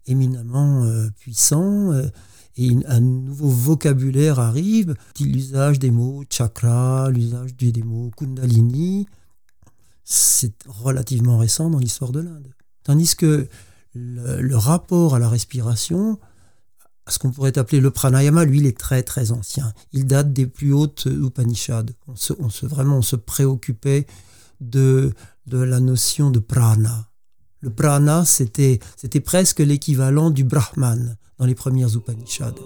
éminemment 0.06 0.84
euh, 0.84 1.08
puissant 1.18 1.92
euh, 1.92 2.08
et 2.56 2.70
un 2.86 3.00
nouveau 3.00 3.48
vocabulaire 3.48 4.38
arrive, 4.38 4.94
l'usage 5.20 5.78
des 5.78 5.90
mots 5.90 6.24
chakra, 6.28 7.08
l'usage 7.10 7.54
des 7.56 7.82
mots 7.82 8.10
kundalini. 8.16 9.06
C'est 10.04 10.54
relativement 10.66 11.38
récent 11.38 11.70
dans 11.70 11.78
l'histoire 11.78 12.12
de 12.12 12.20
l'Inde. 12.20 12.52
Tandis 12.84 13.16
que 13.16 13.48
le 13.94 14.56
rapport 14.56 15.14
à 15.14 15.18
la 15.18 15.28
respiration, 15.28 16.18
ce 17.08 17.18
qu'on 17.18 17.32
pourrait 17.32 17.58
appeler 17.58 17.80
le 17.80 17.90
pranayama, 17.90 18.44
lui, 18.44 18.58
il 18.58 18.66
est 18.66 18.78
très 18.78 19.02
très 19.02 19.32
ancien. 19.32 19.72
Il 19.92 20.06
date 20.06 20.32
des 20.32 20.46
plus 20.46 20.72
hautes 20.72 21.06
Upanishads. 21.06 21.86
On 22.06 22.16
se, 22.16 22.32
on 22.38 22.48
se 22.48 22.66
vraiment 22.66 22.98
on 22.98 23.02
se 23.02 23.16
préoccupait 23.16 24.06
de, 24.60 25.12
de 25.46 25.58
la 25.58 25.80
notion 25.80 26.30
de 26.30 26.38
prana. 26.38 27.08
Le 27.64 27.70
prana, 27.70 28.24
c'était, 28.24 28.80
presque 29.24 29.60
l'équivalent 29.60 30.30
du 30.30 30.42
brahman 30.42 31.16
dans 31.38 31.46
les 31.46 31.54
premières 31.54 31.94
Upanishads. 31.94 32.56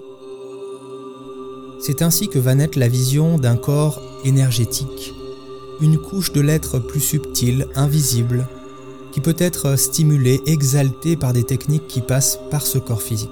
C'est 1.83 2.01
ainsi 2.01 2.29
que 2.29 2.39
va 2.39 2.55
naître 2.55 2.79
la 2.79 2.89
vision 2.89 3.39
d'un 3.39 3.57
corps 3.57 4.01
énergétique, 4.25 5.13
une 5.83 5.99
couche 5.99 6.33
de 6.33 6.41
l'être 6.41 6.79
plus 6.79 7.01
subtile, 7.01 7.67
invisible, 7.75 8.49
qui 9.13 9.21
peut 9.21 9.37
être 9.37 9.77
stimulée, 9.77 10.41
exaltée 10.47 11.17
par 11.17 11.35
des 11.35 11.45
techniques 11.45 11.89
qui 11.89 12.01
passent 12.01 12.39
par 12.51 12.67
ce 12.67 12.79
corps 12.79 13.03
physique. 13.03 13.29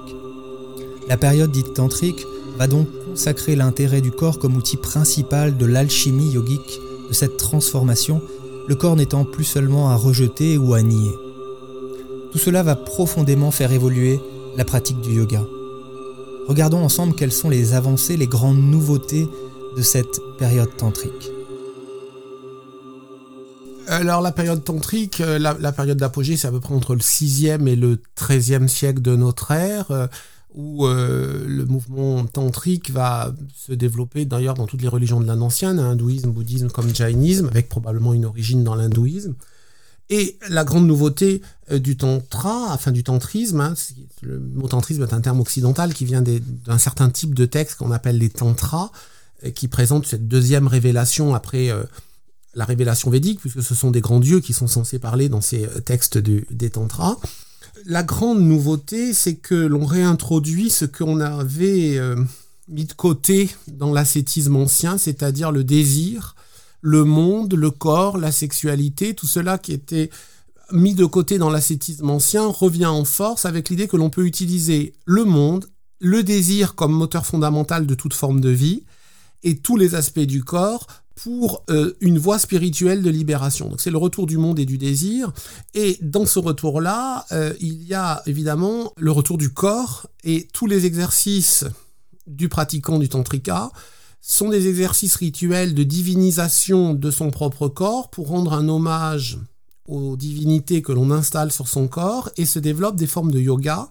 La 1.08 1.16
période 1.16 1.50
dite 1.50 1.72
tantrique 1.72 2.26
va 2.58 2.66
donc 2.66 2.88
consacrer 3.06 3.56
l'intérêt 3.56 4.02
du 4.02 4.10
corps 4.10 4.38
comme 4.38 4.56
outil 4.56 4.76
principal 4.76 5.56
de 5.56 5.64
l'alchimie 5.64 6.30
yogique, 6.30 6.78
de 7.08 7.14
cette 7.14 7.38
transformation, 7.38 8.20
le 8.68 8.74
corps 8.74 8.96
n'étant 8.96 9.24
plus 9.24 9.44
seulement 9.44 9.88
à 9.88 9.94
rejeter 9.94 10.58
ou 10.58 10.74
à 10.74 10.82
nier. 10.82 11.12
Tout 12.34 12.40
cela 12.40 12.64
va 12.64 12.74
profondément 12.74 13.52
faire 13.52 13.70
évoluer 13.70 14.18
la 14.56 14.64
pratique 14.64 15.00
du 15.00 15.12
yoga. 15.12 15.44
Regardons 16.48 16.82
ensemble 16.82 17.14
quelles 17.14 17.30
sont 17.30 17.48
les 17.48 17.74
avancées, 17.74 18.16
les 18.16 18.26
grandes 18.26 18.58
nouveautés 18.58 19.28
de 19.76 19.82
cette 19.82 20.18
période 20.36 20.76
tantrique. 20.76 21.30
Alors 23.86 24.20
la 24.20 24.32
période 24.32 24.64
tantrique, 24.64 25.20
euh, 25.20 25.38
la, 25.38 25.70
période 25.70 25.96
d'apogée, 25.96 26.36
c'est 26.36 26.48
à 26.48 26.50
peu 26.50 26.58
près 26.58 26.74
entre 26.74 26.96
le 26.96 27.02
6e 27.02 27.68
et 27.68 27.76
le 27.76 28.00
13e 28.18 28.66
siècle 28.66 29.00
de 29.00 29.14
notre 29.14 29.52
ère. 29.52 29.92
Euh, 29.92 30.08
où 30.56 30.86
euh, 30.86 31.44
le 31.46 31.64
mouvement 31.66 32.24
tantrique 32.26 32.90
va 32.90 33.32
se 33.54 33.72
développer 33.72 34.24
d'ailleurs 34.24 34.54
dans 34.54 34.66
toutes 34.66 34.82
les 34.82 34.88
religions 34.88 35.20
de 35.20 35.26
l'Inde 35.26 35.42
ancienne, 35.42 35.78
hein, 35.78 35.90
hindouisme, 35.90 36.30
bouddhisme 36.30 36.68
comme 36.68 36.92
jainisme, 36.92 37.46
avec 37.46 37.68
probablement 37.68 38.12
une 38.12 38.24
origine 38.24 38.64
dans 38.64 38.74
l'hindouisme. 38.74 39.34
Et 40.10 40.38
la 40.48 40.64
grande 40.64 40.86
nouveauté 40.86 41.42
euh, 41.70 41.78
du 41.78 41.96
tantra, 41.96 42.72
enfin 42.72 42.92
du 42.92 43.02
tantrisme, 43.02 43.60
hein, 43.60 43.74
le 44.22 44.38
mot 44.38 44.68
tantrisme 44.68 45.02
est 45.02 45.14
un 45.14 45.20
terme 45.20 45.40
occidental 45.40 45.94
qui 45.94 46.04
vient 46.04 46.22
d'un 46.22 46.78
certain 46.78 47.08
type 47.08 47.34
de 47.34 47.46
texte 47.46 47.78
qu'on 47.78 47.90
appelle 47.90 48.18
les 48.18 48.30
tantras, 48.30 48.92
euh, 49.44 49.50
qui 49.50 49.68
présente 49.68 50.06
cette 50.06 50.28
deuxième 50.28 50.66
révélation 50.66 51.34
après 51.34 51.70
la 52.54 52.64
révélation 52.64 53.10
védique, 53.10 53.40
puisque 53.40 53.62
ce 53.62 53.74
sont 53.74 53.90
des 53.90 54.00
grands 54.00 54.20
dieux 54.20 54.40
qui 54.40 54.52
sont 54.52 54.68
censés 54.68 54.98
parler 54.98 55.28
dans 55.28 55.40
ces 55.40 55.66
textes 55.84 56.18
des 56.18 56.70
tantras. 56.70 57.16
La 57.86 58.02
grande 58.02 58.40
nouveauté, 58.40 59.12
c'est 59.12 59.34
que 59.34 59.54
l'on 59.54 59.84
réintroduit 59.84 60.70
ce 60.70 60.84
qu'on 60.84 61.20
avait 61.20 61.98
euh, 61.98 62.16
mis 62.68 62.84
de 62.84 62.92
côté 62.92 63.50
dans 63.66 63.92
l'ascétisme 63.92 64.56
ancien, 64.56 64.96
c'est-à-dire 64.96 65.52
le 65.52 65.64
désir, 65.64 66.34
le 66.86 67.04
monde, 67.04 67.54
le 67.54 67.70
corps, 67.70 68.18
la 68.18 68.30
sexualité, 68.30 69.14
tout 69.14 69.26
cela 69.26 69.56
qui 69.56 69.72
était 69.72 70.10
mis 70.70 70.94
de 70.94 71.06
côté 71.06 71.38
dans 71.38 71.48
l'ascétisme 71.48 72.10
ancien 72.10 72.46
revient 72.46 72.84
en 72.84 73.06
force 73.06 73.46
avec 73.46 73.70
l'idée 73.70 73.88
que 73.88 73.96
l'on 73.96 74.10
peut 74.10 74.26
utiliser 74.26 74.92
le 75.06 75.24
monde, 75.24 75.64
le 75.98 76.22
désir 76.22 76.74
comme 76.74 76.92
moteur 76.92 77.24
fondamental 77.24 77.86
de 77.86 77.94
toute 77.94 78.12
forme 78.12 78.38
de 78.38 78.50
vie, 78.50 78.82
et 79.42 79.56
tous 79.56 79.78
les 79.78 79.94
aspects 79.94 80.20
du 80.20 80.44
corps 80.44 80.86
pour 81.14 81.64
euh, 81.70 81.94
une 82.02 82.18
voie 82.18 82.38
spirituelle 82.38 83.02
de 83.02 83.08
libération. 83.08 83.70
Donc 83.70 83.80
c'est 83.80 83.90
le 83.90 83.96
retour 83.96 84.26
du 84.26 84.36
monde 84.36 84.58
et 84.58 84.66
du 84.66 84.76
désir. 84.76 85.32
Et 85.72 85.96
dans 86.02 86.26
ce 86.26 86.38
retour-là, 86.38 87.24
euh, 87.32 87.54
il 87.60 87.82
y 87.84 87.94
a 87.94 88.22
évidemment 88.26 88.92
le 88.98 89.10
retour 89.10 89.38
du 89.38 89.54
corps 89.54 90.06
et 90.22 90.48
tous 90.52 90.66
les 90.66 90.84
exercices 90.84 91.64
du 92.26 92.50
pratiquant 92.50 92.98
du 92.98 93.08
tantrika 93.08 93.70
sont 94.26 94.48
des 94.48 94.68
exercices 94.68 95.16
rituels 95.16 95.74
de 95.74 95.82
divinisation 95.82 96.94
de 96.94 97.10
son 97.10 97.30
propre 97.30 97.68
corps 97.68 98.08
pour 98.08 98.28
rendre 98.28 98.54
un 98.54 98.70
hommage 98.70 99.38
aux 99.86 100.16
divinités 100.16 100.80
que 100.80 100.92
l'on 100.92 101.10
installe 101.10 101.52
sur 101.52 101.68
son 101.68 101.88
corps 101.88 102.30
et 102.38 102.46
se 102.46 102.58
développent 102.58 102.96
des 102.96 103.06
formes 103.06 103.30
de 103.30 103.38
yoga 103.38 103.86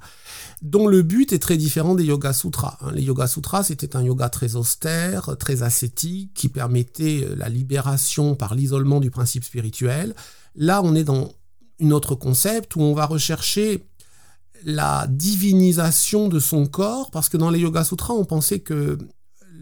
dont 0.64 0.88
le 0.88 1.04
but 1.04 1.34
est 1.34 1.40
très 1.40 1.56
différent 1.56 1.94
des 1.94 2.06
Yoga 2.06 2.34
Sutras. 2.34 2.78
Hein. 2.82 2.94
Les 2.96 3.04
Yoga 3.04 3.28
Sutras, 3.28 3.64
c'était 3.64 3.96
un 3.96 4.02
yoga 4.02 4.30
très 4.30 4.56
austère, 4.56 5.36
très 5.38 5.62
ascétique, 5.62 6.34
qui 6.34 6.48
permettait 6.48 7.26
euh, 7.26 7.36
la 7.36 7.50
libération 7.50 8.34
par 8.36 8.56
l'isolement 8.56 9.02
du 9.02 9.12
principe 9.12 9.44
spirituel. 9.44 10.16
Là, 10.56 10.82
on 10.82 10.96
est 10.96 11.04
dans 11.04 11.34
un 11.82 11.92
autre 11.92 12.16
concept 12.16 12.78
où 12.78 12.82
on 12.82 12.94
va 12.94 13.06
rechercher 13.06 13.84
la 14.64 15.06
divinisation 15.10 16.30
de 16.30 16.40
son 16.40 16.66
corps, 16.66 17.12
parce 17.12 17.28
que 17.28 17.36
dans 17.36 17.50
les 17.50 17.60
Yoga 17.60 17.84
Sutras, 17.84 18.14
on 18.14 18.24
pensait 18.24 18.60
que 18.60 18.98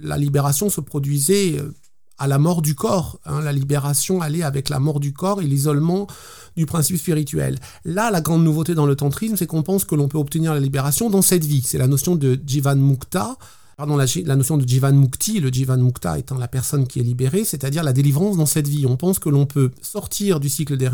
la 0.02 0.18
libération 0.18 0.70
se 0.70 0.82
produisait 0.82 1.60
euh, 1.60 1.74
à 2.18 2.28
la 2.28 2.38
mort 2.38 2.62
du 2.62 2.76
corps. 2.76 3.20
Hein. 3.26 3.42
La 3.42 3.52
libération 3.52 4.22
allait 4.22 4.44
avec 4.44 4.70
la 4.70 4.80
mort 4.80 5.00
du 5.00 5.12
corps 5.12 5.42
et 5.42 5.46
l'isolement 5.46 6.08
du 6.56 6.66
principe 6.66 6.98
spirituel. 6.98 7.58
Là, 7.84 8.12
la 8.12 8.22
grande 8.22 8.44
nouveauté 8.44 8.76
dans 8.76 8.86
le 8.86 8.96
tantrisme, 8.96 9.36
c'est 9.38 9.48
qu'on 9.48 9.64
pense 9.64 9.86
que 9.86 9.96
l'on 9.96 10.08
peut 10.08 10.20
obtenir 10.20 10.54
la 10.54 10.60
libération 10.60 11.10
dans 11.10 11.22
cette 11.22 11.46
vie. 11.46 11.64
C'est 11.66 11.78
la 11.78 11.88
notion 11.88 12.16
de 12.16 12.40
Jivan 12.46 12.76
Mukta, 12.76 13.38
pardon, 13.76 13.98
la, 13.98 14.36
notion 14.36 14.58
de 14.58 14.68
Jivan 14.68 14.94
Mukti, 14.94 15.40
le 15.40 15.50
Jivan 15.50 15.78
Mukta 15.78 16.20
étant 16.20 16.38
la 16.38 16.48
personne 16.48 16.86
qui 16.86 17.00
est 17.00 17.04
libérée, 17.04 17.44
c'est-à-dire 17.44 17.84
la 17.84 17.94
délivrance 17.94 18.38
dans 18.38 18.46
cette 18.46 18.68
vie. 18.68 18.86
On 18.86 18.98
pense 18.98 19.18
que 19.18 19.30
l'on 19.30 19.48
peut 19.48 19.72
sortir 19.82 20.40
du 20.40 20.50
cycle 20.50 20.78
des, 20.78 20.90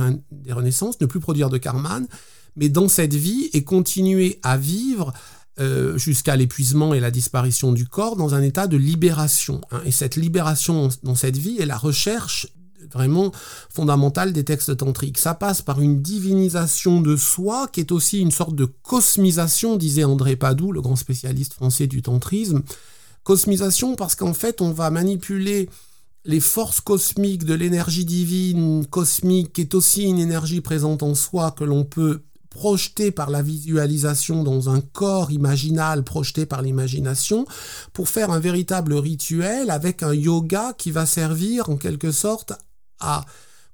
renaissances, 0.49 1.01
ne 1.01 1.05
plus 1.05 1.19
produire 1.19 1.49
de 1.49 1.57
karman, 1.57 2.07
mais 2.55 2.69
dans 2.69 2.87
cette 2.87 3.13
vie 3.13 3.49
et 3.51 3.65
continuer 3.65 4.39
à 4.43 4.55
vivre 4.55 5.11
euh, 5.59 5.97
jusqu'à 5.97 6.35
l'épuisement 6.35 6.93
et 6.93 6.99
la 6.99 7.11
disparition 7.11 7.71
du 7.71 7.87
corps 7.87 8.15
dans 8.15 8.35
un 8.35 8.41
état 8.41 8.67
de 8.67 8.77
libération. 8.77 9.62
Hein. 9.71 9.81
Et 9.85 9.91
cette 9.91 10.15
libération 10.15 10.89
dans 11.03 11.15
cette 11.15 11.37
vie 11.37 11.58
est 11.60 11.65
la 11.65 11.77
recherche 11.77 12.47
vraiment 12.93 13.31
fondamentale 13.69 14.33
des 14.33 14.43
textes 14.43 14.77
tantriques. 14.77 15.17
Ça 15.17 15.33
passe 15.33 15.62
par 15.62 15.81
une 15.81 16.01
divinisation 16.01 17.01
de 17.01 17.15
soi 17.15 17.67
qui 17.71 17.79
est 17.79 17.91
aussi 17.91 18.19
une 18.19 18.31
sorte 18.31 18.55
de 18.55 18.65
cosmisation, 18.65 19.77
disait 19.77 20.03
André 20.03 20.35
Padoue, 20.35 20.71
le 20.71 20.81
grand 20.81 20.95
spécialiste 20.95 21.53
français 21.53 21.87
du 21.87 22.01
tantrisme. 22.01 22.62
Cosmisation 23.23 23.95
parce 23.95 24.15
qu'en 24.15 24.33
fait 24.33 24.62
on 24.62 24.71
va 24.71 24.89
manipuler 24.89 25.69
les 26.25 26.39
forces 26.39 26.81
cosmiques 26.81 27.45
de 27.45 27.53
l'énergie 27.53 28.05
divine 28.05 28.85
cosmique, 28.85 29.53
qui 29.53 29.62
est 29.62 29.73
aussi 29.73 30.03
une 30.03 30.19
énergie 30.19 30.62
présente 30.62 31.01
en 31.01 31.15
soi 31.15 31.51
que 31.51 31.63
l'on 31.63 31.85
peut 31.85 32.21
projeté 32.50 33.12
par 33.12 33.29
la 33.29 33.41
visualisation 33.41 34.43
dans 34.43 34.69
un 34.69 34.81
corps 34.81 35.31
imaginal 35.31 36.04
projeté 36.04 36.45
par 36.45 36.62
l'imagination 36.62 37.45
pour 37.93 38.10
faire 38.10 38.31
un 38.31 38.39
véritable 38.39 38.93
rituel 38.93 39.69
avec 39.69 40.04
un 40.04 40.13
yoga 40.13 40.73
qui 40.77 40.91
va 40.91 41.06
servir 41.06 41.69
en 41.69 41.77
quelque 41.77 42.12
sorte 42.12 42.54
à 43.00 43.25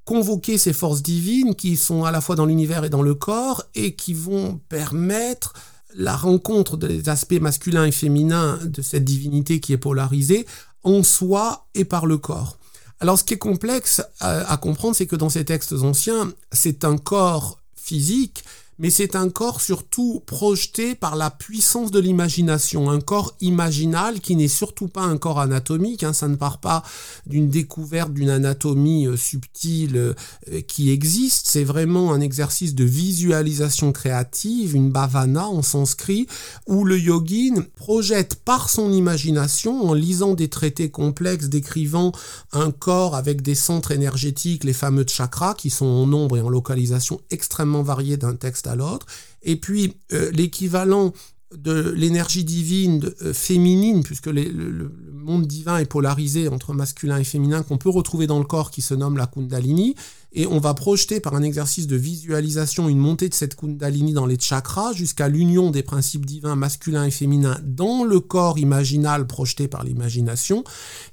convoquer 0.06 0.58
ces 0.58 0.74
forces 0.74 1.02
divines 1.02 1.56
qui 1.56 1.78
sont 1.78 2.04
à 2.04 2.12
la 2.12 2.22
fois 2.22 2.36
dans 2.36 2.46
l'univers 2.46 2.84
et 2.84 2.90
dans 2.90 3.02
le 3.02 3.16
corps 3.16 3.64
et 3.76 3.96
qui 3.96 4.14
vont 4.14 4.60
permettre 4.70 5.54
la 5.96 6.16
rencontre 6.16 6.78
des 6.78 7.08
aspects 7.10 7.40
masculins 7.40 7.86
et 7.86 7.92
féminins 7.92 8.60
de 8.64 8.82
cette 8.82 9.06
divinité 9.06 9.60
qui 9.60 9.74
est 9.74 9.78
polarisée 9.78 10.46
en 10.84 11.04
soi 11.04 11.68
et 11.76 11.86
par 11.86 12.06
le 12.06 12.18
corps. 12.18 12.58
Alors 13.00 13.20
ce 13.20 13.24
qui 13.24 13.34
est 13.34 13.38
complexe 13.38 14.02
à, 14.20 14.58
comprendre, 14.58 14.96
c'est 14.96 15.08
que 15.08 15.16
dans 15.16 15.30
ces 15.30 15.46
textes 15.46 15.74
anciens, 15.74 16.32
c'est 16.52 16.86
un 16.86 16.98
corps 16.98 17.60
physique 17.76 18.44
mais 18.80 18.90
c'est 18.90 19.16
un 19.16 19.30
corps 19.30 19.62
surtout 19.62 20.22
projeté 20.26 20.96
par 20.96 21.16
la 21.16 21.30
puissance 21.30 21.92
de 21.92 22.00
l'imagination, 22.00 22.90
un 22.90 23.02
corps 23.02 23.36
imaginal 23.42 24.20
qui 24.20 24.36
n'est 24.36 24.48
surtout 24.48 24.88
pas 24.88 25.04
un 25.04 25.18
corps 25.18 25.40
anatomique, 25.40 26.04
hein, 26.04 26.14
ça 26.14 26.28
ne 26.28 26.36
part 26.36 26.60
pas 26.60 26.84
d'une 27.26 27.50
découverte 27.50 28.14
d'une 28.14 28.30
anatomie 28.30 29.08
euh, 29.08 29.18
subtile 29.18 29.98
euh, 29.98 30.62
qui 30.68 30.92
existe, 30.92 31.48
c'est 31.48 31.64
vraiment 31.64 32.14
un 32.14 32.22
exercice 32.22 32.76
de 32.76 32.84
visualisation 32.84 33.92
créative, 33.92 34.76
une 34.76 34.92
bhavana 34.92 35.48
en 35.48 35.62
sanskrit, 35.62 36.28
où 36.68 36.86
le 36.86 37.00
yogin 37.00 37.66
projette 37.76 38.36
par 38.36 38.70
son 38.70 38.92
imagination, 38.92 39.90
en 39.90 39.94
lisant 39.94 40.34
des 40.34 40.50
traités 40.50 40.90
complexes 40.90 41.46
décrivant 41.46 42.12
un 42.52 42.72
corps 42.72 43.16
avec 43.16 43.42
des 43.42 43.56
centres 43.56 43.92
énergétiques, 43.92 44.64
les 44.64 44.74
fameux 44.74 45.06
chakras, 45.08 45.54
qui 45.56 45.70
sont 45.70 45.86
en 45.86 46.08
nombre 46.08 46.38
et 46.38 46.42
en 46.42 46.50
localisation 46.50 47.22
extrêmement 47.30 47.84
variés 47.84 48.18
d'un 48.18 48.36
texte 48.36 48.63
à 48.68 48.76
l'autre. 48.76 49.06
Et 49.42 49.56
puis 49.56 49.98
euh, 50.14 50.32
l'équivalent 50.32 51.14
de 51.56 51.94
l'énergie 51.96 52.44
divine 52.44 53.12
euh, 53.22 53.34
féminine, 53.34 54.04
puisque 54.04 54.28
le, 54.28 54.92
monde 55.14 55.46
divin 55.48 55.78
est 55.78 55.86
polarisé 55.86 56.48
entre 56.50 56.74
masculin 56.74 57.18
et 57.18 57.24
féminin, 57.24 57.64
qu'on 57.64 57.78
peut 57.78 57.90
retrouver 57.90 58.28
dans 58.28 58.40
le 58.40 58.46
corps 58.46 58.72
qui 58.72 58.82
se 58.82 58.94
nomme 58.94 59.18
la 59.18 59.28
Kundalini, 59.28 59.96
et 60.34 60.48
on 60.48 60.60
va 60.60 60.74
projeter 60.74 61.20
par 61.20 61.36
un 61.36 61.44
exercice 61.44 61.88
de 61.88 61.96
visualisation 61.96 62.90
une 62.90 62.98
montée 62.98 63.30
de 63.30 63.34
cette 63.34 63.56
Kundalini 63.56 64.14
dans 64.14 64.26
les 64.26 64.40
chakras 64.40 64.94
jusqu'à 64.94 65.30
l'union 65.30 65.70
des 65.70 65.84
principes 65.84 66.26
divins 66.26 66.56
masculins 66.56 67.06
et 67.06 67.12
féminins 67.12 67.60
dans 67.64 68.04
le 68.04 68.20
corps 68.20 68.58
imaginal 68.58 69.28
projeté 69.28 69.68
par 69.68 69.84
l'imagination, 69.84 70.64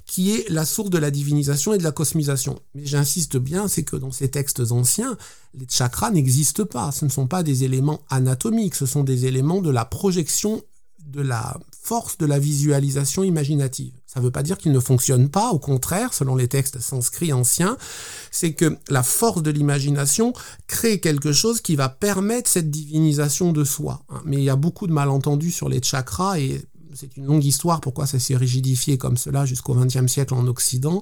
qui 0.05 0.31
est 0.31 0.49
la 0.49 0.65
source 0.65 0.89
de 0.89 0.97
la 0.97 1.11
divinisation 1.11 1.73
et 1.73 1.77
de 1.77 1.83
la 1.83 1.91
cosmisation. 1.91 2.59
Mais 2.73 2.85
j'insiste 2.85 3.37
bien, 3.37 3.67
c'est 3.67 3.83
que 3.83 3.95
dans 3.95 4.11
ces 4.11 4.29
textes 4.29 4.71
anciens, 4.71 5.17
les 5.53 5.67
chakras 5.69 6.11
n'existent 6.11 6.65
pas. 6.65 6.91
Ce 6.91 7.05
ne 7.05 7.09
sont 7.09 7.27
pas 7.27 7.43
des 7.43 7.63
éléments 7.63 8.01
anatomiques, 8.09 8.75
ce 8.75 8.85
sont 8.85 9.03
des 9.03 9.27
éléments 9.27 9.61
de 9.61 9.69
la 9.69 9.85
projection 9.85 10.63
de 11.05 11.21
la 11.21 11.59
force 11.81 12.17
de 12.17 12.25
la 12.25 12.37
visualisation 12.37 13.23
imaginative. 13.23 13.93
Ça 14.05 14.19
ne 14.19 14.25
veut 14.25 14.31
pas 14.31 14.43
dire 14.43 14.57
qu'ils 14.57 14.71
ne 14.71 14.79
fonctionnent 14.79 15.29
pas, 15.29 15.49
au 15.49 15.57
contraire, 15.57 16.13
selon 16.13 16.35
les 16.35 16.47
textes 16.47 16.79
sanscrits 16.79 17.33
anciens, 17.33 17.75
c'est 18.29 18.53
que 18.53 18.77
la 18.89 19.03
force 19.03 19.41
de 19.41 19.49
l'imagination 19.49 20.33
crée 20.67 20.99
quelque 20.99 21.31
chose 21.31 21.59
qui 21.59 21.75
va 21.75 21.89
permettre 21.89 22.49
cette 22.49 22.69
divinisation 22.69 23.51
de 23.51 23.63
soi. 23.63 24.03
Hein. 24.09 24.21
Mais 24.25 24.37
il 24.37 24.43
y 24.43 24.49
a 24.49 24.55
beaucoup 24.55 24.85
de 24.85 24.93
malentendus 24.93 25.51
sur 25.51 25.69
les 25.69 25.81
chakras 25.81 26.39
et 26.39 26.61
c'est 26.93 27.17
une 27.17 27.25
longue 27.25 27.45
histoire 27.45 27.81
pourquoi 27.81 28.05
ça 28.05 28.19
s'est 28.19 28.35
rigidifié 28.35 28.97
comme 28.97 29.17
cela 29.17 29.45
jusqu'au 29.45 29.73
XXe 29.73 30.07
siècle 30.11 30.33
en 30.33 30.45
Occident. 30.47 31.01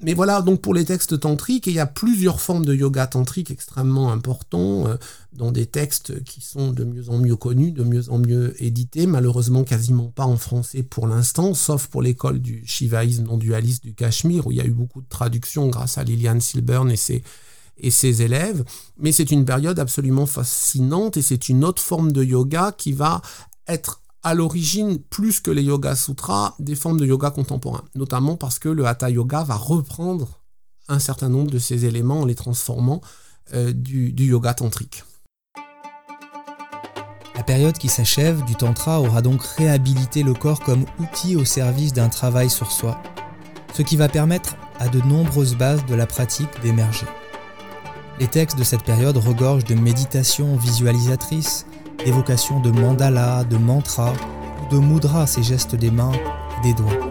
Mais 0.00 0.14
voilà, 0.14 0.42
donc 0.42 0.60
pour 0.60 0.74
les 0.74 0.84
textes 0.84 1.18
tantriques, 1.18 1.66
il 1.66 1.72
y 1.72 1.80
a 1.80 1.86
plusieurs 1.86 2.40
formes 2.40 2.64
de 2.64 2.72
yoga 2.72 3.08
tantrique 3.08 3.50
extrêmement 3.50 4.12
importants, 4.12 4.86
euh, 4.86 4.96
dans 5.32 5.50
des 5.50 5.66
textes 5.66 6.22
qui 6.22 6.40
sont 6.40 6.70
de 6.70 6.84
mieux 6.84 7.10
en 7.10 7.18
mieux 7.18 7.34
connus, 7.34 7.72
de 7.72 7.82
mieux 7.82 8.08
en 8.10 8.18
mieux 8.18 8.54
édités, 8.62 9.06
malheureusement 9.06 9.64
quasiment 9.64 10.06
pas 10.06 10.24
en 10.24 10.36
français 10.36 10.84
pour 10.84 11.08
l'instant, 11.08 11.52
sauf 11.52 11.88
pour 11.88 12.00
l'école 12.00 12.38
du 12.38 12.64
shivaïsme 12.64 13.24
non 13.24 13.38
dualiste 13.38 13.82
du 13.82 13.94
Cachemire, 13.94 14.46
où 14.46 14.52
il 14.52 14.58
y 14.58 14.60
a 14.60 14.66
eu 14.66 14.70
beaucoup 14.70 15.00
de 15.00 15.08
traductions 15.08 15.66
grâce 15.66 15.98
à 15.98 16.04
Liliane 16.04 16.40
Silburn 16.40 16.90
et 16.92 16.96
ses, 16.96 17.24
et 17.78 17.90
ses 17.90 18.22
élèves. 18.22 18.64
Mais 18.98 19.10
c'est 19.10 19.32
une 19.32 19.44
période 19.44 19.80
absolument 19.80 20.26
fascinante 20.26 21.16
et 21.16 21.22
c'est 21.22 21.48
une 21.48 21.64
autre 21.64 21.82
forme 21.82 22.12
de 22.12 22.22
yoga 22.22 22.72
qui 22.76 22.92
va 22.92 23.20
être 23.66 24.00
à 24.22 24.34
l'origine, 24.34 24.98
plus 24.98 25.40
que 25.40 25.50
les 25.50 25.62
Yoga 25.62 25.94
Sutras, 25.94 26.54
des 26.58 26.74
formes 26.74 26.98
de 26.98 27.06
yoga 27.06 27.30
contemporain, 27.30 27.84
notamment 27.94 28.36
parce 28.36 28.58
que 28.58 28.68
le 28.68 28.86
Hatha 28.86 29.10
Yoga 29.10 29.44
va 29.44 29.54
reprendre 29.54 30.40
un 30.88 30.98
certain 30.98 31.28
nombre 31.28 31.50
de 31.50 31.58
ces 31.58 31.84
éléments 31.84 32.20
en 32.20 32.24
les 32.24 32.34
transformant 32.34 33.00
euh, 33.54 33.72
du, 33.72 34.12
du 34.12 34.26
yoga 34.26 34.54
tantrique. 34.54 35.04
La 37.36 37.44
période 37.44 37.78
qui 37.78 37.88
s'achève 37.88 38.44
du 38.44 38.56
Tantra 38.56 39.00
aura 39.00 39.22
donc 39.22 39.42
réhabilité 39.42 40.24
le 40.24 40.34
corps 40.34 40.60
comme 40.60 40.84
outil 40.98 41.36
au 41.36 41.44
service 41.44 41.92
d'un 41.92 42.08
travail 42.08 42.50
sur 42.50 42.72
soi, 42.72 43.00
ce 43.74 43.82
qui 43.82 43.96
va 43.96 44.08
permettre 44.08 44.56
à 44.80 44.88
de 44.88 45.00
nombreuses 45.00 45.54
bases 45.54 45.86
de 45.86 45.94
la 45.94 46.06
pratique 46.06 46.50
d'émerger. 46.62 47.06
Les 48.18 48.26
textes 48.26 48.58
de 48.58 48.64
cette 48.64 48.82
période 48.82 49.16
regorgent 49.16 49.64
de 49.64 49.76
méditations 49.76 50.56
visualisatrices, 50.56 51.66
d'évocation 52.08 52.58
de 52.58 52.70
mandala, 52.70 53.44
de 53.44 53.58
mantra 53.58 54.14
ou 54.62 54.74
de 54.74 54.80
mudra, 54.80 55.26
ces 55.26 55.42
gestes 55.42 55.74
des 55.74 55.90
mains 55.90 56.12
et 56.58 56.68
des 56.68 56.72
doigts. 56.72 57.06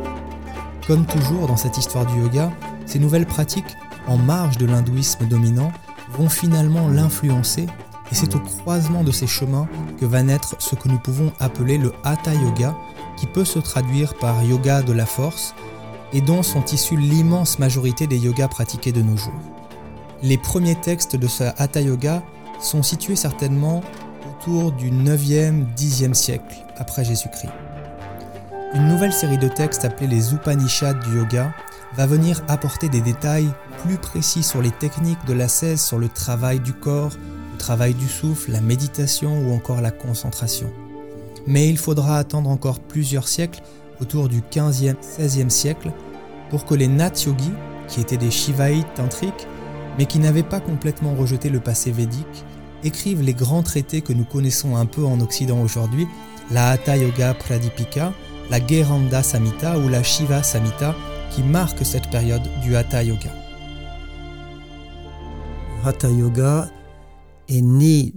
Comme 0.88 1.06
toujours 1.06 1.46
dans 1.46 1.56
cette 1.56 1.78
histoire 1.78 2.08
du 2.08 2.20
yoga, 2.20 2.52
ces 2.88 2.98
nouvelles 2.98 3.28
pratiques, 3.28 3.78
en 4.08 4.18
marge 4.18 4.58
de 4.58 4.66
l'hindouisme 4.66 5.28
dominant, 5.28 5.72
vont 6.14 6.30
finalement 6.30 6.88
l'influencer 6.88 7.68
et 8.12 8.16
c'est 8.16 8.34
au 8.34 8.40
croisement 8.40 9.04
de 9.04 9.12
ces 9.12 9.28
chemins 9.28 9.68
que 10.00 10.06
va 10.08 10.24
naître 10.24 10.56
ce 10.58 10.74
que 10.74 10.90
nous 10.90 10.98
pouvons 10.98 11.32
appeler 11.40 11.78
le 11.78 11.94
Hatha 12.04 12.34
Yoga, 12.34 12.76
qui 13.18 13.28
peut 13.28 13.46
se 13.46 13.60
traduire 13.60 14.16
par 14.16 14.42
yoga 14.42 14.82
de 14.82 14.94
la 14.94 15.06
force 15.06 15.54
et 16.12 16.22
dont 16.22 16.42
sont 16.42 16.66
issus 16.66 16.98
l'immense 16.98 17.60
majorité 17.60 18.08
des 18.08 18.18
yogas 18.18 18.48
pratiqués 18.48 18.94
de 18.94 19.04
nos 19.04 19.16
jours. 19.16 19.44
Les 20.24 20.40
premiers 20.40 20.80
textes 20.82 21.16
de 21.16 21.28
ce 21.28 21.44
Hatha 21.44 21.82
Yoga 21.82 22.24
sont 22.60 22.82
situés 22.82 23.16
certainement 23.16 23.84
autour 24.28 24.72
du 24.72 24.92
9e, 24.92 25.66
10e 25.76 26.14
siècle 26.14 26.56
après 26.78 27.04
Jésus-Christ. 27.04 27.52
Une 28.74 28.88
nouvelle 28.88 29.14
série 29.14 29.38
de 29.38 29.48
textes 29.48 29.86
appelés 29.86 30.08
les 30.08 30.34
Upanishads 30.34 30.94
du 31.06 31.18
yoga 31.18 31.54
va 31.96 32.06
venir 32.06 32.44
apporter 32.48 32.90
des 32.90 33.02
détails 33.02 33.50
plus 33.84 33.98
précis 33.98 34.44
sur 34.44 34.62
les 34.62 34.72
techniques 34.72 35.24
de 35.26 35.34
l'ascèse, 35.34 35.82
sur 35.82 35.98
le 35.98 36.10
travail 36.10 36.60
du 36.60 36.74
corps, 36.74 37.12
le 37.54 37.58
travail 37.58 37.94
du 37.94 38.08
souffle, 38.08 38.52
la 38.52 38.62
méditation 38.62 39.48
ou 39.48 39.54
encore 39.54 39.82
la 39.82 39.92
concentration. 39.92 40.70
Mais 41.46 41.70
il 41.70 41.78
faudra 41.78 42.18
attendre 42.18 42.50
encore 42.50 42.80
plusieurs 42.80 43.28
siècles, 43.28 43.62
autour 44.02 44.30
du 44.30 44.42
15e, 44.42 44.96
16e 45.02 45.50
siècle, 45.50 45.92
pour 46.50 46.66
que 46.66 46.76
les 46.76 46.88
Nat 46.88 47.14
Yogis, 47.26 47.54
qui 47.88 48.02
étaient 48.02 48.18
des 48.18 48.32
Shivaïtes 48.32 48.94
tantriques, 48.96 49.48
mais 49.98 50.06
qui 50.06 50.20
n'avaient 50.20 50.44
pas 50.44 50.60
complètement 50.60 51.16
rejeté 51.16 51.50
le 51.50 51.60
passé 51.60 51.92
védique, 51.92 52.46
écrivent 52.84 53.22
les 53.22 53.34
grands 53.34 53.64
traités 53.64 54.02
que 54.02 54.14
nous 54.14 54.26
connaissons 54.26 54.76
un 54.76 54.86
peu 54.86 55.06
en 55.06 55.20
Occident 55.20 55.62
aujourd'hui, 55.62 56.08
la 56.52 56.72
Hatha 56.72 56.98
Yoga 56.98 57.34
Pradipika, 57.34 58.14
la 58.50 58.66
Geranda 58.66 59.24
Samhita 59.24 59.80
ou 59.80 59.90
la 59.90 60.04
Shiva 60.04 60.44
Samhita, 60.44 60.96
qui 61.32 61.44
marquent 61.44 61.86
cette 61.86 62.10
période 62.10 62.44
du 62.62 62.76
Hatha 62.76 63.04
Yoga. 63.04 63.34
Hatha 65.84 66.10
Yoga 66.10 66.70
est 67.48 67.62
né 67.62 68.14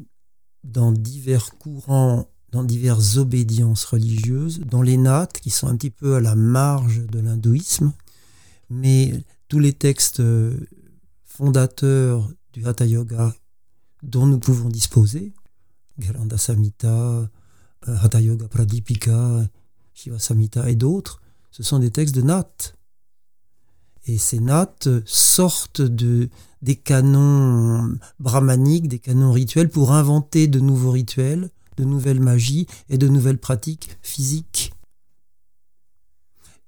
dans 0.65 0.93
divers 0.93 1.51
courants, 1.59 2.29
dans 2.53 2.65
diverses 2.65 3.17
obédiences 3.17 3.85
religieuses, 3.85 4.61
dont 4.61 4.83
les 4.83 4.97
naths, 4.97 5.41
qui 5.41 5.51
sont 5.51 5.69
un 5.69 5.77
petit 5.77 5.91
peu 5.91 6.17
à 6.17 6.21
la 6.21 6.35
marge 6.35 7.07
de 7.07 7.21
l'hindouisme, 7.21 7.93
mais 8.69 9.13
tous 9.49 9.59
les 9.59 9.73
textes 9.73 10.23
fondateurs 11.25 12.31
du 12.53 12.67
Hatha 12.67 12.87
Yoga 12.87 13.35
dont 14.03 14.27
nous 14.27 14.39
pouvons 14.39 14.69
disposer, 14.69 15.33
Geranda 15.99 16.39
Samhita, 16.39 16.89
euh, 16.89 17.29
Hatha 17.87 18.21
Yoga 18.21 18.49
Pradipika, 18.49 19.49
Shiva 19.95 20.19
Samhita 20.19 20.71
et 20.71 20.77
d'autres, 20.77 21.21
ce 21.51 21.63
sont 21.63 21.79
des 21.79 21.91
textes 21.91 22.15
de 22.15 22.23
Nath. 22.23 22.77
Et 24.07 24.19
ces 24.19 24.41
Nath 24.41 24.89
sortent 25.05 25.83
de, 25.83 26.31
des 26.63 26.77
canons 26.77 27.99
brahmaniques, 28.19 28.89
des 28.89 28.99
canons 28.99 29.33
rituels, 29.33 29.69
pour 29.69 29.93
inventer 29.93 30.47
de 30.47 30.61
nouveaux 30.61 30.93
rituels, 30.93 31.51
de 31.77 31.85
nouvelles 31.85 32.21
magies 32.21 32.67
et 32.89 32.99
de 32.99 33.09
nouvelles 33.09 33.39
pratiques 33.39 33.91
physiques. 34.03 34.73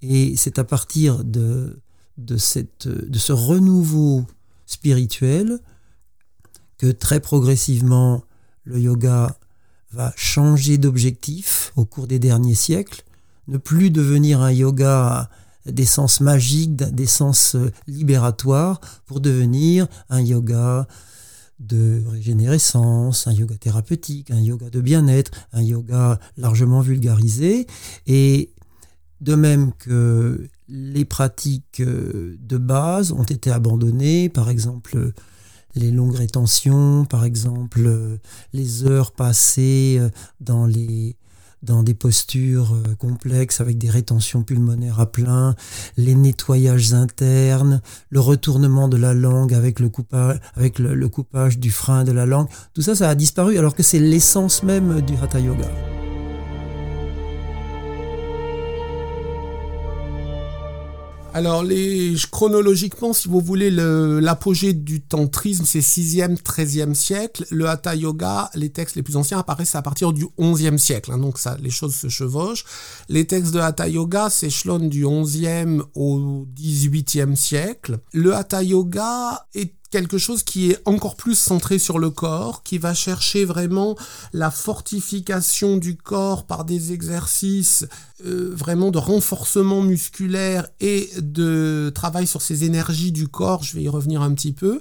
Et 0.02 0.36
c'est 0.36 0.58
à 0.58 0.64
partir 0.64 1.24
de, 1.24 1.80
de 2.18 2.36
ce 2.36 3.32
renouveau 3.32 4.26
spirituel 4.66 5.60
que 6.82 6.88
très 6.88 7.20
progressivement, 7.20 8.24
le 8.64 8.80
yoga 8.80 9.36
va 9.92 10.12
changer 10.16 10.78
d'objectif 10.78 11.72
au 11.76 11.84
cours 11.84 12.08
des 12.08 12.18
derniers 12.18 12.56
siècles, 12.56 13.04
ne 13.46 13.56
plus 13.56 13.92
devenir 13.92 14.42
un 14.42 14.50
yoga 14.50 15.30
d'essence 15.64 16.20
magique, 16.20 16.74
d'essence 16.74 17.56
libératoire, 17.86 18.80
pour 19.06 19.20
devenir 19.20 19.86
un 20.10 20.20
yoga 20.22 20.88
de 21.60 22.02
régénérescence, 22.10 23.28
un 23.28 23.32
yoga 23.32 23.56
thérapeutique, 23.58 24.32
un 24.32 24.40
yoga 24.40 24.68
de 24.68 24.80
bien-être, 24.80 25.30
un 25.52 25.62
yoga 25.62 26.18
largement 26.36 26.80
vulgarisé. 26.80 27.68
Et 28.08 28.50
de 29.20 29.36
même 29.36 29.72
que 29.74 30.48
les 30.68 31.04
pratiques 31.04 31.80
de 31.80 32.56
base 32.58 33.12
ont 33.12 33.22
été 33.22 33.52
abandonnées, 33.52 34.28
par 34.28 34.50
exemple 34.50 35.12
les 35.74 35.90
longues 35.90 36.16
rétentions, 36.16 37.04
par 37.04 37.24
exemple, 37.24 37.80
euh, 37.86 38.16
les 38.52 38.84
heures 38.84 39.12
passées 39.12 39.98
euh, 40.00 40.08
dans 40.40 40.66
les 40.66 41.16
dans 41.62 41.84
des 41.84 41.94
postures 41.94 42.74
euh, 42.74 42.94
complexes 42.96 43.60
avec 43.60 43.78
des 43.78 43.88
rétentions 43.88 44.42
pulmonaires 44.42 44.98
à 44.98 45.06
plein, 45.06 45.54
les 45.96 46.16
nettoyages 46.16 46.92
internes, 46.92 47.80
le 48.10 48.18
retournement 48.18 48.88
de 48.88 48.96
la 48.96 49.14
langue 49.14 49.54
avec 49.54 49.78
le 49.78 49.88
coupage, 49.88 50.40
avec 50.56 50.80
le 50.80 51.08
coupage 51.08 51.58
du 51.58 51.70
frein 51.70 52.02
de 52.02 52.10
la 52.10 52.26
langue. 52.26 52.48
Tout 52.74 52.82
ça, 52.82 52.96
ça 52.96 53.08
a 53.08 53.14
disparu 53.14 53.58
alors 53.58 53.76
que 53.76 53.84
c'est 53.84 54.00
l'essence 54.00 54.64
même 54.64 55.02
du 55.02 55.14
Hatha 55.22 55.38
Yoga. 55.38 55.70
Alors, 61.34 61.64
les, 61.64 62.14
chronologiquement, 62.30 63.14
si 63.14 63.26
vous 63.26 63.40
voulez, 63.40 63.70
l'apogée 63.70 64.74
du 64.74 65.00
tantrisme, 65.00 65.64
c'est 65.64 65.80
6e, 65.80 66.36
13e 66.36 66.92
siècle. 66.92 67.46
Le 67.50 67.68
Hatha 67.68 67.94
Yoga, 67.94 68.50
les 68.54 68.68
textes 68.68 68.96
les 68.96 69.02
plus 69.02 69.16
anciens 69.16 69.38
apparaissent 69.38 69.74
à 69.74 69.80
partir 69.80 70.12
du 70.12 70.26
11e 70.38 70.76
siècle. 70.76 71.10
Hein, 71.10 71.18
donc, 71.18 71.38
ça, 71.38 71.56
les 71.62 71.70
choses 71.70 71.94
se 71.94 72.08
chevauchent. 72.10 72.64
Les 73.08 73.26
textes 73.26 73.52
de 73.52 73.60
Hatha 73.60 73.88
Yoga 73.88 74.28
s'échelonnent 74.28 74.90
du 74.90 75.04
11e 75.04 75.82
au 75.94 76.46
18e 76.54 77.34
siècle. 77.34 77.98
Le 78.12 78.34
Hatha 78.34 78.62
Yoga 78.62 79.46
est 79.54 79.72
quelque 79.92 80.18
chose 80.18 80.42
qui 80.42 80.70
est 80.70 80.78
encore 80.86 81.14
plus 81.14 81.38
centré 81.38 81.78
sur 81.78 81.98
le 82.00 82.10
corps, 82.10 82.64
qui 82.64 82.78
va 82.78 82.94
chercher 82.94 83.44
vraiment 83.44 83.94
la 84.32 84.50
fortification 84.50 85.76
du 85.76 85.96
corps 85.96 86.46
par 86.46 86.64
des 86.64 86.92
exercices 86.92 87.86
euh, 88.24 88.52
vraiment 88.54 88.90
de 88.90 88.98
renforcement 88.98 89.82
musculaire 89.82 90.66
et 90.80 91.10
de 91.18 91.92
travail 91.94 92.26
sur 92.26 92.42
ces 92.42 92.64
énergies 92.64 93.12
du 93.12 93.28
corps, 93.28 93.62
je 93.62 93.76
vais 93.76 93.82
y 93.82 93.88
revenir 93.88 94.22
un 94.22 94.32
petit 94.32 94.52
peu, 94.52 94.80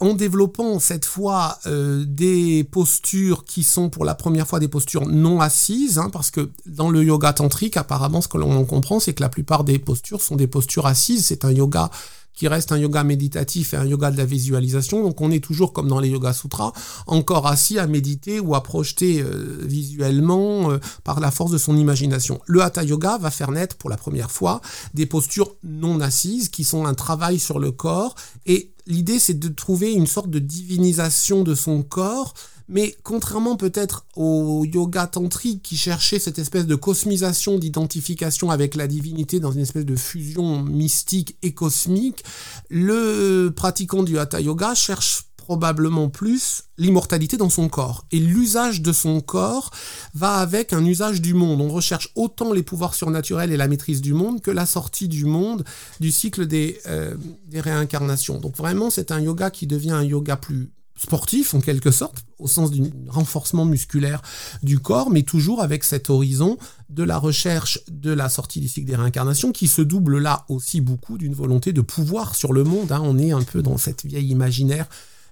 en 0.00 0.14
développant 0.14 0.78
cette 0.78 1.04
fois 1.04 1.58
euh, 1.66 2.04
des 2.06 2.64
postures 2.64 3.44
qui 3.44 3.64
sont 3.64 3.90
pour 3.90 4.04
la 4.04 4.14
première 4.14 4.46
fois 4.46 4.60
des 4.60 4.68
postures 4.68 5.06
non 5.06 5.40
assises, 5.40 5.98
hein, 5.98 6.10
parce 6.12 6.30
que 6.30 6.50
dans 6.66 6.90
le 6.90 7.02
yoga 7.02 7.32
tantrique, 7.32 7.76
apparemment, 7.76 8.20
ce 8.20 8.28
que 8.28 8.38
l'on 8.38 8.56
en 8.56 8.64
comprend, 8.64 9.00
c'est 9.00 9.14
que 9.14 9.22
la 9.22 9.28
plupart 9.28 9.64
des 9.64 9.78
postures 9.78 10.22
sont 10.22 10.36
des 10.36 10.46
postures 10.46 10.86
assises. 10.86 11.26
C'est 11.26 11.44
un 11.44 11.52
yoga 11.52 11.90
qui 12.38 12.46
reste 12.46 12.70
un 12.70 12.78
yoga 12.78 13.02
méditatif 13.02 13.74
et 13.74 13.76
un 13.76 13.84
yoga 13.84 14.12
de 14.12 14.16
la 14.16 14.24
visualisation. 14.24 15.02
Donc 15.02 15.20
on 15.20 15.32
est 15.32 15.42
toujours 15.42 15.72
comme 15.72 15.88
dans 15.88 15.98
les 15.98 16.08
Yoga 16.08 16.32
Sutras, 16.32 16.72
encore 17.08 17.48
assis 17.48 17.80
à 17.80 17.88
méditer 17.88 18.38
ou 18.38 18.54
à 18.54 18.62
projeter 18.62 19.20
euh, 19.20 19.58
visuellement 19.62 20.70
euh, 20.70 20.78
par 21.02 21.18
la 21.18 21.32
force 21.32 21.50
de 21.50 21.58
son 21.58 21.76
imagination. 21.76 22.40
Le 22.46 22.62
Hatha 22.62 22.84
Yoga 22.84 23.18
va 23.18 23.32
faire 23.32 23.50
naître 23.50 23.76
pour 23.76 23.90
la 23.90 23.96
première 23.96 24.30
fois 24.30 24.60
des 24.94 25.04
postures 25.04 25.56
non 25.64 26.00
assises 26.00 26.48
qui 26.48 26.62
sont 26.62 26.86
un 26.86 26.94
travail 26.94 27.40
sur 27.40 27.58
le 27.58 27.72
corps 27.72 28.14
et 28.46 28.70
l'idée 28.86 29.18
c'est 29.18 29.38
de 29.38 29.48
trouver 29.48 29.92
une 29.92 30.06
sorte 30.06 30.30
de 30.30 30.38
divinisation 30.38 31.42
de 31.42 31.56
son 31.56 31.82
corps 31.82 32.34
mais 32.68 32.96
contrairement 33.02 33.56
peut-être 33.56 34.06
au 34.16 34.64
yoga 34.64 35.06
tantrique 35.06 35.62
qui 35.62 35.76
cherchait 35.76 36.18
cette 36.18 36.38
espèce 36.38 36.66
de 36.66 36.74
cosmisation, 36.74 37.58
d'identification 37.58 38.50
avec 38.50 38.74
la 38.74 38.86
divinité 38.86 39.40
dans 39.40 39.52
une 39.52 39.60
espèce 39.60 39.86
de 39.86 39.96
fusion 39.96 40.62
mystique 40.62 41.36
et 41.42 41.52
cosmique, 41.52 42.24
le 42.68 43.50
pratiquant 43.54 44.02
du 44.02 44.18
hatha 44.18 44.40
yoga 44.40 44.74
cherche 44.74 45.24
probablement 45.48 46.10
plus 46.10 46.64
l'immortalité 46.76 47.38
dans 47.38 47.48
son 47.48 47.70
corps. 47.70 48.04
Et 48.12 48.20
l'usage 48.20 48.82
de 48.82 48.92
son 48.92 49.22
corps 49.22 49.70
va 50.12 50.34
avec 50.34 50.74
un 50.74 50.84
usage 50.84 51.22
du 51.22 51.32
monde. 51.32 51.62
On 51.62 51.70
recherche 51.70 52.10
autant 52.16 52.52
les 52.52 52.62
pouvoirs 52.62 52.94
surnaturels 52.94 53.50
et 53.50 53.56
la 53.56 53.66
maîtrise 53.66 54.02
du 54.02 54.12
monde 54.12 54.42
que 54.42 54.50
la 54.50 54.66
sortie 54.66 55.08
du 55.08 55.24
monde 55.24 55.64
du 56.00 56.12
cycle 56.12 56.46
des, 56.46 56.78
euh, 56.86 57.14
des 57.46 57.62
réincarnations. 57.62 58.38
Donc 58.38 58.58
vraiment, 58.58 58.90
c'est 58.90 59.10
un 59.10 59.20
yoga 59.20 59.48
qui 59.48 59.66
devient 59.66 59.92
un 59.92 60.04
yoga 60.04 60.36
plus 60.36 60.68
sportif 60.98 61.54
en 61.54 61.60
quelque 61.60 61.90
sorte, 61.90 62.24
au 62.38 62.48
sens 62.48 62.70
du 62.70 62.82
renforcement 63.08 63.64
musculaire 63.64 64.20
du 64.62 64.78
corps, 64.78 65.10
mais 65.10 65.22
toujours 65.22 65.62
avec 65.62 65.84
cet 65.84 66.10
horizon 66.10 66.58
de 66.90 67.02
la 67.02 67.18
recherche 67.18 67.80
de 67.88 68.12
la 68.12 68.28
sortie 68.28 68.60
du 68.60 68.68
cycle 68.68 68.86
des 68.86 68.96
réincarnations 68.96 69.52
qui 69.52 69.68
se 69.68 69.82
double 69.82 70.18
là 70.18 70.44
aussi 70.48 70.80
beaucoup 70.80 71.18
d'une 71.18 71.34
volonté 71.34 71.72
de 71.72 71.80
pouvoir 71.80 72.34
sur 72.34 72.52
le 72.52 72.64
monde. 72.64 72.92
Hein. 72.92 73.00
On 73.04 73.18
est 73.18 73.32
un 73.32 73.42
peu 73.42 73.62
dans 73.62 73.78
cette 73.78 74.04
vieille 74.04 74.28
imaginaire 74.28 74.86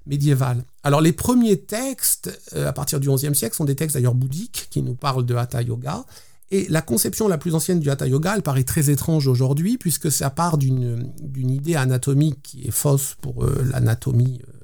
médiévale. 0.06 0.64
Alors 0.84 1.00
les 1.00 1.12
premiers 1.12 1.58
textes, 1.58 2.38
euh, 2.54 2.68
à 2.68 2.72
partir 2.72 3.00
du 3.00 3.08
XIe 3.10 3.34
siècle, 3.34 3.56
sont 3.56 3.64
des 3.64 3.74
textes 3.74 3.96
d'ailleurs 3.96 4.14
bouddhiques 4.14 4.68
qui 4.70 4.82
nous 4.82 4.94
parlent 4.94 5.26
de 5.26 5.34
Hatha 5.34 5.62
Yoga. 5.62 6.04
Et 6.52 6.66
la 6.68 6.80
conception 6.80 7.26
la 7.26 7.38
plus 7.38 7.56
ancienne 7.56 7.80
du 7.80 7.90
Hatha 7.90 8.06
Yoga, 8.06 8.34
elle 8.36 8.42
paraît 8.42 8.62
très 8.62 8.88
étrange 8.88 9.26
aujourd'hui, 9.26 9.78
puisque 9.78 10.12
ça 10.12 10.30
part 10.30 10.58
d'une 10.58 11.10
idée 11.50 11.74
anatomique 11.74 12.40
qui 12.42 12.68
est 12.68 12.70
fausse 12.70 13.16
pour 13.20 13.44
euh, 13.44 13.66
l'anatomie 13.72 14.40
euh, 14.46 14.55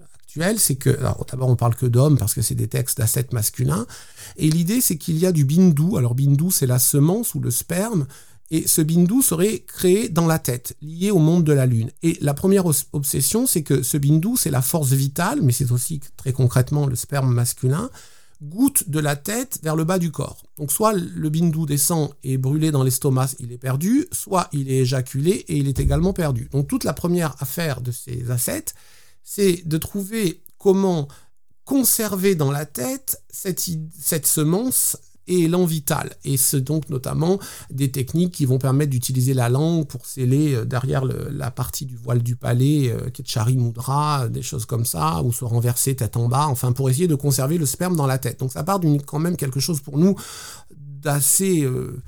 c'est 0.57 0.77
que, 0.77 0.91
d'abord 1.31 1.49
on 1.49 1.57
parle 1.57 1.75
que 1.75 1.87
d'hommes 1.87 2.19
parce 2.19 2.35
que 2.35 2.43
c'est 2.43 2.55
des 2.55 2.69
textes 2.69 2.99
d'ascètes 2.99 3.33
masculins, 3.33 3.87
et 4.37 4.49
l'idée 4.49 4.81
c'est 4.81 4.97
qu'il 4.97 5.19
y 5.19 5.27
a 5.27 5.33
du 5.33 5.45
bindu, 5.45 5.97
alors 5.97 6.15
bindu 6.15 6.51
c'est 6.51 6.67
la 6.67 6.79
semence 6.79 7.35
ou 7.35 7.41
le 7.41 7.51
sperme, 7.51 8.07
et 8.51 8.69
ce 8.69 8.83
bindu 8.83 9.23
serait 9.23 9.61
créé 9.61 10.11
dans 10.11 10.27
la 10.27 10.39
tête, 10.39 10.77
lié 10.83 11.11
au 11.11 11.19
monde 11.19 11.43
de 11.45 11.55
la 11.55 11.65
Lune. 11.65 11.91
Et 12.03 12.19
la 12.21 12.35
première 12.35 12.67
obsession, 12.93 13.47
c'est 13.47 13.63
que 13.63 13.83
ce 13.83 13.97
bindu, 13.97 14.37
c'est 14.37 14.51
la 14.51 14.61
force 14.61 14.93
vitale, 14.93 15.41
mais 15.41 15.53
c'est 15.53 15.73
aussi 15.73 16.01
très 16.19 16.35
concrètement 16.35 16.87
le 16.87 16.95
sperme 16.95 17.33
masculin, 17.33 17.89
goutte 18.43 18.91
de 18.91 18.99
la 18.99 19.17
tête 19.17 19.59
vers 19.63 19.75
le 19.75 19.85
bas 19.85 19.99
du 19.99 20.11
corps. 20.11 20.43
Donc 20.59 20.71
soit 20.71 20.93
le 20.93 21.31
bindu 21.31 21.65
descend 21.65 22.11
et 22.25 22.37
brûlé 22.37 22.71
dans 22.71 22.83
l'estomac, 22.83 23.29
il 23.39 23.53
est 23.53 23.59
perdu, 23.59 24.07
soit 24.13 24.49
il 24.53 24.71
est 24.71 24.81
éjaculé 24.81 25.45
et 25.49 25.57
il 25.57 25.69
est 25.69 25.79
également 25.81 26.13
perdu. 26.13 26.49
Donc 26.53 26.69
toute 26.69 26.85
la 26.85 26.93
première 26.93 27.35
affaire 27.41 27.81
de 27.81 27.91
ces 27.91 28.31
ascètes, 28.31 28.75
c'est 29.25 29.67
de 29.67 29.79
trouver 29.79 30.41
comment 30.59 31.09
conserver 31.65 32.35
dans 32.35 32.51
la 32.51 32.67
tête 32.67 33.23
cette, 33.31 34.27
semence 34.27 34.97
et 35.29 35.37
l'élan 35.37 35.65
vital. 35.65 36.15
Et 36.25 36.37
c'est 36.37 36.61
donc 36.61 36.91
notamment 36.91 37.39
des 37.71 37.91
techniques 37.91 38.35
qui 38.35 38.45
vont 38.45 38.59
permettre 38.59 38.91
d'utiliser 38.91 39.35
la 39.35 39.49
langue 39.49 39.87
pour 39.87 40.05
sceller 40.07 40.55
euh, 40.55 40.65
derrière 40.65 41.05
la 41.05 41.51
partie 41.51 41.87
du 41.87 41.97
voile 41.97 42.23
du 42.23 42.35
palais, 42.35 42.91
euh, 42.91 43.11
Ketchari 43.11 43.57
Mudra, 43.57 44.29
des 44.29 44.43
choses 44.43 44.67
comme 44.67 44.85
ça, 44.85 45.23
ou 45.23 45.33
se 45.33 45.45
renverser 45.45 45.95
tête 45.95 46.17
en 46.17 46.29
bas, 46.29 46.49
enfin 46.49 46.73
pour 46.73 46.91
essayer 46.91 47.07
de 47.07 47.15
conserver 47.15 47.59
le 47.59 47.67
sperme 47.67 47.97
dans 47.97 48.07
la 48.07 48.19
tête. 48.19 48.41
Donc 48.41 48.53
ça 48.53 48.65
part 48.65 48.81
d'une 48.81 49.01
quand 49.01 49.21
même 49.21 49.37
quelque 49.37 49.61
chose 49.61 49.81
pour 49.81 49.99
nous 49.99 50.17
d'assez... 50.71 51.63
Euh, 51.63 52.03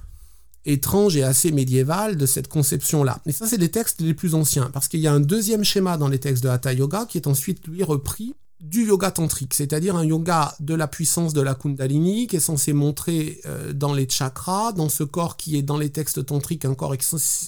étrange 0.66 1.16
et 1.16 1.22
assez 1.22 1.52
médiéval 1.52 2.16
de 2.16 2.26
cette 2.26 2.48
conception-là. 2.48 3.20
Et 3.26 3.32
ça, 3.32 3.46
c'est 3.46 3.56
les 3.56 3.70
textes 3.70 4.00
les 4.00 4.14
plus 4.14 4.34
anciens, 4.34 4.70
parce 4.72 4.88
qu'il 4.88 5.00
y 5.00 5.06
a 5.06 5.12
un 5.12 5.20
deuxième 5.20 5.64
schéma 5.64 5.96
dans 5.96 6.08
les 6.08 6.18
textes 6.18 6.42
de 6.42 6.48
Hatha 6.48 6.72
Yoga 6.72 7.06
qui 7.08 7.18
est 7.18 7.26
ensuite, 7.26 7.66
lui, 7.66 7.82
repris 7.82 8.34
du 8.64 8.86
yoga 8.86 9.10
tantrique, 9.10 9.52
c'est-à-dire 9.52 9.94
un 9.94 10.04
yoga 10.04 10.54
de 10.58 10.74
la 10.74 10.88
puissance 10.88 11.34
de 11.34 11.42
la 11.42 11.54
Kundalini 11.54 12.26
qui 12.26 12.36
est 12.36 12.40
censé 12.40 12.72
montrer 12.72 13.40
euh, 13.44 13.74
dans 13.74 13.92
les 13.92 14.08
chakras, 14.08 14.72
dans 14.72 14.88
ce 14.88 15.04
corps 15.04 15.36
qui 15.36 15.56
est 15.56 15.62
dans 15.62 15.76
les 15.76 15.90
textes 15.90 16.24
tantriques 16.24 16.64
un 16.64 16.74
corps 16.74 16.94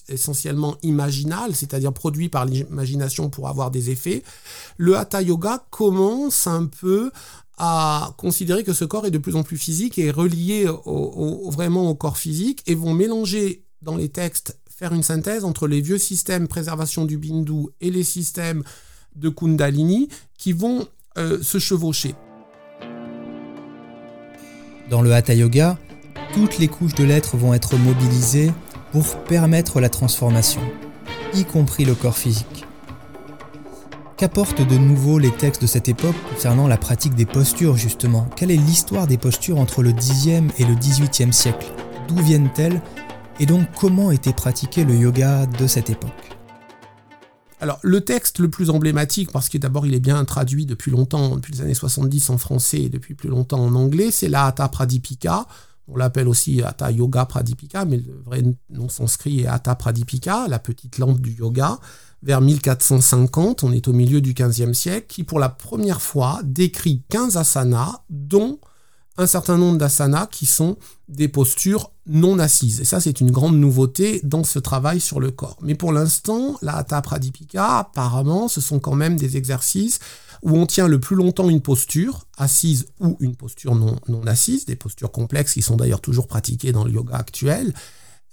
essentiellement 0.09 0.77
imaginal, 0.83 1.55
c'est-à-dire 1.55 1.93
produit 1.93 2.29
par 2.29 2.45
l'imagination 2.45 3.31
pour 3.31 3.49
avoir 3.49 3.71
des 3.71 3.89
effets. 3.91 4.23
Le 4.77 4.97
Hatha 4.99 5.23
Yoga 5.23 5.65
commence 5.71 6.47
un 6.47 6.67
peu 6.67 7.11
à 7.57 8.15
considérer 8.19 8.65
que 8.65 8.73
ce 8.73 8.85
corps 8.85 9.07
est 9.07 9.11
de 9.11 9.19
plus 9.19 9.37
en 9.37 9.43
plus 9.43 9.57
physique 9.57 9.99
et 9.99 10.11
relié 10.11 10.67
vraiment 10.87 11.89
au 11.89 11.95
corps 11.95 12.19
physique 12.19 12.63
et 12.67 12.75
vont 12.75 12.93
mélanger 12.93 13.65
dans 13.83 13.97
les 13.97 14.09
textes, 14.09 14.59
faire 14.69 14.93
une 14.93 15.03
synthèse 15.03 15.45
entre 15.45 15.67
les 15.67 15.81
vieux 15.81 15.99
systèmes 15.99 16.49
préservation 16.49 17.05
du 17.05 17.17
bindu 17.17 17.69
et 17.81 17.91
les 17.91 18.05
systèmes 18.05 18.63
de 19.15 19.29
Kundalini 19.31 20.09
qui 20.37 20.53
vont 20.53 20.87
euh, 21.17 21.43
se 21.43 21.59
chevaucher. 21.59 22.15
Dans 24.91 25.01
le 25.03 25.13
Hatha 25.13 25.35
Yoga, 25.35 25.79
toutes 26.35 26.59
les 26.59 26.69
couches 26.69 26.95
de 26.95 27.05
l'être 27.05 27.37
vont 27.37 27.55
être 27.55 27.77
mobilisées 27.77 28.53
pour 28.93 29.17
permettre 29.25 29.81
la 29.81 29.89
transformation, 29.89 30.61
y 31.35 31.45
compris 31.45 31.85
le 31.85 31.95
corps 31.95 32.19
physique. 32.19 32.66
Qu'apportent 34.17 34.67
de 34.67 34.79
nouveau 34.79 35.19
les 35.19 35.31
textes 35.31 35.61
de 35.61 35.67
cette 35.67 35.91
époque 35.91 36.15
concernant 36.33 36.69
la 36.69 36.79
pratique 36.79 37.15
des 37.15 37.27
postures 37.27 37.77
justement? 37.77 38.27
Quelle 38.35 38.51
est 38.51 38.57
l'histoire 38.57 39.07
des 39.07 39.19
postures 39.19 39.59
entre 39.59 39.83
le 39.83 39.93
Xe 39.93 40.29
et 40.57 40.65
le 40.65 40.75
XVIIIe 40.75 41.35
siècle? 41.35 41.71
D'où 42.09 42.17
viennent-elles? 42.23 42.81
Et 43.41 43.45
donc 43.45 43.69
comment 43.79 44.11
était 44.11 44.33
pratiqué 44.33 44.85
le 44.85 44.95
yoga 44.95 45.45
de 45.45 45.67
cette 45.67 45.91
époque? 45.91 46.31
Alors, 47.61 47.79
le 47.83 48.01
texte 48.01 48.39
le 48.39 48.49
plus 48.49 48.71
emblématique, 48.71 49.33
parce 49.33 49.51
que 49.51 49.59
d'abord 49.59 49.87
il 49.87 49.93
est 49.93 50.01
bien 50.01 50.25
traduit 50.25 50.65
depuis 50.65 50.91
longtemps, 50.91 51.37
depuis 51.37 51.53
les 51.53 51.61
années 51.61 51.75
70 51.75 52.31
en 52.31 52.39
français 52.39 52.85
et 52.85 52.89
depuis 52.89 53.13
plus 53.13 53.29
longtemps 53.29 53.63
en 53.63 53.75
anglais, 53.75 54.11
c'est 54.11 54.29
la 54.29 54.47
Hatha 54.47 54.67
Pradipika. 54.69 55.47
On 55.89 55.97
l'appelle 55.97 56.27
aussi 56.27 56.63
Hatha 56.63 56.91
Yoga 56.91 57.27
Pradipika, 57.27 57.85
mais 57.85 57.99
le 57.99 58.19
vrai 58.25 58.43
nom 58.71 58.89
sanskrit 58.89 59.41
est 59.41 59.47
Hatha 59.47 59.75
Pradipika, 59.75 60.49
la 60.49 60.59
petite 60.59 60.97
lampe 60.97 61.21
du 61.21 61.33
yoga 61.33 61.79
vers 62.23 62.41
1450, 62.41 63.63
on 63.63 63.73
est 63.73 63.89
au 63.89 63.93
milieu 63.93 64.21
du 64.21 64.35
XVe 64.35 64.73
siècle, 64.73 65.07
qui 65.09 65.25
pour 65.25 65.39
la 65.39 65.49
première 65.49 66.03
fois 66.03 66.41
décrit 66.45 67.03
15 67.09 67.37
asanas, 67.37 68.03
dont 68.11 68.59
un 69.19 69.27
certain 69.27 69.57
nombre 69.57 69.79
d'asanas 69.79 70.27
qui 70.27 70.47
sont 70.47 70.77
des 71.09 71.29
postures 71.29 71.91
non 72.07 72.39
assises. 72.39 72.81
Et 72.81 72.85
ça, 72.85 73.01
c'est 73.01 73.21
une 73.21 73.31
grande 73.31 73.59
nouveauté 73.59 74.21
dans 74.23 74.45
ce 74.45 74.59
travail 74.59 75.01
sur 75.01 75.21
le 75.21 75.31
corps. 75.31 75.57
Mais 75.63 75.75
pour 75.75 75.93
l'instant, 75.93 76.57
la 76.63 76.77
Hatha 76.77 77.01
Pradipika, 77.01 77.79
apparemment, 77.79 78.49
ce 78.49 78.61
sont 78.61 78.79
quand 78.79 78.95
même 78.95 79.17
des 79.17 79.37
exercices 79.37 79.99
où 80.43 80.57
on 80.57 80.67
tient 80.67 80.87
le 80.87 81.01
plus 81.01 81.17
longtemps 81.17 81.49
une 81.49 81.63
posture, 81.63 82.27
assise 82.37 82.87
ou 83.01 83.17
une 83.21 83.37
posture 83.37 83.75
non, 83.75 83.97
non 84.09 84.27
assise, 84.27 84.67
des 84.67 84.77
postures 84.77 85.11
complexes 85.11 85.55
qui 85.55 85.63
sont 85.63 85.77
d'ailleurs 85.77 86.03
toujours 86.03 86.27
pratiquées 86.27 86.73
dans 86.73 86.85
le 86.85 86.93
yoga 86.93 87.17
actuel. 87.17 87.73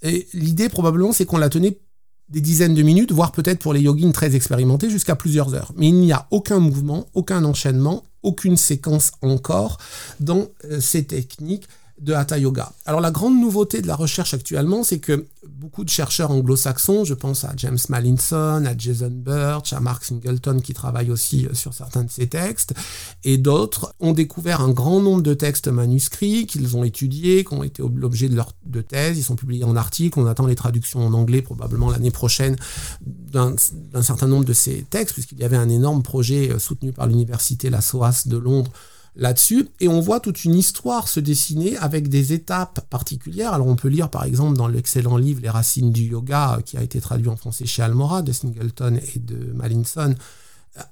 Et 0.02 0.28
l'idée 0.34 0.68
probablement 0.68 1.12
c'est 1.12 1.24
qu'on 1.24 1.38
la 1.38 1.48
tenait 1.48 1.80
des 2.28 2.40
dizaines 2.40 2.74
de 2.74 2.82
minutes, 2.82 3.12
voire 3.12 3.32
peut-être 3.32 3.58
pour 3.58 3.72
les 3.72 3.80
yogins 3.80 4.12
très 4.12 4.34
expérimentés 4.34 4.90
jusqu'à 4.90 5.16
plusieurs 5.16 5.54
heures. 5.54 5.72
Mais 5.76 5.88
il 5.88 5.96
n'y 5.96 6.12
a 6.12 6.26
aucun 6.30 6.58
mouvement, 6.58 7.06
aucun 7.14 7.44
enchaînement, 7.44 8.04
aucune 8.22 8.56
séquence 8.56 9.12
encore 9.22 9.78
dans 10.20 10.46
euh, 10.64 10.80
ces 10.80 11.04
techniques 11.04 11.68
de 12.00 12.12
Hatha 12.12 12.38
Yoga. 12.38 12.72
Alors 12.86 13.00
la 13.00 13.10
grande 13.10 13.38
nouveauté 13.40 13.80
de 13.80 13.86
la 13.86 13.94
recherche 13.94 14.34
actuellement, 14.34 14.82
c'est 14.82 14.98
que 14.98 15.26
beaucoup 15.46 15.84
de 15.84 15.88
chercheurs 15.88 16.30
anglo-saxons, 16.30 17.04
je 17.04 17.14
pense 17.14 17.44
à 17.44 17.52
James 17.56 17.78
Mallinson, 17.88 18.64
à 18.66 18.76
Jason 18.76 19.12
Birch, 19.12 19.72
à 19.72 19.80
Mark 19.80 20.04
Singleton 20.04 20.60
qui 20.60 20.74
travaille 20.74 21.10
aussi 21.10 21.46
euh, 21.46 21.54
sur 21.54 21.72
certains 21.72 22.02
de 22.02 22.10
ces 22.10 22.26
textes, 22.26 22.74
et 23.22 23.38
d'autres 23.38 23.94
ont 24.00 24.12
découvert 24.12 24.60
un 24.60 24.70
grand 24.70 25.00
nombre 25.00 25.22
de 25.22 25.34
textes 25.34 25.68
manuscrits 25.68 26.46
qu'ils 26.46 26.76
ont 26.76 26.84
étudiés, 26.84 27.44
qui 27.44 27.54
ont 27.54 27.62
été 27.62 27.82
l'objet 27.94 28.28
de 28.28 28.36
leur 28.36 28.52
de 28.66 28.84
ils 28.94 29.24
sont 29.24 29.36
publiés 29.36 29.64
en 29.64 29.76
articles, 29.76 30.18
on 30.18 30.26
attend 30.26 30.46
les 30.46 30.54
traductions 30.54 31.04
en 31.06 31.12
anglais 31.14 31.42
probablement 31.42 31.90
l'année 31.90 32.10
prochaine 32.10 32.56
d'un 33.02 33.56
certain 34.02 34.26
nombre 34.26 34.44
de 34.44 34.52
ces 34.52 34.84
textes, 34.90 35.14
puisqu'il 35.14 35.38
y 35.38 35.44
avait 35.44 35.56
un 35.56 35.68
énorme 35.68 36.02
projet 36.02 36.50
euh, 36.50 36.58
soutenu 36.58 36.92
par 36.92 37.06
l'université 37.06 37.70
La 37.70 37.80
SOAS 37.80 38.24
de 38.26 38.36
Londres 38.36 38.72
là-dessus. 39.16 39.68
Et 39.80 39.88
on 39.88 40.00
voit 40.00 40.20
toute 40.20 40.44
une 40.44 40.54
histoire 40.54 41.08
se 41.08 41.20
dessiner 41.20 41.76
avec 41.78 42.08
des 42.08 42.32
étapes 42.32 42.80
particulières. 42.90 43.52
Alors 43.52 43.66
on 43.66 43.76
peut 43.76 43.88
lire 43.88 44.10
par 44.10 44.24
exemple 44.24 44.56
dans 44.56 44.68
l'excellent 44.68 45.16
livre 45.16 45.40
Les 45.42 45.50
racines 45.50 45.92
du 45.92 46.04
yoga, 46.04 46.58
qui 46.64 46.76
a 46.76 46.82
été 46.82 47.00
traduit 47.00 47.28
en 47.28 47.36
français 47.36 47.66
chez 47.66 47.82
Almora, 47.82 48.22
de 48.22 48.32
Singleton 48.32 48.98
et 49.14 49.18
de 49.18 49.52
Mallinson, 49.54 50.14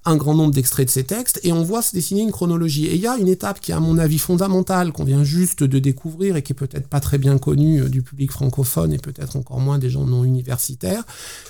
un 0.05 0.17
grand 0.17 0.35
nombre 0.35 0.55
d'extraits 0.55 0.87
de 0.87 0.93
ces 0.93 1.03
textes, 1.03 1.41
et 1.43 1.53
on 1.53 1.65
voit 1.65 1.83
se 1.83 1.93
dessiner 1.93 2.23
une 2.23 2.31
chronologie. 2.31 2.87
Et 2.87 2.95
il 2.95 3.01
y 3.01 3.07
a 3.09 3.17
une 3.17 3.27
étape 3.27 3.61
qui 3.61 3.73
est 3.73 3.75
à 3.75 3.81
mon 3.81 3.99
avis 3.99 4.19
fondamentale, 4.19 4.93
qu'on 4.93 5.03
vient 5.03 5.25
juste 5.25 5.65
de 5.65 5.79
découvrir 5.81 6.37
et 6.37 6.43
qui 6.43 6.53
est 6.53 6.57
peut-être 6.57 6.87
pas 6.87 7.01
très 7.01 7.19
bien 7.19 7.37
connue 7.39 7.83
euh, 7.83 7.89
du 7.89 8.03
public 8.03 8.31
francophone 8.31 8.93
et 8.93 8.99
peut-être 8.99 9.37
encore 9.37 9.59
moins 9.59 9.79
des 9.79 9.91
gens 9.91 10.05
non 10.05 10.23
universitaires, 10.23 11.03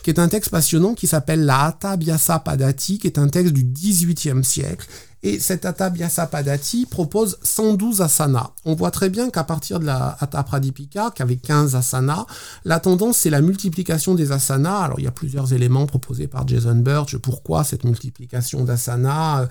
qui 0.03 0.09
est 0.09 0.19
un 0.19 0.29
texte 0.29 0.51
passionnant 0.51 0.95
qui 0.95 1.07
s'appelle 1.07 1.45
la 1.45 1.67
Hatha 1.67 1.97
Biasa 1.99 2.39
Padati, 2.39 2.99
qui 2.99 3.07
est 3.07 3.19
un 3.19 3.29
texte 3.29 3.53
du 3.53 3.65
XVIIIe 3.65 4.45
siècle 4.45 4.87
et 5.23 5.39
cet 5.39 5.65
Hatha 5.65 5.91
Padati 6.27 6.87
propose 6.87 7.39
112 7.43 8.01
asanas. 8.01 8.51
On 8.65 8.75
voit 8.75 8.91
très 8.91 9.09
bien 9.09 9.31
qu'à 9.31 9.45
partir 9.45 9.79
de 9.79 9.87
la 9.87 10.17
Hatha 10.21 10.43
Pradipika, 10.43 11.13
qui 11.15 11.23
avait 11.23 11.37
15 11.37 11.77
asanas, 11.77 12.27
la 12.65 12.81
tendance 12.81 13.19
c'est 13.19 13.31
la 13.31 13.41
multiplication 13.41 14.15
des 14.15 14.33
asanas. 14.33 14.81
Alors 14.81 14.99
il 14.99 15.05
y 15.05 15.09
a 15.09 15.13
plusieurs 15.13 15.53
éléments 15.53 15.87
proposés 15.87 16.27
par 16.27 16.47
Jason 16.49 16.75
Birch. 16.75 17.17
Pourquoi 17.19 17.63
cette 17.63 17.85
multiplication 17.85 18.65
d'asanas 18.65 19.49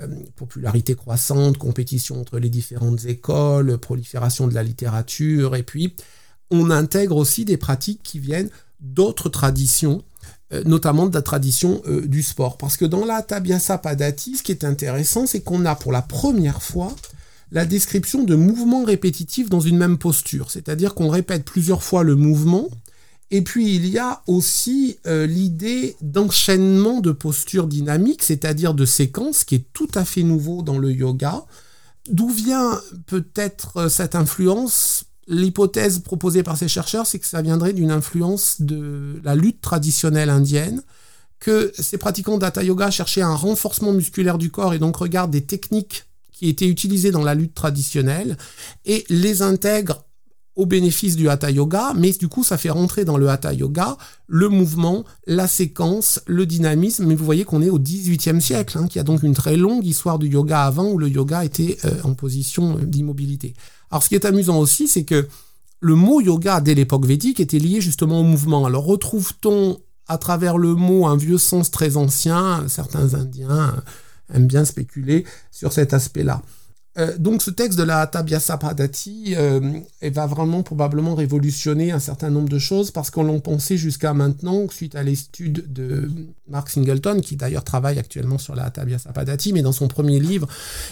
euh, 0.00 0.06
popularité 0.36 0.94
croissante, 0.94 1.58
compétition 1.58 2.20
entre 2.20 2.38
les 2.38 2.48
différentes 2.48 3.04
écoles, 3.04 3.76
prolifération 3.76 4.46
de 4.46 4.54
la 4.54 4.62
littérature, 4.62 5.56
et 5.56 5.62
puis 5.62 5.94
on 6.50 6.70
intègre 6.70 7.16
aussi 7.16 7.44
des 7.44 7.56
pratiques 7.56 8.00
qui 8.02 8.18
viennent 8.18 8.50
d'autres 8.80 9.28
traditions 9.28 10.02
notamment 10.64 11.06
de 11.06 11.14
la 11.14 11.22
tradition 11.22 11.80
euh, 11.86 12.06
du 12.06 12.22
sport. 12.22 12.56
Parce 12.56 12.76
que 12.76 12.84
dans 12.84 13.04
la 13.04 13.22
Tabiasa 13.22 13.78
Padati, 13.78 14.36
ce 14.36 14.42
qui 14.42 14.52
est 14.52 14.64
intéressant, 14.64 15.26
c'est 15.26 15.40
qu'on 15.40 15.64
a 15.64 15.74
pour 15.74 15.92
la 15.92 16.02
première 16.02 16.62
fois 16.62 16.94
la 17.52 17.64
description 17.64 18.24
de 18.24 18.34
mouvements 18.34 18.84
répétitifs 18.84 19.48
dans 19.48 19.60
une 19.60 19.76
même 19.76 19.98
posture. 19.98 20.50
C'est-à-dire 20.50 20.94
qu'on 20.94 21.08
répète 21.08 21.44
plusieurs 21.44 21.82
fois 21.82 22.02
le 22.02 22.14
mouvement, 22.16 22.68
et 23.32 23.42
puis 23.42 23.76
il 23.76 23.86
y 23.86 23.98
a 23.98 24.22
aussi 24.26 24.98
euh, 25.06 25.26
l'idée 25.26 25.96
d'enchaînement 26.00 27.00
de 27.00 27.12
postures 27.12 27.66
dynamiques, 27.66 28.22
c'est-à-dire 28.22 28.74
de 28.74 28.84
séquences, 28.84 29.44
qui 29.44 29.56
est 29.56 29.64
tout 29.72 29.90
à 29.94 30.04
fait 30.04 30.22
nouveau 30.22 30.62
dans 30.62 30.78
le 30.78 30.90
yoga. 30.92 31.44
D'où 32.10 32.28
vient 32.28 32.80
peut-être 33.06 33.88
cette 33.88 34.14
influence 34.16 35.04
L'hypothèse 35.30 36.00
proposée 36.00 36.42
par 36.42 36.56
ces 36.56 36.68
chercheurs, 36.68 37.06
c'est 37.06 37.18
que 37.18 37.26
ça 37.26 37.40
viendrait 37.40 37.72
d'une 37.72 37.90
influence 37.90 38.60
de 38.60 39.20
la 39.24 39.34
lutte 39.34 39.60
traditionnelle 39.60 40.28
indienne, 40.28 40.82
que 41.38 41.72
ces 41.78 41.96
pratiquants 41.96 42.36
d'Hatha 42.36 42.62
Yoga 42.62 42.90
cherchaient 42.90 43.22
un 43.22 43.34
renforcement 43.34 43.92
musculaire 43.92 44.36
du 44.36 44.50
corps 44.50 44.74
et 44.74 44.78
donc 44.78 44.96
regardent 44.96 45.30
des 45.30 45.40
techniques 45.40 46.04
qui 46.32 46.48
étaient 46.48 46.68
utilisées 46.68 47.12
dans 47.12 47.22
la 47.22 47.34
lutte 47.34 47.54
traditionnelle 47.54 48.36
et 48.84 49.04
les 49.08 49.40
intègrent 49.40 50.04
au 50.56 50.66
bénéfice 50.66 51.16
du 51.16 51.28
Hatha 51.28 51.50
Yoga, 51.50 51.92
mais 51.96 52.12
du 52.12 52.28
coup 52.28 52.44
ça 52.44 52.58
fait 52.58 52.70
rentrer 52.70 53.04
dans 53.04 53.16
le 53.16 53.28
Hatha 53.28 53.52
Yoga 53.52 53.96
le 54.26 54.48
mouvement, 54.48 55.04
la 55.26 55.46
séquence, 55.46 56.20
le 56.26 56.44
dynamisme, 56.44 57.06
mais 57.06 57.14
vous 57.14 57.24
voyez 57.24 57.44
qu'on 57.44 57.62
est 57.62 57.70
au 57.70 57.78
XVIIIe 57.78 58.42
siècle, 58.42 58.76
hein, 58.76 58.86
qui 58.86 58.98
a 58.98 59.02
donc 59.02 59.22
une 59.22 59.34
très 59.34 59.56
longue 59.56 59.86
histoire 59.86 60.18
du 60.18 60.28
yoga 60.28 60.62
avant 60.62 60.90
où 60.90 60.98
le 60.98 61.08
yoga 61.08 61.44
était 61.44 61.78
euh, 61.84 61.90
en 62.04 62.14
position 62.14 62.76
d'immobilité. 62.82 63.54
Alors 63.90 64.02
ce 64.02 64.08
qui 64.08 64.14
est 64.14 64.24
amusant 64.24 64.58
aussi, 64.58 64.88
c'est 64.88 65.04
que 65.04 65.28
le 65.80 65.94
mot 65.94 66.20
yoga 66.20 66.60
dès 66.60 66.74
l'époque 66.74 67.06
védique 67.06 67.40
était 67.40 67.58
lié 67.58 67.80
justement 67.80 68.20
au 68.20 68.24
mouvement. 68.24 68.66
Alors 68.66 68.84
retrouve-t-on 68.84 69.80
à 70.06 70.18
travers 70.18 70.58
le 70.58 70.74
mot 70.74 71.06
un 71.06 71.16
vieux 71.16 71.38
sens 71.38 71.70
très 71.70 71.96
ancien? 71.96 72.68
Certains 72.68 73.14
Indiens 73.14 73.82
aiment 74.32 74.46
bien 74.46 74.64
spéculer 74.64 75.24
sur 75.50 75.72
cet 75.72 75.94
aspect-là. 75.94 76.42
Euh, 76.98 77.16
donc 77.18 77.40
ce 77.40 77.52
texte 77.52 77.78
de 77.78 77.84
la 77.84 78.04
Tabiasa 78.08 78.58
Padati 78.58 79.34
euh, 79.36 79.60
va 80.02 80.26
vraiment 80.26 80.64
probablement 80.64 81.14
révolutionner 81.14 81.92
un 81.92 82.00
certain 82.00 82.30
nombre 82.30 82.48
de 82.48 82.58
choses 82.58 82.90
parce 82.90 83.10
qu'on 83.10 83.22
l'a 83.22 83.38
pensé 83.38 83.76
jusqu'à 83.76 84.12
maintenant, 84.12 84.68
suite 84.68 84.96
à 84.96 85.04
l'étude 85.04 85.72
de 85.72 86.10
Mark 86.48 86.68
Singleton, 86.68 87.20
qui 87.20 87.36
d'ailleurs 87.36 87.62
travaille 87.62 88.00
actuellement 88.00 88.38
sur 88.38 88.56
la 88.56 88.70
Tabiasa 88.70 89.12
Padati, 89.12 89.52
mais 89.52 89.62
dans 89.62 89.72
son 89.72 89.86
premier 89.86 90.18
livre, 90.18 90.48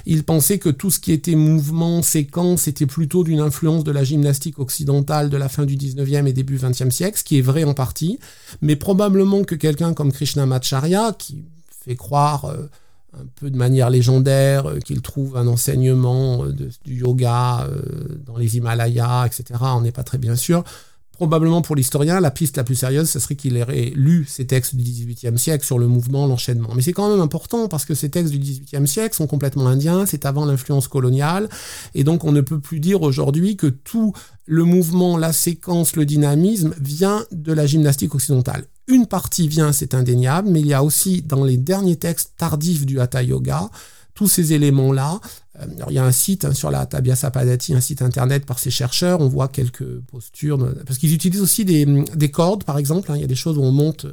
il 0.06 0.22
pensait 0.22 0.58
que 0.58 0.68
tout 0.68 0.92
ce 0.92 1.00
qui 1.00 1.10
était 1.10 1.34
mouvement, 1.34 2.00
séquence, 2.02 2.68
était 2.68 2.86
plutôt 2.86 3.24
d'une 3.24 3.40
influence 3.40 3.82
de 3.82 3.90
la 3.90 4.04
gymnastique 4.04 4.60
occidentale 4.60 5.30
de 5.30 5.36
la 5.36 5.48
fin 5.48 5.64
du 5.64 5.76
19e 5.76 6.26
et 6.26 6.32
début 6.32 6.58
20e 6.58 6.90
siècle, 6.90 7.18
ce 7.18 7.24
qui 7.24 7.38
est 7.38 7.42
vrai 7.42 7.64
en 7.64 7.74
partie, 7.74 8.20
mais 8.62 8.76
probablement 8.76 9.42
que 9.42 9.56
quelqu'un 9.56 9.94
comme 9.94 10.12
Krishnamacharya, 10.12 11.16
qui 11.18 11.44
fait 11.84 11.96
croire... 11.96 12.44
Euh, 12.44 12.68
un 13.14 13.26
peu 13.36 13.50
de 13.50 13.56
manière 13.56 13.90
légendaire, 13.90 14.68
euh, 14.68 14.78
qu'il 14.78 15.00
trouve 15.00 15.36
un 15.36 15.46
enseignement 15.46 16.44
euh, 16.44 16.52
du 16.84 16.96
yoga 17.00 17.66
euh, 17.68 17.80
dans 18.24 18.36
les 18.36 18.56
Himalayas, 18.56 19.26
etc. 19.26 19.60
On 19.62 19.80
n'est 19.80 19.92
pas 19.92 20.04
très 20.04 20.18
bien 20.18 20.36
sûr. 20.36 20.64
Probablement 21.12 21.62
pour 21.62 21.74
l'historien, 21.74 22.20
la 22.20 22.30
piste 22.30 22.58
la 22.58 22.64
plus 22.64 22.76
sérieuse, 22.76 23.10
ce 23.10 23.18
serait 23.18 23.34
qu'il 23.34 23.56
ait 23.56 23.92
lu 23.96 24.24
ces 24.28 24.46
textes 24.46 24.76
du 24.76 24.84
XVIIIe 24.84 25.36
siècle 25.36 25.64
sur 25.64 25.80
le 25.80 25.88
mouvement, 25.88 26.28
l'enchaînement. 26.28 26.68
Mais 26.76 26.82
c'est 26.82 26.92
quand 26.92 27.10
même 27.10 27.20
important 27.20 27.66
parce 27.66 27.84
que 27.84 27.94
ces 27.94 28.08
textes 28.08 28.32
du 28.32 28.38
XVIIIe 28.38 28.86
siècle 28.86 29.16
sont 29.16 29.26
complètement 29.26 29.66
indiens, 29.66 30.06
c'est 30.06 30.26
avant 30.26 30.44
l'influence 30.44 30.86
coloniale, 30.86 31.48
et 31.96 32.04
donc 32.04 32.22
on 32.22 32.30
ne 32.30 32.40
peut 32.40 32.60
plus 32.60 32.78
dire 32.78 33.02
aujourd'hui 33.02 33.56
que 33.56 33.66
tout 33.66 34.12
le 34.46 34.62
mouvement, 34.62 35.16
la 35.16 35.32
séquence, 35.32 35.96
le 35.96 36.06
dynamisme 36.06 36.72
vient 36.80 37.24
de 37.32 37.52
la 37.52 37.66
gymnastique 37.66 38.14
occidentale. 38.14 38.66
Une 38.88 39.06
partie 39.06 39.48
vient, 39.48 39.72
c'est 39.72 39.94
indéniable, 39.94 40.48
mais 40.48 40.60
il 40.60 40.66
y 40.66 40.72
a 40.74 40.82
aussi 40.82 41.20
dans 41.20 41.44
les 41.44 41.58
derniers 41.58 41.96
textes 41.96 42.32
tardifs 42.38 42.86
du 42.86 43.00
Hatha 43.00 43.22
Yoga, 43.22 43.68
tous 44.14 44.28
ces 44.28 44.54
éléments-là. 44.54 45.20
Euh, 45.60 45.66
il 45.88 45.94
y 45.94 45.98
a 45.98 46.04
un 46.04 46.12
site 46.12 46.46
hein, 46.46 46.54
sur 46.54 46.70
la 46.70 46.80
Hatha 46.80 47.30
Padati, 47.30 47.74
un 47.74 47.82
site 47.82 48.00
internet 48.00 48.46
par 48.46 48.58
ces 48.58 48.70
chercheurs, 48.70 49.20
on 49.20 49.28
voit 49.28 49.48
quelques 49.48 50.00
postures, 50.00 50.58
parce 50.86 50.98
qu'ils 50.98 51.12
utilisent 51.12 51.42
aussi 51.42 51.66
des, 51.66 52.30
cordes, 52.30 52.64
par 52.64 52.78
exemple. 52.78 53.12
Hein. 53.12 53.16
il 53.16 53.20
y 53.20 53.24
a 53.24 53.28
des 53.28 53.34
choses 53.34 53.58
où 53.58 53.62
on 53.62 53.72
monte 53.72 54.06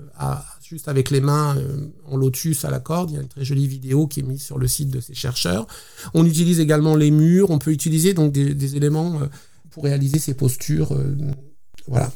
juste 0.62 0.90
avec 0.90 1.10
les 1.10 1.22
mains 1.22 1.56
euh, 1.58 1.88
en 2.08 2.18
lotus 2.18 2.66
à 2.66 2.70
la 2.70 2.80
corde. 2.80 3.12
Il 3.12 3.14
y 3.14 3.18
a 3.18 3.22
une 3.22 3.30
très 3.30 3.46
jolie 3.46 3.68
vidéo 3.68 4.08
qui 4.08 4.20
est 4.20 4.24
mise 4.24 4.44
sur 4.44 4.58
le 4.60 4.68
site 4.68 4.90
de 4.90 5.00
ces 5.00 5.14
chercheurs. 5.14 5.68
On 6.14 6.26
utilise 6.26 6.60
également 6.60 6.98
les 6.98 7.12
murs, 7.12 7.50
on 7.50 7.60
peut 7.60 7.72
utiliser 7.72 8.14
donc 8.14 8.34
des, 8.34 8.76
éléments 8.76 9.22
euh, 9.22 9.28
pour 9.72 9.86
réaliser 9.86 10.20
ces 10.20 10.34
postures. 10.34 10.94
voilà. 11.88 12.12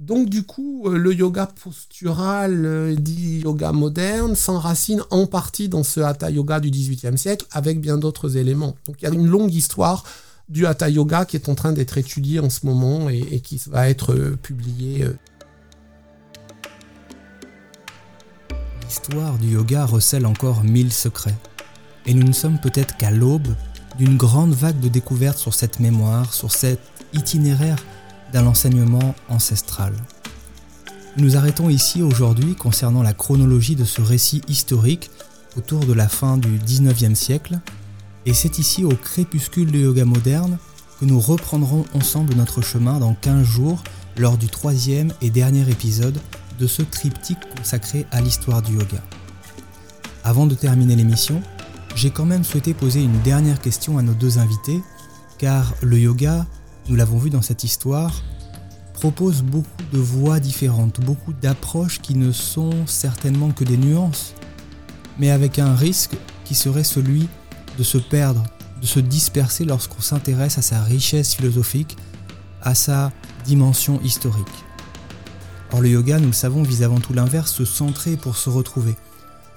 Donc 0.00 0.28
du 0.28 0.42
coup, 0.42 0.88
euh, 0.88 0.98
le 0.98 1.14
yoga 1.14 1.46
postural, 1.46 2.64
euh, 2.64 2.96
dit 2.96 3.40
yoga 3.40 3.70
moderne, 3.70 4.34
s'enracine 4.34 5.02
en 5.10 5.26
partie 5.26 5.68
dans 5.68 5.84
ce 5.84 6.00
hatha 6.00 6.30
yoga 6.30 6.58
du 6.58 6.70
XVIIIe 6.70 7.16
siècle, 7.16 7.46
avec 7.52 7.80
bien 7.80 7.96
d'autres 7.96 8.36
éléments. 8.36 8.74
Donc 8.86 8.96
il 9.00 9.04
y 9.04 9.06
a 9.06 9.14
une 9.14 9.28
longue 9.28 9.54
histoire 9.54 10.02
du 10.48 10.66
hatha 10.66 10.88
yoga 10.88 11.24
qui 11.24 11.36
est 11.36 11.48
en 11.48 11.54
train 11.54 11.72
d'être 11.72 11.96
étudiée 11.96 12.40
en 12.40 12.50
ce 12.50 12.66
moment 12.66 13.08
et, 13.08 13.40
qui 13.40 13.60
va 13.68 13.88
être 13.88 14.12
euh, 14.12 14.36
publiée. 14.42 15.06
L'histoire 18.82 19.38
du 19.38 19.52
yoga 19.52 19.86
recèle 19.86 20.26
encore 20.26 20.64
mille 20.64 20.92
secrets. 20.92 21.36
Et 22.04 22.14
nous 22.14 22.26
ne 22.26 22.32
sommes 22.32 22.58
peut-être 22.58 22.96
qu'à 22.96 23.12
l'aube 23.12 23.54
d'une 23.96 24.16
grande 24.16 24.54
vague 24.54 24.80
de 24.80 24.88
découvertes 24.88 25.38
sur 25.38 25.54
cette 25.54 25.78
mémoire, 25.78 26.34
sur 26.34 26.50
cet 26.50 26.80
itinéraire 27.12 27.78
d'un 28.34 28.46
enseignement 28.46 29.14
ancestral. 29.28 29.94
Nous 31.16 31.36
arrêtons 31.36 31.70
ici 31.70 32.02
aujourd'hui 32.02 32.56
concernant 32.56 33.02
la 33.02 33.12
chronologie 33.12 33.76
de 33.76 33.84
ce 33.84 34.02
récit 34.02 34.42
historique 34.48 35.10
autour 35.56 35.86
de 35.86 35.92
la 35.92 36.08
fin 36.08 36.36
du 36.36 36.58
19e 36.58 37.14
siècle, 37.14 37.60
et 38.26 38.34
c'est 38.34 38.58
ici 38.58 38.84
au 38.84 38.96
crépuscule 38.96 39.70
du 39.70 39.82
yoga 39.82 40.04
moderne 40.04 40.58
que 40.98 41.04
nous 41.04 41.20
reprendrons 41.20 41.84
ensemble 41.94 42.34
notre 42.34 42.60
chemin 42.60 42.98
dans 42.98 43.14
15 43.14 43.46
jours 43.46 43.84
lors 44.16 44.36
du 44.36 44.48
troisième 44.48 45.12
et 45.22 45.30
dernier 45.30 45.70
épisode 45.70 46.18
de 46.58 46.66
ce 46.66 46.82
triptyque 46.82 47.38
consacré 47.56 48.04
à 48.10 48.20
l'histoire 48.20 48.62
du 48.62 48.72
yoga. 48.72 49.02
Avant 50.24 50.46
de 50.46 50.56
terminer 50.56 50.96
l'émission, 50.96 51.40
j'ai 51.94 52.10
quand 52.10 52.24
même 52.24 52.42
souhaité 52.42 52.74
poser 52.74 53.00
une 53.00 53.20
dernière 53.20 53.60
question 53.60 53.96
à 53.96 54.02
nos 54.02 54.14
deux 54.14 54.38
invités, 54.38 54.80
car 55.38 55.72
le 55.82 56.00
yoga, 56.00 56.46
nous 56.88 56.96
l'avons 56.96 57.18
vu 57.18 57.30
dans 57.30 57.42
cette 57.42 57.64
histoire, 57.64 58.22
propose 58.92 59.42
beaucoup 59.42 59.68
de 59.92 59.98
voies 59.98 60.40
différentes, 60.40 61.00
beaucoup 61.00 61.32
d'approches 61.32 62.00
qui 62.00 62.14
ne 62.14 62.32
sont 62.32 62.86
certainement 62.86 63.50
que 63.50 63.64
des 63.64 63.76
nuances, 63.76 64.34
mais 65.18 65.30
avec 65.30 65.58
un 65.58 65.74
risque 65.74 66.16
qui 66.44 66.54
serait 66.54 66.84
celui 66.84 67.28
de 67.78 67.82
se 67.82 67.98
perdre, 67.98 68.42
de 68.80 68.86
se 68.86 69.00
disperser 69.00 69.64
lorsqu'on 69.64 70.00
s'intéresse 70.02 70.58
à 70.58 70.62
sa 70.62 70.82
richesse 70.82 71.34
philosophique, 71.34 71.96
à 72.62 72.74
sa 72.74 73.12
dimension 73.44 74.00
historique. 74.02 74.46
Or 75.72 75.80
le 75.80 75.88
yoga, 75.88 76.18
nous 76.18 76.28
le 76.28 76.32
savons, 76.32 76.62
vise 76.62 76.82
avant 76.82 77.00
tout 77.00 77.12
l'inverse, 77.12 77.52
se 77.52 77.64
centrer 77.64 78.16
pour 78.16 78.36
se 78.36 78.48
retrouver. 78.48 78.94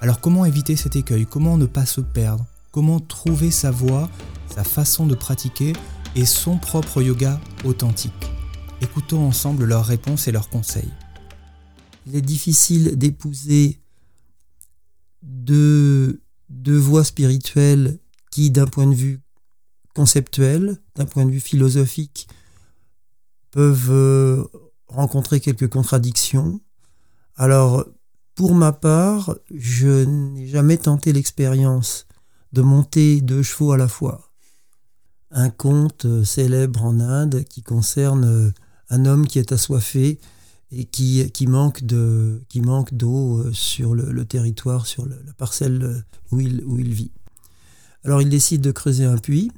Alors 0.00 0.20
comment 0.20 0.44
éviter 0.44 0.76
cet 0.76 0.96
écueil? 0.96 1.26
Comment 1.26 1.56
ne 1.56 1.66
pas 1.66 1.86
se 1.86 2.00
perdre? 2.00 2.44
Comment 2.72 3.00
trouver 3.00 3.50
sa 3.50 3.70
voie, 3.70 4.08
sa 4.54 4.64
façon 4.64 5.06
de 5.06 5.14
pratiquer 5.14 5.72
et 6.14 6.26
son 6.26 6.58
propre 6.58 7.02
yoga 7.02 7.40
authentique 7.64 8.12
Écoutons 8.80 9.26
ensemble 9.26 9.64
leurs 9.64 9.84
réponses 9.84 10.28
et 10.28 10.32
leurs 10.32 10.48
conseils. 10.48 10.92
Il 12.06 12.14
est 12.14 12.22
difficile 12.22 12.96
d'épouser 12.96 13.80
deux, 15.22 16.20
voies 16.66 17.04
spirituelles 17.04 17.98
qui, 18.30 18.50
d'un 18.50 18.66
point 18.66 18.86
de 18.86 18.94
vue 18.94 19.20
conceptuel, 19.94 20.78
d'un 20.94 21.06
point 21.06 21.26
de 21.26 21.32
vue 21.32 21.40
philosophique, 21.40 22.28
peuvent 23.50 23.90
euh, 23.90 24.44
rencontrer 24.86 25.40
quelques 25.40 25.68
contradictions. 25.68 26.60
Alors, 27.34 27.84
pour 28.34 28.54
ma 28.54 28.72
part, 28.72 29.34
je 29.52 30.04
n'ai 30.04 30.46
jamais 30.46 30.76
tenté 30.76 31.12
l'expérience 31.12 32.06
de 32.52 32.62
monter 32.62 33.20
deux 33.20 33.42
chevaux 33.42 33.72
à 33.72 33.76
la 33.76 33.88
fois. 33.88 34.27
Un 35.30 35.50
conte 35.50 36.06
euh, 36.06 36.24
célèbre 36.24 36.84
en 36.84 37.00
Inde 37.00 37.44
qui 37.44 37.62
concerne 37.62 38.24
euh, 38.24 38.50
un 38.90 39.04
homme 39.04 39.26
qui 39.26 39.38
est 39.38 39.52
assoiffé 39.52 40.18
et 40.72 40.84
qui, 40.84 41.30
qui 41.32 41.46
manque 41.46 41.84
de 41.84 42.42
qui 42.48 42.60
manque 42.60 42.94
d'eau 42.94 43.38
euh, 43.38 43.52
sur 43.52 43.94
le, 43.94 44.24
territoire, 44.24 44.86
sur 44.86 45.06
la 45.06 45.32
parcelle 45.36 46.04
où 46.30 46.40
il, 46.40 46.62
où 46.64 46.78
il 46.78 46.92
vit. 46.92 47.12
Alors 48.04 48.22
il 48.22 48.28
décide 48.28 48.60
de 48.62 48.70
creuser 48.70 49.04
un 49.04 49.18
puits. 49.18 49.52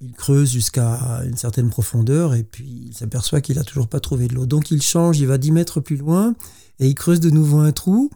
Il 0.00 0.12
creuse 0.12 0.52
jusqu'à 0.52 1.22
une 1.24 1.36
certaine 1.36 1.70
profondeur 1.70 2.34
et 2.34 2.44
puis 2.44 2.86
il 2.90 2.94
s'aperçoit 2.94 3.40
qu'il 3.40 3.56
n'a 3.56 3.64
toujours 3.64 3.88
pas 3.88 3.98
trouvé 3.98 4.28
de 4.28 4.34
l'eau. 4.34 4.46
Donc 4.46 4.70
il 4.70 4.80
change, 4.80 5.18
il 5.18 5.26
va 5.26 5.38
10 5.38 5.50
mètres 5.50 5.80
plus 5.80 5.96
loin 5.96 6.36
et 6.78 6.86
il 6.86 6.94
creuse 6.94 7.18
de 7.18 7.30
nouveau 7.30 7.58
un 7.58 7.72
trou 7.72 8.10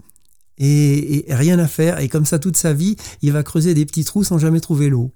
et, 0.59 1.25
rien 1.29 1.59
à 1.59 1.67
faire. 1.67 1.99
Et 1.99 2.09
comme 2.09 2.25
ça 2.25 2.39
toute 2.39 2.57
sa 2.57 2.73
vie, 2.73 2.97
il 3.21 3.33
va 3.33 3.43
creuser 3.43 3.75
des 3.75 3.85
petits 3.85 4.05
trous 4.05 4.25
sans 4.25 4.39
jamais 4.39 4.61
trouver 4.61 4.89
l'eau. 4.89 5.13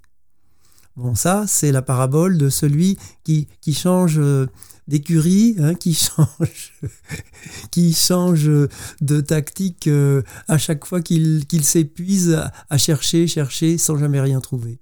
Bon, 0.97 1.15
ça, 1.15 1.45
c'est 1.47 1.73
la 1.73 1.83
parabole 1.83 2.39
de 2.39 2.49
celui 2.49 2.97
qui, 3.23 3.49
qui 3.61 3.75
change 3.75 4.19
euh, 4.19 4.47
d'écurie, 4.89 5.55
hein, 5.59 5.75
qui 5.75 5.93
change, 5.93 6.81
qui 7.71 7.93
change 7.93 8.47
de 8.47 9.21
tactique 9.21 9.89
euh, 9.89 10.23
à 10.49 10.57
chaque 10.57 10.87
fois 10.87 11.03
qu'il 11.03 11.65
s'épuise 11.65 12.41
à, 12.71 12.79
chercher, 12.79 13.27
chercher 13.27 13.77
sans 13.77 13.99
jamais 13.99 14.21
rien 14.21 14.41
trouver. 14.41 14.81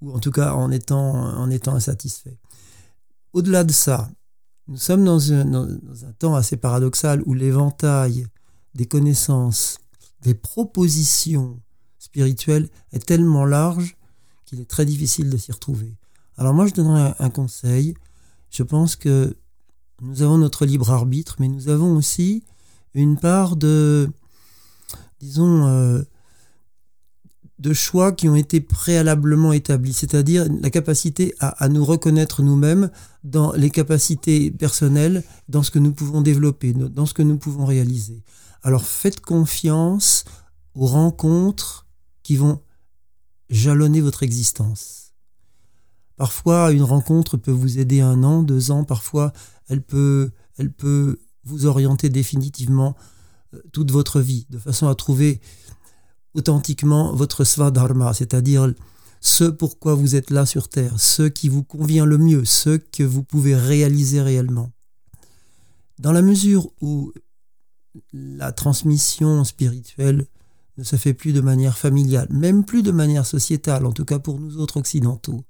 Ou 0.00 0.12
en 0.12 0.20
tout 0.20 0.30
cas 0.30 0.54
en 0.54 0.70
étant, 0.70 1.12
en 1.12 1.50
étant 1.50 1.74
insatisfait. 1.74 2.38
Au-delà 3.34 3.64
de 3.64 3.72
ça, 3.72 4.10
nous 4.68 4.78
sommes 4.78 5.04
dans 5.04 5.32
un, 5.32 5.44
dans 5.44 6.04
un 6.06 6.12
temps 6.18 6.34
assez 6.34 6.56
paradoxal 6.56 7.22
où 7.26 7.34
l'éventail 7.34 8.26
des 8.74 8.86
connaissances, 8.86 9.78
des 10.22 10.34
propositions 10.34 11.60
spirituelles 11.98 12.70
est 12.92 13.04
tellement 13.04 13.44
large 13.44 13.96
qu'il 14.52 14.60
est 14.60 14.68
très 14.68 14.84
difficile 14.84 15.30
de 15.30 15.36
s'y 15.38 15.50
retrouver. 15.50 15.96
Alors 16.36 16.52
moi, 16.52 16.66
je 16.66 16.74
donnerais 16.74 17.14
un, 17.18 17.30
conseil. 17.30 17.94
Je 18.50 18.62
pense 18.62 18.96
que 18.96 19.34
nous 20.02 20.20
avons 20.20 20.36
notre 20.36 20.66
libre 20.66 20.90
arbitre, 20.90 21.36
mais 21.38 21.48
nous 21.48 21.70
avons 21.70 21.96
aussi 21.96 22.44
une 22.92 23.16
part 23.16 23.56
de, 23.56 24.10
disons, 25.20 25.66
euh, 25.66 26.02
de 27.60 27.72
choix 27.72 28.12
qui 28.12 28.28
ont 28.28 28.36
été 28.36 28.60
préalablement 28.60 29.54
établis, 29.54 29.94
c'est-à-dire 29.94 30.46
la 30.60 30.68
capacité 30.68 31.34
à, 31.40 31.68
nous 31.70 31.84
reconnaître 31.84 32.42
nous-mêmes 32.42 32.90
dans 33.24 33.52
les 33.52 33.70
capacités 33.70 34.50
personnelles, 34.50 35.24
dans 35.48 35.62
ce 35.62 35.70
que 35.70 35.78
nous 35.78 35.92
pouvons 35.92 36.20
développer, 36.20 36.74
dans 36.74 37.06
ce 37.06 37.14
que 37.14 37.22
nous 37.22 37.38
pouvons 37.38 37.64
réaliser. 37.64 38.22
Alors 38.62 38.84
faites 38.84 39.20
confiance 39.20 40.24
aux 40.74 40.86
rencontres 40.86 41.86
qui 42.22 42.36
vont 42.36 42.60
jalonner 43.52 44.00
votre 44.00 44.22
existence. 44.22 45.12
Parfois, 46.16 46.72
une 46.72 46.82
rencontre 46.82 47.36
peut 47.36 47.52
vous 47.52 47.78
aider 47.78 48.00
un 48.00 48.22
an, 48.24 48.42
deux 48.42 48.70
ans, 48.70 48.84
parfois, 48.84 49.32
elle 49.68 49.82
peut, 49.82 50.32
elle 50.56 50.72
peut 50.72 51.18
vous 51.44 51.66
orienter 51.66 52.08
définitivement 52.08 52.96
euh, 53.54 53.60
toute 53.72 53.90
votre 53.90 54.20
vie, 54.20 54.46
de 54.50 54.58
façon 54.58 54.88
à 54.88 54.94
trouver 54.94 55.40
authentiquement 56.34 57.14
votre 57.14 57.44
svadharma, 57.44 58.14
c'est-à-dire 58.14 58.72
ce 59.20 59.44
pourquoi 59.44 59.94
vous 59.94 60.16
êtes 60.16 60.30
là 60.30 60.46
sur 60.46 60.68
Terre, 60.68 60.98
ce 60.98 61.22
qui 61.22 61.48
vous 61.48 61.62
convient 61.62 62.06
le 62.06 62.18
mieux, 62.18 62.44
ce 62.44 62.76
que 62.76 63.02
vous 63.02 63.22
pouvez 63.22 63.54
réaliser 63.54 64.22
réellement. 64.22 64.70
Dans 65.98 66.12
la 66.12 66.22
mesure 66.22 66.70
où 66.80 67.12
la 68.12 68.52
transmission 68.52 69.44
spirituelle 69.44 70.26
ne 70.78 70.84
se 70.84 70.96
fait 70.96 71.14
plus 71.14 71.32
de 71.32 71.40
manière 71.40 71.76
familiale, 71.76 72.28
même 72.30 72.64
plus 72.64 72.82
de 72.82 72.92
manière 72.92 73.26
sociétale, 73.26 73.86
en 73.86 73.92
tout 73.92 74.04
cas 74.04 74.18
pour 74.18 74.38
nous 74.38 74.58
autres 74.58 74.78
occidentaux. 74.78 75.44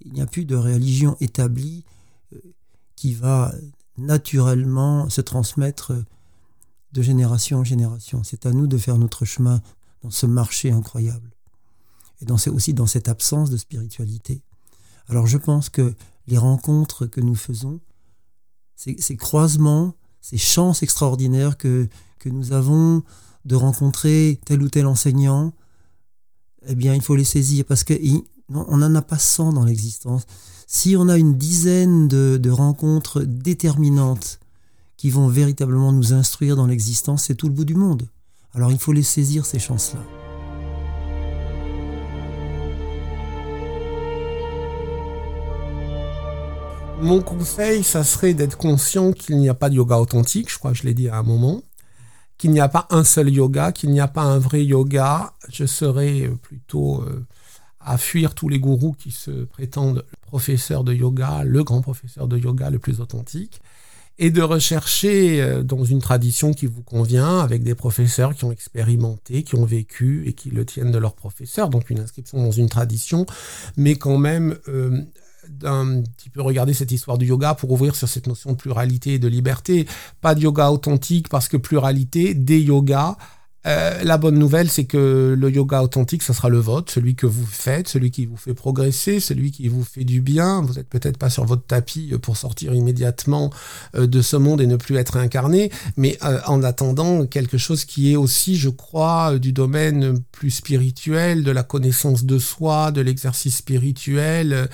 Il 0.00 0.12
n'y 0.12 0.20
a 0.20 0.26
plus 0.26 0.44
de 0.44 0.56
religion 0.56 1.16
établie 1.20 1.84
euh, 2.32 2.38
qui 2.94 3.14
va 3.14 3.54
naturellement 3.98 5.08
se 5.08 5.20
transmettre 5.20 5.92
de 6.92 7.02
génération 7.02 7.58
en 7.58 7.64
génération. 7.64 8.22
C'est 8.24 8.46
à 8.46 8.52
nous 8.52 8.66
de 8.66 8.78
faire 8.78 8.98
notre 8.98 9.24
chemin 9.24 9.60
dans 10.02 10.10
ce 10.10 10.26
marché 10.26 10.70
incroyable. 10.70 11.30
Et 12.20 12.24
dans, 12.24 12.36
aussi 12.48 12.72
dans 12.72 12.86
cette 12.86 13.08
absence 13.08 13.50
de 13.50 13.56
spiritualité. 13.56 14.42
Alors 15.08 15.26
je 15.26 15.36
pense 15.36 15.68
que 15.68 15.94
les 16.26 16.38
rencontres 16.38 17.06
que 17.06 17.20
nous 17.20 17.34
faisons, 17.34 17.80
ces, 18.74 18.96
ces 18.98 19.16
croisements, 19.16 19.94
ces 20.20 20.38
chances 20.38 20.82
extraordinaires 20.82 21.56
que, 21.56 21.88
que 22.18 22.28
nous 22.28 22.52
avons 22.52 23.02
de 23.46 23.54
rencontrer 23.54 24.40
tel 24.44 24.60
ou 24.60 24.68
tel 24.68 24.86
enseignant, 24.86 25.52
eh 26.66 26.74
bien, 26.74 26.94
il 26.94 27.00
faut 27.00 27.14
les 27.14 27.24
saisir 27.24 27.64
parce 27.64 27.84
qu'on 27.84 28.76
n'en 28.76 28.94
a 28.94 29.02
pas 29.02 29.18
100 29.18 29.52
dans 29.52 29.64
l'existence. 29.64 30.26
Si 30.66 30.96
on 30.98 31.08
a 31.08 31.16
une 31.16 31.36
dizaine 31.36 32.08
de, 32.08 32.38
de, 32.42 32.50
rencontres 32.50 33.22
déterminantes 33.22 34.40
qui 34.96 35.10
vont 35.10 35.28
véritablement 35.28 35.92
nous 35.92 36.12
instruire 36.12 36.56
dans 36.56 36.66
l'existence, 36.66 37.24
c'est 37.24 37.36
tout 37.36 37.46
le 37.46 37.52
bout 37.52 37.64
du 37.64 37.76
monde. 37.76 38.08
Alors 38.52 38.72
il 38.72 38.78
faut 38.78 38.92
les 38.92 39.04
saisir, 39.04 39.46
ces 39.46 39.60
chances-là. 39.60 40.00
Mon 47.00 47.20
conseil, 47.20 47.84
ça 47.84 48.02
serait 48.02 48.34
d'être 48.34 48.56
conscient 48.56 49.12
qu'il 49.12 49.36
n'y 49.36 49.50
a 49.50 49.54
pas 49.54 49.68
de 49.68 49.74
yoga 49.74 49.98
authentique, 49.98 50.50
je 50.50 50.58
crois 50.58 50.72
que 50.72 50.78
je 50.78 50.84
l'ai 50.84 50.94
dit 50.94 51.08
à 51.08 51.18
un 51.18 51.22
moment, 51.22 51.62
qu'il 52.46 52.52
n'y 52.52 52.60
a 52.60 52.68
pas 52.68 52.86
un 52.90 53.02
seul 53.02 53.28
yoga, 53.28 53.72
qu'il 53.72 53.90
n'y 53.90 53.98
a 53.98 54.06
pas 54.06 54.22
un 54.22 54.38
vrai 54.38 54.64
yoga. 54.64 55.32
Je 55.50 55.66
serais 55.66 56.30
plutôt 56.42 57.02
euh, 57.02 57.26
à 57.80 57.98
fuir 57.98 58.36
tous 58.36 58.48
les 58.48 58.60
gourous 58.60 58.92
qui 58.92 59.10
se 59.10 59.32
prétendent 59.32 60.04
professeurs 60.22 60.84
de 60.84 60.94
yoga, 60.94 61.42
le 61.44 61.64
grand 61.64 61.80
professeur 61.80 62.28
de 62.28 62.38
yoga 62.38 62.70
le 62.70 62.78
plus 62.78 63.00
authentique, 63.00 63.60
et 64.18 64.30
de 64.30 64.42
rechercher 64.42 65.42
euh, 65.42 65.64
dans 65.64 65.82
une 65.82 66.00
tradition 66.00 66.54
qui 66.54 66.66
vous 66.66 66.82
convient, 66.82 67.40
avec 67.40 67.64
des 67.64 67.74
professeurs 67.74 68.32
qui 68.32 68.44
ont 68.44 68.52
expérimenté, 68.52 69.42
qui 69.42 69.56
ont 69.56 69.64
vécu 69.64 70.22
et 70.26 70.32
qui 70.32 70.50
le 70.50 70.64
tiennent 70.64 70.92
de 70.92 70.98
leurs 70.98 71.16
professeurs, 71.16 71.68
donc 71.68 71.90
une 71.90 71.98
inscription 71.98 72.38
dans 72.38 72.52
une 72.52 72.68
tradition, 72.68 73.26
mais 73.76 73.96
quand 73.96 74.18
même 74.18 74.56
euh, 74.68 75.02
d'un 75.50 76.02
petit 76.02 76.30
peu 76.30 76.42
regarder 76.42 76.74
cette 76.74 76.92
histoire 76.92 77.18
du 77.18 77.26
yoga 77.26 77.54
pour 77.54 77.70
ouvrir 77.70 77.96
sur 77.96 78.08
cette 78.08 78.26
notion 78.26 78.52
de 78.52 78.56
pluralité 78.56 79.14
et 79.14 79.18
de 79.18 79.28
liberté. 79.28 79.86
Pas 80.20 80.34
de 80.34 80.40
yoga 80.40 80.70
authentique 80.70 81.28
parce 81.28 81.48
que 81.48 81.56
pluralité, 81.56 82.34
des 82.34 82.60
yogas 82.60 83.16
euh, 83.66 84.02
la 84.04 84.16
bonne 84.16 84.38
nouvelle, 84.38 84.70
c'est 84.70 84.84
que 84.84 85.34
le 85.36 85.50
yoga 85.50 85.82
authentique, 85.82 86.22
ça 86.22 86.32
sera 86.32 86.48
le 86.48 86.58
vote, 86.58 86.90
celui 86.90 87.16
que 87.16 87.26
vous 87.26 87.46
faites, 87.46 87.88
celui 87.88 88.10
qui 88.10 88.26
vous 88.26 88.36
fait 88.36 88.54
progresser, 88.54 89.18
celui 89.18 89.50
qui 89.50 89.68
vous 89.68 89.82
fait 89.82 90.04
du 90.04 90.20
bien. 90.20 90.62
Vous 90.62 90.74
n'êtes 90.74 90.88
peut-être 90.88 91.18
pas 91.18 91.30
sur 91.30 91.44
votre 91.44 91.66
tapis 91.66 92.10
euh, 92.12 92.18
pour 92.18 92.36
sortir 92.36 92.74
immédiatement 92.74 93.50
euh, 93.96 94.06
de 94.06 94.22
ce 94.22 94.36
monde 94.36 94.60
et 94.60 94.66
ne 94.66 94.76
plus 94.76 94.96
être 94.96 95.16
incarné, 95.16 95.70
mais 95.96 96.18
en 96.46 96.62
attendant 96.62 97.26
quelque 97.26 97.58
chose 97.58 97.84
qui 97.84 98.12
est 98.12 98.16
aussi, 98.16 98.56
je 98.56 98.68
crois, 98.68 99.38
du 99.38 99.52
domaine 99.52 100.18
plus 100.32 100.50
spirituel, 100.50 101.42
de 101.42 101.50
la 101.50 101.62
connaissance 101.62 102.24
de 102.24 102.38
soi, 102.38 102.92
de 102.92 103.00
l'exercice 103.00 103.56
spirituel. 103.56 104.68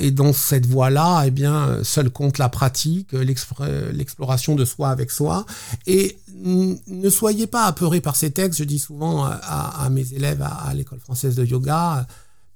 et 0.00 0.10
dans 0.10 0.32
cette 0.32 0.66
voie-là, 0.66 1.24
eh 1.26 1.30
bien, 1.30 1.78
seul 1.82 2.10
compte 2.10 2.38
la 2.38 2.48
pratique, 2.48 3.12
l'exploration 3.12 4.54
de 4.54 4.64
soi 4.64 4.90
avec 4.90 5.10
soi. 5.10 5.46
Et 5.86 6.16
ne 6.44 7.10
soyez 7.10 7.46
pas 7.46 7.64
apeurés 7.64 7.97
par 8.00 8.16
ces 8.16 8.30
textes. 8.30 8.58
Je 8.58 8.64
dis 8.64 8.78
souvent 8.78 9.24
à, 9.24 9.88
mes 9.90 10.12
élèves 10.12 10.42
à, 10.42 10.72
l'école 10.74 11.00
française 11.00 11.36
de 11.36 11.44
yoga, 11.44 12.06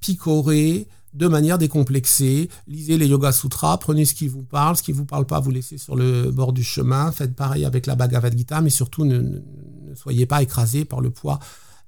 picoré 0.01 0.89
de 1.15 1.29
manière 1.29 1.59
décomplexée. 1.59 2.49
Lisez 2.67 2.97
les 2.97 3.07
Yoga 3.07 3.33
Sutras, 3.33 3.77
prenez 3.79 4.05
ce 4.05 4.15
qui 4.15 4.29
vous 4.29 4.43
parle, 4.43 4.77
ce 4.77 4.83
qui 4.83 4.93
vous 4.93 5.05
parle 5.05 5.27
pas, 5.27 5.41
vous 5.41 5.51
laissez 5.51 5.79
sur 5.79 5.95
le 5.95 6.31
bord 6.31 6.53
du 6.53 6.65
chemin. 6.65 7.13
Faites 7.13 7.35
pareil 7.35 7.65
avec 7.65 7.87
la 7.87 7.95
Bhagavad 7.95 8.37
Gita, 8.37 8.61
mais 8.61 8.71
surtout 8.71 9.05
ne, 9.05 9.19
ne 9.19 9.95
soyez 9.95 10.27
pas 10.27 10.43
écrasés 10.43 10.85
par 10.85 11.01
le 11.01 11.11
poids 11.11 11.39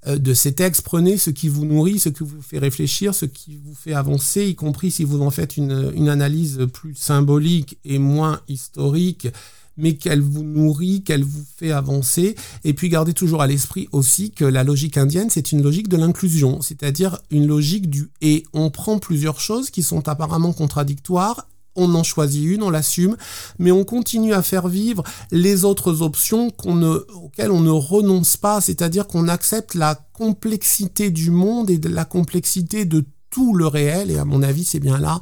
euh, 0.06 0.18
de 0.18 0.34
ces 0.34 0.52
textes. 0.52 0.82
Prenez 0.82 1.16
ce 1.16 1.30
qui 1.30 1.48
vous 1.48 1.64
nourrit, 1.64 1.98
ce 1.98 2.10
qui 2.10 2.22
vous 2.22 2.42
fait 2.42 2.58
réfléchir, 2.58 3.14
ce 3.14 3.24
qui 3.24 3.56
vous 3.56 3.74
fait 3.74 3.94
avancer, 3.94 4.46
y 4.46 4.54
compris 4.54 4.90
si 4.90 5.04
vous 5.04 5.22
en 5.22 5.30
faites 5.30 5.56
une 5.56 6.08
analyse 6.08 6.66
plus 6.72 6.94
symbolique 6.94 7.78
et 7.84 7.98
moins 7.98 8.40
historique 8.48 9.28
mais 9.76 9.94
qu'elle 9.94 10.20
vous 10.20 10.44
nourrit, 10.44 11.02
qu'elle 11.02 11.24
vous 11.24 11.44
fait 11.56 11.72
avancer. 11.72 12.34
Et 12.64 12.74
puis 12.74 12.88
gardez 12.88 13.14
toujours 13.14 13.42
à 13.42 13.46
l'esprit 13.46 13.88
aussi 13.92 14.30
que 14.30 14.44
la 14.44 14.64
logique 14.64 14.96
indienne, 14.96 15.30
c'est 15.30 15.52
une 15.52 15.62
logique 15.62 15.88
de 15.88 15.96
l'inclusion, 15.96 16.60
c'est-à-dire 16.60 17.18
une 17.30 17.46
logique 17.46 17.90
du 17.90 18.10
et. 18.20 18.44
On 18.52 18.70
prend 18.70 18.98
plusieurs 18.98 19.40
choses 19.40 19.70
qui 19.70 19.82
sont 19.82 20.08
apparemment 20.08 20.52
contradictoires 20.52 21.46
on 21.76 21.94
en 21.94 22.02
choisit 22.02 22.44
une, 22.44 22.62
on 22.62 22.70
l'assume, 22.70 23.16
mais 23.58 23.72
on 23.72 23.84
continue 23.84 24.32
à 24.32 24.42
faire 24.42 24.68
vivre 24.68 25.02
les 25.30 25.64
autres 25.64 26.02
options 26.02 26.48
auxquelles 26.48 27.50
on 27.50 27.60
ne 27.60 27.70
renonce 27.70 28.36
pas, 28.36 28.60
c'est-à-dire 28.60 29.06
qu'on 29.06 29.28
accepte 29.28 29.74
la 29.74 29.94
complexité 30.12 31.10
du 31.10 31.30
monde 31.30 31.70
et 31.70 31.78
de 31.78 31.88
la 31.88 32.04
complexité 32.04 32.84
de 32.84 33.04
tout 33.30 33.54
le 33.54 33.66
réel, 33.66 34.12
et 34.12 34.18
à 34.18 34.24
mon 34.24 34.44
avis 34.44 34.64
c'est 34.64 34.78
bien 34.78 34.98
là 34.98 35.20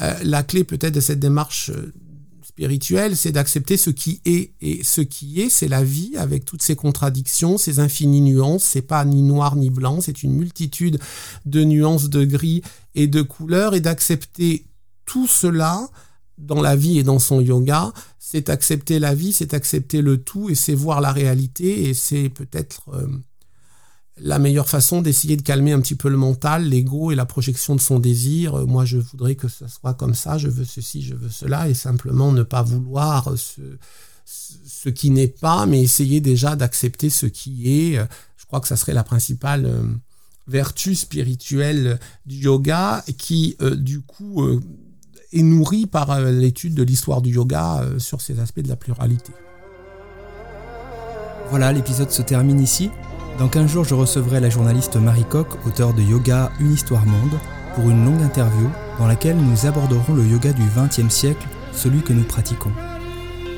euh, 0.00 0.14
la 0.22 0.42
clé 0.42 0.64
peut-être 0.64 0.94
de 0.94 1.00
cette 1.00 1.20
démarche 1.20 1.70
spirituelle, 2.60 3.16
c'est 3.16 3.32
d'accepter 3.32 3.78
ce 3.78 3.88
qui 3.88 4.20
est, 4.26 4.52
et 4.60 4.84
ce 4.84 5.00
qui 5.00 5.40
est, 5.40 5.48
c'est 5.48 5.66
la 5.66 5.82
vie 5.82 6.12
avec 6.18 6.44
toutes 6.44 6.60
ses 6.60 6.76
contradictions, 6.76 7.56
ses 7.56 7.80
infinies 7.80 8.20
nuances, 8.20 8.64
c'est 8.64 8.82
pas 8.82 9.02
ni 9.06 9.22
noir 9.22 9.56
ni 9.56 9.70
blanc, 9.70 10.02
c'est 10.02 10.22
une 10.22 10.34
multitude 10.34 10.98
de 11.46 11.64
nuances 11.64 12.10
de 12.10 12.22
gris 12.22 12.60
et 12.94 13.06
de 13.06 13.22
couleurs, 13.22 13.74
et 13.74 13.80
d'accepter 13.80 14.66
tout 15.06 15.26
cela 15.26 15.88
dans 16.36 16.60
la 16.60 16.76
vie 16.76 16.98
et 16.98 17.02
dans 17.02 17.18
son 17.18 17.40
yoga, 17.40 17.94
c'est 18.18 18.50
accepter 18.50 18.98
la 18.98 19.14
vie, 19.14 19.32
c'est 19.32 19.54
accepter 19.54 20.02
le 20.02 20.18
tout 20.18 20.50
et 20.50 20.54
c'est 20.54 20.74
voir 20.74 21.00
la 21.00 21.12
réalité. 21.12 21.88
Et 21.88 21.94
c'est 21.94 22.28
peut-être 22.28 22.90
euh, 22.92 23.06
la 24.22 24.38
meilleure 24.38 24.68
façon 24.68 25.02
d'essayer 25.02 25.36
de 25.36 25.42
calmer 25.42 25.72
un 25.72 25.80
petit 25.80 25.94
peu 25.94 26.08
le 26.08 26.16
mental, 26.16 26.68
l'ego 26.68 27.10
et 27.10 27.14
la 27.14 27.26
projection 27.26 27.74
de 27.74 27.80
son 27.80 27.98
désir. 27.98 28.54
Euh, 28.54 28.66
moi, 28.66 28.84
je 28.84 28.98
voudrais 28.98 29.34
que 29.34 29.48
ce 29.48 29.66
soit 29.68 29.94
comme 29.94 30.14
ça, 30.14 30.38
je 30.38 30.48
veux 30.48 30.64
ceci, 30.64 31.02
je 31.02 31.14
veux 31.14 31.30
cela 31.30 31.68
et 31.68 31.74
simplement 31.74 32.32
ne 32.32 32.42
pas 32.42 32.62
vouloir 32.62 33.32
ce, 33.36 33.60
ce 34.24 34.88
qui 34.88 35.10
n'est 35.10 35.28
pas, 35.28 35.66
mais 35.66 35.82
essayer 35.82 36.20
déjà 36.20 36.56
d'accepter 36.56 37.10
ce 37.10 37.26
qui 37.26 37.70
est. 37.70 37.96
Je 38.36 38.46
crois 38.46 38.60
que 38.60 38.68
ça 38.68 38.76
serait 38.76 38.94
la 38.94 39.04
principale 39.04 39.66
euh, 39.66 39.82
vertu 40.46 40.94
spirituelle 40.94 41.98
du 42.26 42.36
yoga 42.36 43.04
qui, 43.16 43.56
du 43.76 44.00
coup, 44.00 44.60
est 45.32 45.42
nourri 45.42 45.86
par 45.86 46.10
euh, 46.10 46.30
l'étude 46.30 46.74
de 46.74 46.82
l'histoire 46.82 47.22
du 47.22 47.30
yoga 47.30 47.80
euh, 47.82 47.98
sur 47.98 48.20
ces 48.20 48.40
aspects 48.40 48.60
de 48.60 48.68
la 48.68 48.76
pluralité. 48.76 49.32
Voilà, 51.50 51.72
l'épisode 51.72 52.10
se 52.10 52.22
termine 52.22 52.60
ici. 52.60 52.90
Dans 53.40 53.48
15 53.48 53.70
jours, 53.70 53.84
je 53.84 53.94
recevrai 53.94 54.38
la 54.38 54.50
journaliste 54.50 54.96
Marie 54.96 55.24
Coq, 55.24 55.48
auteure 55.66 55.94
de 55.94 56.02
Yoga 56.02 56.52
Une 56.60 56.74
Histoire 56.74 57.06
Monde, 57.06 57.38
pour 57.74 57.88
une 57.88 58.04
longue 58.04 58.20
interview 58.20 58.68
dans 58.98 59.06
laquelle 59.06 59.38
nous 59.38 59.64
aborderons 59.64 60.12
le 60.12 60.26
yoga 60.26 60.52
du 60.52 60.60
XXe 60.76 61.08
siècle, 61.08 61.48
celui 61.72 62.02
que 62.02 62.12
nous 62.12 62.24
pratiquons. 62.24 62.72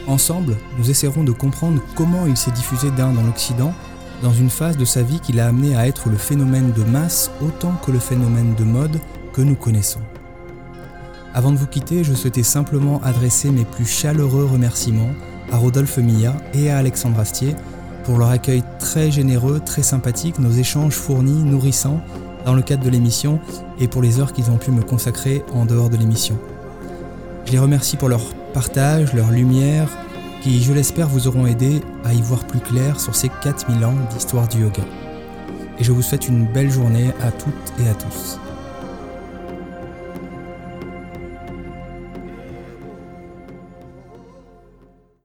Ensemble, 0.07 0.57
nous 0.78 0.89
essaierons 0.89 1.24
de 1.24 1.33
comprendre 1.33 1.83
comment 1.97 2.26
il 2.28 2.37
s'est 2.37 2.53
diffusé 2.53 2.93
d'un 2.93 3.12
dans 3.12 3.24
l'Occident, 3.24 3.74
dans 4.22 4.33
une 4.33 4.51
phase 4.51 4.76
de 4.76 4.85
sa 4.85 5.03
vie 5.03 5.18
qui 5.18 5.33
l'a 5.33 5.49
amené 5.49 5.74
à 5.74 5.89
être 5.89 6.09
le 6.09 6.16
phénomène 6.16 6.70
de 6.70 6.85
masse 6.85 7.33
autant 7.41 7.72
que 7.85 7.91
le 7.91 7.99
phénomène 7.99 8.55
de 8.55 8.62
mode 8.62 9.01
que 9.33 9.43
nous 9.43 9.57
connaissons. 9.57 10.03
Avant 11.35 11.51
de 11.51 11.57
vous 11.57 11.66
quitter, 11.66 12.05
je 12.05 12.14
souhaitais 12.14 12.45
simplement 12.45 13.01
adresser 13.03 13.51
mes 13.51 13.64
plus 13.64 13.87
chaleureux 13.87 14.45
remerciements 14.45 15.11
à 15.51 15.57
Rodolphe 15.57 15.99
Milla 15.99 16.37
et 16.55 16.70
à 16.70 16.78
Alexandre 16.78 17.18
Astier 17.18 17.57
pour 18.05 18.18
leur 18.18 18.28
accueil 18.28 18.62
très 18.78 19.11
généreux, 19.11 19.61
très 19.64 19.82
sympathique, 19.82 20.38
nos 20.38 20.50
échanges 20.50 20.94
fournis, 20.94 21.42
nourrissants 21.42 22.00
dans 22.44 22.55
le 22.55 22.62
cadre 22.62 22.84
de 22.84 22.90
l'émission 22.90 23.40
et 23.78 23.88
pour 23.88 24.03
les 24.03 24.20
heures 24.20 24.32
qu'ils 24.32 24.50
ont 24.50 24.59
pu 24.59 24.70
me 24.70 24.82
consacrer 24.82 25.44
en 25.55 25.64
dehors 25.64 25.90
de 25.90 25.96
l'émission. 25.96 26.38
Je 27.46 27.53
les 27.53 27.59
remercie 27.59 27.96
pour 27.96 28.09
leur 28.09 28.22
partage, 28.53 29.12
leur 29.14 29.30
lumière, 29.30 29.88
qui, 30.42 30.62
je 30.62 30.72
l'espère, 30.72 31.09
vous 31.09 31.28
auront 31.28 31.46
aidé 31.46 31.80
à 32.05 32.12
y 32.12 32.20
voir 32.20 32.44
plus 32.46 32.61
clair 32.61 32.98
sur 32.98 33.14
ces 33.14 33.28
4000 33.42 33.84
ans 33.84 33.94
d'histoire 34.12 34.48
du 34.48 34.62
yoga. 34.62 34.82
Et 35.78 35.84
je 35.84 35.92
vous 35.92 36.03
souhaite 36.03 36.28
une 36.28 36.46
belle 36.46 36.70
journée 36.70 37.12
à 37.22 37.30
toutes 37.30 37.72
et 37.84 37.88
à 37.88 37.94
tous. 37.94 38.38